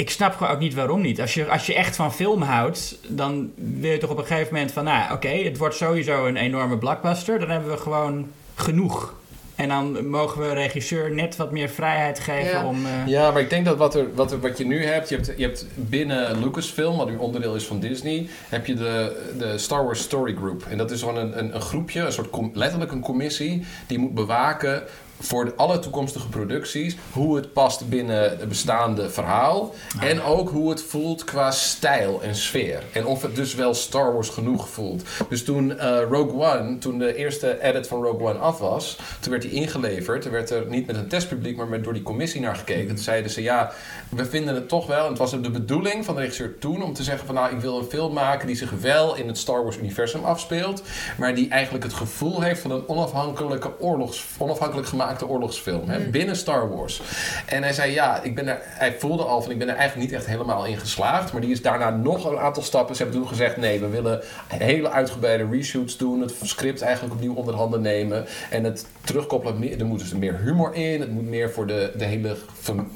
[0.03, 1.21] ik snap gewoon ook niet waarom niet.
[1.21, 4.53] Als je, als je echt van film houdt, dan wil je toch op een gegeven
[4.55, 4.85] moment van...
[4.85, 7.39] Nou, oké, het wordt sowieso een enorme blockbuster.
[7.39, 9.15] Dan hebben we gewoon genoeg.
[9.55, 12.67] En dan mogen we regisseur net wat meer vrijheid geven Ja.
[12.67, 12.87] om...
[12.87, 15.15] eh, Ja, maar ik denk dat wat, er, wat, er, wat je nu hebt, je
[15.15, 19.59] hebt, je hebt binnen Lucasfilm, wat nu onderdeel is van Disney, heb je de, de
[19.59, 20.65] Star Wars Story Group.
[20.71, 23.99] En dat is gewoon een, een, een groepje, een soort com- letterlijk een commissie, die
[23.99, 24.83] moet bewaken
[25.23, 29.75] voor alle toekomstige producties hoe het past binnen het bestaande verhaal.
[30.01, 32.83] En ook hoe het voelt qua stijl en sfeer.
[32.93, 35.03] En of het dus wel Star Wars genoeg voelt.
[35.29, 39.31] Dus toen eh, Rogue One, toen de eerste edit van Rogue One af was, toen
[39.31, 40.23] werd die ingeleverd.
[40.23, 42.87] Toen werd er niet met een testpubliek, maar met, door die commissie naar gekeken.
[42.87, 43.73] Toen zeiden ze ja,
[44.09, 45.05] we vinden het toch wel.
[45.05, 47.61] En het was de bedoeling van de regisseur toen om te zeggen van nou, ik
[47.61, 50.83] wil een film maken die zich wel in het Star Wars universum afspeelt.
[51.19, 55.89] Maar die eigenlijk het gevoel heeft van een onafhankelijke oorlogs, onafhankelijk gemaakte oorlogsfilm.
[55.89, 57.03] Hè, binnen Star Wars.
[57.47, 60.11] En hij zei ja, ik ben er, hij voelde al van ik ben er eigenlijk
[60.11, 61.33] niet echt helemaal in geslaagd.
[61.33, 62.97] Maar die is daarna nog een aantal stappen.
[62.97, 66.21] Ze hebben toen gezegd nee, we willen hele uitgebreide reshoots doen.
[66.21, 68.27] Het script eigenlijk opnieuw onder handen nemen.
[68.51, 69.79] En het terugkoppelen.
[69.81, 71.01] Er moet dus meer humor in.
[71.01, 72.37] Het moet meer voor de, de hele,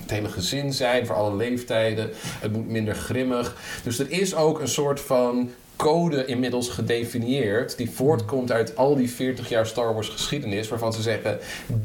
[0.01, 1.06] het hele gezin zijn.
[1.06, 2.10] Voor alle leeftijden.
[2.16, 3.56] Het moet minder grimmig.
[3.82, 9.10] Dus er is ook een soort van code inmiddels gedefinieerd die voortkomt uit al die
[9.10, 11.38] 40 jaar Star Wars geschiedenis waarvan ze zeggen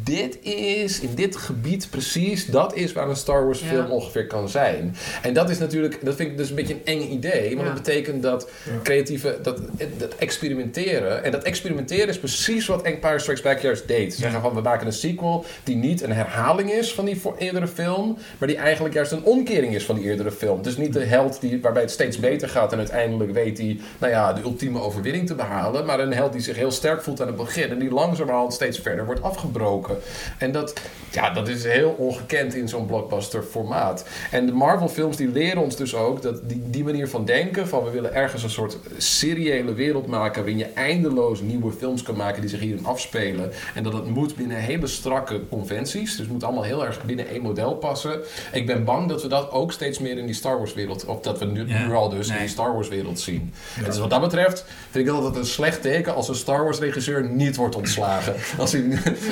[0.03, 3.65] dit is in dit gebied precies dat is waar een Star Wars Ja.
[3.67, 4.95] film ongeveer kan zijn.
[5.21, 7.73] En dat is natuurlijk dat vind ik dus een beetje een eng idee want Ja.
[7.73, 8.49] dat betekent dat
[8.83, 9.59] creatieve dat,
[9.97, 14.13] dat experimenteren en dat experimenteren is precies wat Empire Strikes Back juist deed.
[14.13, 17.35] Ze zeggen van we maken een sequel die niet een herhaling is van die voor
[17.37, 20.61] eerdere film maar die eigenlijk juist een omkering is van die eerdere film.
[20.61, 24.11] Dus niet de held die, waarbij het steeds beter gaat en uiteindelijk weet hij nou
[24.11, 25.85] ja, de ultieme overwinning te behalen.
[25.85, 28.79] Maar een held die zich heel sterk voelt aan het begin en die langzamerhand steeds
[28.79, 29.97] verder wordt afgebroken.
[30.37, 30.73] En dat,
[31.11, 34.05] ja, dat is heel ongekend in zo'n blockbuster formaat.
[34.31, 37.67] En de Marvel films die leren ons dus ook dat die, die manier van denken,
[37.67, 42.15] van we willen ergens een soort seriële wereld maken waarin je eindeloos nieuwe films kan
[42.15, 43.51] maken die zich hierin afspelen.
[43.75, 46.09] En dat het moet binnen hele strakke conventies.
[46.09, 48.19] Dus het moet allemaal heel erg binnen één model passen.
[48.51, 51.19] Ik ben bang dat we dat ook steeds meer in die Star Wars wereld, of
[51.21, 51.85] dat we nu, Ja.
[51.87, 53.53] nu al dus in die Star Wars wereld zien.
[53.85, 57.29] Dus wat dat betreft vind ik altijd een slecht teken als een Star Wars regisseur
[57.29, 58.35] niet wordt ontslagen.
[58.57, 58.83] Als hij,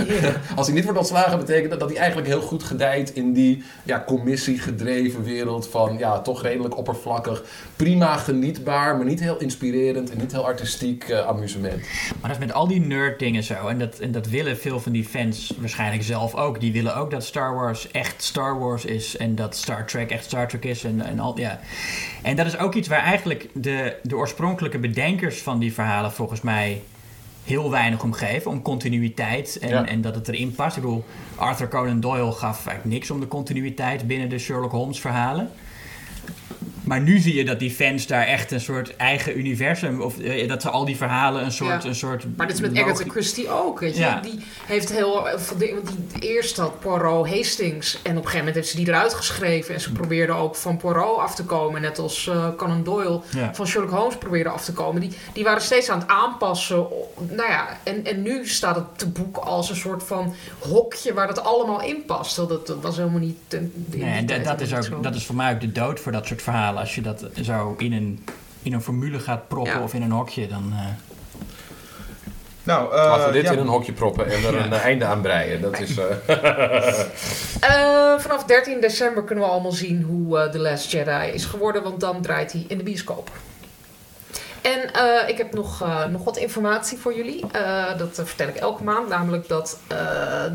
[0.56, 3.64] als hij niet wordt ontslagen betekent dat dat hij eigenlijk heel goed gedijt in die
[3.84, 7.44] ja, commissiegedreven wereld van ja, toch redelijk oppervlakkig.
[7.80, 11.82] Prima genietbaar, maar niet heel inspirerend en niet heel artistiek eh, amusement.
[12.20, 13.68] Maar dat is met al die nerd dingen zo.
[13.68, 16.60] En dat, en dat willen veel van die fans waarschijnlijk zelf ook.
[16.60, 19.18] Die willen ook dat Star Wars echt Star Wars is.
[19.18, 20.84] En dat Star Trek echt Star Trek is.
[20.84, 21.60] En, en, al, ja.
[22.24, 26.42] en dat is ook iets waar eigenlijk de, de oorspronkelijke bedenkers van die verhalen volgens
[26.42, 26.82] mij
[27.44, 28.52] heel weinig om geven.
[28.52, 29.86] Om continuïteit en, Ja.
[29.86, 30.76] en dat het erin past.
[30.78, 35.00] Ik bedoel, Arthur Conan Doyle gaf eigenlijk niks om de continuïteit binnen de Sherlock Holmes
[35.00, 35.50] verhalen.
[36.84, 40.02] Maar nu zie je dat die fans daar echt een soort eigen universum...
[40.02, 41.84] of eh, dat ze al die verhalen een soort...
[41.84, 41.90] Ja.
[41.90, 44.02] Een soort Maar dit is met Agatha Christie ook, weet je.
[44.02, 44.20] Ja.
[44.20, 45.28] Die heeft heel
[45.58, 45.76] die
[46.20, 47.94] eerst had Poirot Hastings.
[47.96, 49.74] En op een gegeven moment heeft ze die eruit geschreven.
[49.74, 51.82] En ze probeerde ook van Poirot af te komen.
[51.82, 53.54] Net als eh, Conan Doyle Ja.
[53.54, 55.02] van Sherlock Holmes probeerde af te komen.
[55.02, 56.86] Die, die waren steeds aan het aanpassen.
[57.30, 61.14] Nou ja, en, en nu staat het te boek als een soort van hokje...
[61.14, 62.36] waar dat allemaal in past.
[62.36, 63.38] Dat, dat was helemaal niet...
[63.74, 65.00] die Nee, en dat, dat, is ook, zo.
[65.00, 66.69] dat is voor mij ook de dood voor dat soort verhalen.
[66.78, 68.26] Als je dat zo in een,
[68.62, 69.84] in een formule gaat proppen Ja.
[69.84, 70.74] of in een hokje, dan...
[70.76, 70.86] eh,
[72.64, 73.52] Nou, Laten we eh dit ja.
[73.52, 75.62] in een hokje proppen en er een eh, einde aan breien.
[75.62, 75.98] Dat is...
[75.98, 76.06] eh,
[77.60, 81.84] Eh, vanaf 13 december kunnen we allemaal zien hoe eh The Last Jedi is geworden,
[81.84, 83.32] want dan draait hij in de bioscoop.
[84.74, 87.46] En eh, ik heb nog, eh, nog wat informatie voor jullie.
[87.52, 89.08] Eh, dat vertel ik elke maand.
[89.08, 89.80] Namelijk dat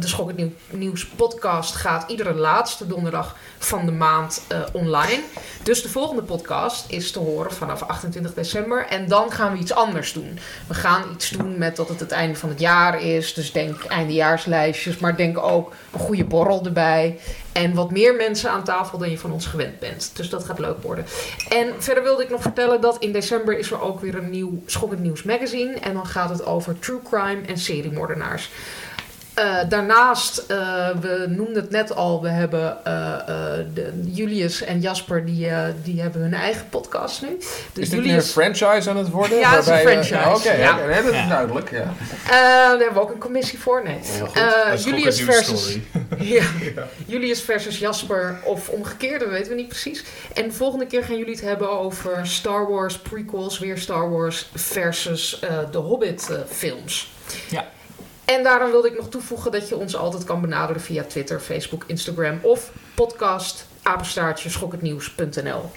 [0.00, 4.42] de Schok het Nieuw- Nieuws podcast gaat iedere laatste donderdag van de maand
[4.72, 5.22] online.
[5.62, 8.86] Dus de volgende podcast is te horen vanaf 28 december.
[8.86, 10.38] En dan gaan we iets anders doen.
[10.68, 13.34] We gaan iets doen met dat het het einde van het jaar is.
[13.34, 14.98] Dus denk eindejaarslijstjes.
[14.98, 17.18] Maar denk ook een goede borrel erbij.
[17.52, 20.10] En wat meer mensen aan tafel dan je van ons gewend bent.
[20.14, 21.06] Dus dat gaat leuk worden.
[21.48, 24.62] En verder wilde ik nog vertellen dat in december is er ook weer een nieuw
[24.66, 25.74] Schokkend Nieuws magazine.
[25.74, 28.50] En dan gaat het over true crime en seriemoordenaars.
[29.34, 34.80] Eh, daarnaast, eh, we noemden het net al, we hebben eh, eh, de, Julius en
[34.80, 37.36] Jasper, die, eh, die hebben hun eigen podcast nu.
[37.38, 39.38] Dus Is dit nu een franchise aan het worden?
[39.38, 40.86] Ja, het is een franchise, Oké, ja.
[40.86, 41.28] dat is Ja.
[41.28, 41.70] duidelijk.
[41.70, 41.78] Ja.
[42.24, 43.98] Eh, daar hebben we ook een commissie voor, nee.
[44.34, 45.78] Eh, ook Julius versus
[46.18, 46.42] ja.
[47.06, 50.04] Julius versus Jasper, of omgekeerd, dat weten we niet precies.
[50.34, 54.50] En de volgende keer gaan jullie het hebben over Star Wars prequels, weer Star Wars
[54.54, 57.12] versus eh, de Hobbit films.
[57.50, 57.64] Ja.
[58.24, 61.84] En daarom wilde ik nog toevoegen dat je ons altijd kan benaderen via Twitter, Facebook,
[61.86, 65.70] Instagram of podcast apenstaartje schokhetnieuws.nl.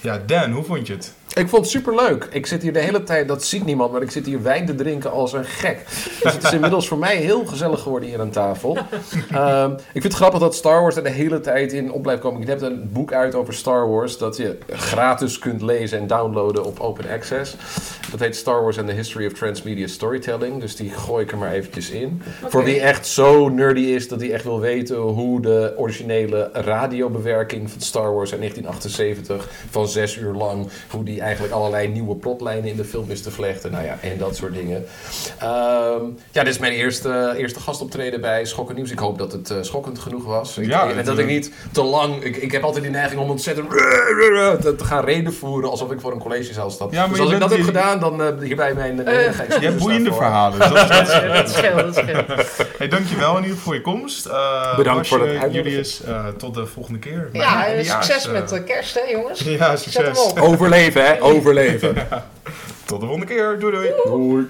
[0.00, 1.12] Ja, Dan, hoe vond je het?
[1.34, 2.28] Ik vond het superleuk.
[2.30, 4.74] Ik zit hier de hele tijd, dat ziet niemand, maar ik zit hier wijn te
[4.74, 5.84] drinken als een gek.
[6.22, 8.78] Dus het is inmiddels voor mij heel gezellig geworden hier aan tafel.
[9.30, 12.20] Ehm, ik vind het grappig dat Star Wars er de hele tijd in op blijft
[12.20, 12.42] komen.
[12.42, 16.64] Ik heb een boek uit over Star Wars dat je gratis kunt lezen en downloaden
[16.64, 17.56] op Open Access.
[18.10, 20.60] Dat heet Star Wars and the History of Transmedia Storytelling.
[20.60, 22.22] Dus die gooi ik er maar eventjes in.
[22.48, 27.70] Voor wie echt zo nerdy is dat hij echt wil weten hoe de originele radiobewerking
[27.70, 32.70] van Star Wars in 1978 van zes uur lang, hoe die eigenlijk allerlei nieuwe plotlijnen
[32.70, 33.70] in de film is te vlechten.
[33.72, 34.86] Nou ja, en dat soort dingen.
[35.38, 38.90] Ehm, ja, dit is mijn eerste, eerste gastoptreden bij Schokken Nieuws.
[38.90, 40.58] Ik hoop dat het eh, schokkend genoeg was.
[40.58, 42.22] Ik, Ja, en dat ik eh, niet te lang...
[42.22, 43.70] Ik, ik heb altijd die neiging om ontzettend
[44.60, 46.92] te, te gaan reden voeren alsof ik voor een collegezaal stap.
[46.92, 49.06] Ja, maar dus je als ik dat heb gedaan, dan uh, hierbij mijn...
[49.06, 50.58] Eh, uh, Je hebt boeiende verhalen.
[50.58, 52.26] Dus dat is, dat is- dat scheelt, dat scheelt.
[52.78, 54.26] hey, dankjewel in ieder geval voor je komst.
[54.26, 55.52] Eh, Bedankt Basje, voor het.
[55.52, 57.28] Julius, eh, tot de volgende keer.
[57.32, 59.40] Ja, succes met kerst, hè jongens.
[59.40, 60.30] Ja, Zet hem succes.
[60.32, 60.38] op.
[60.40, 61.22] Overleven, hè?
[61.22, 61.94] Overleven.
[62.86, 63.58] Tot de volgende keer.
[63.58, 63.92] Doei doei.
[64.04, 64.46] Doei.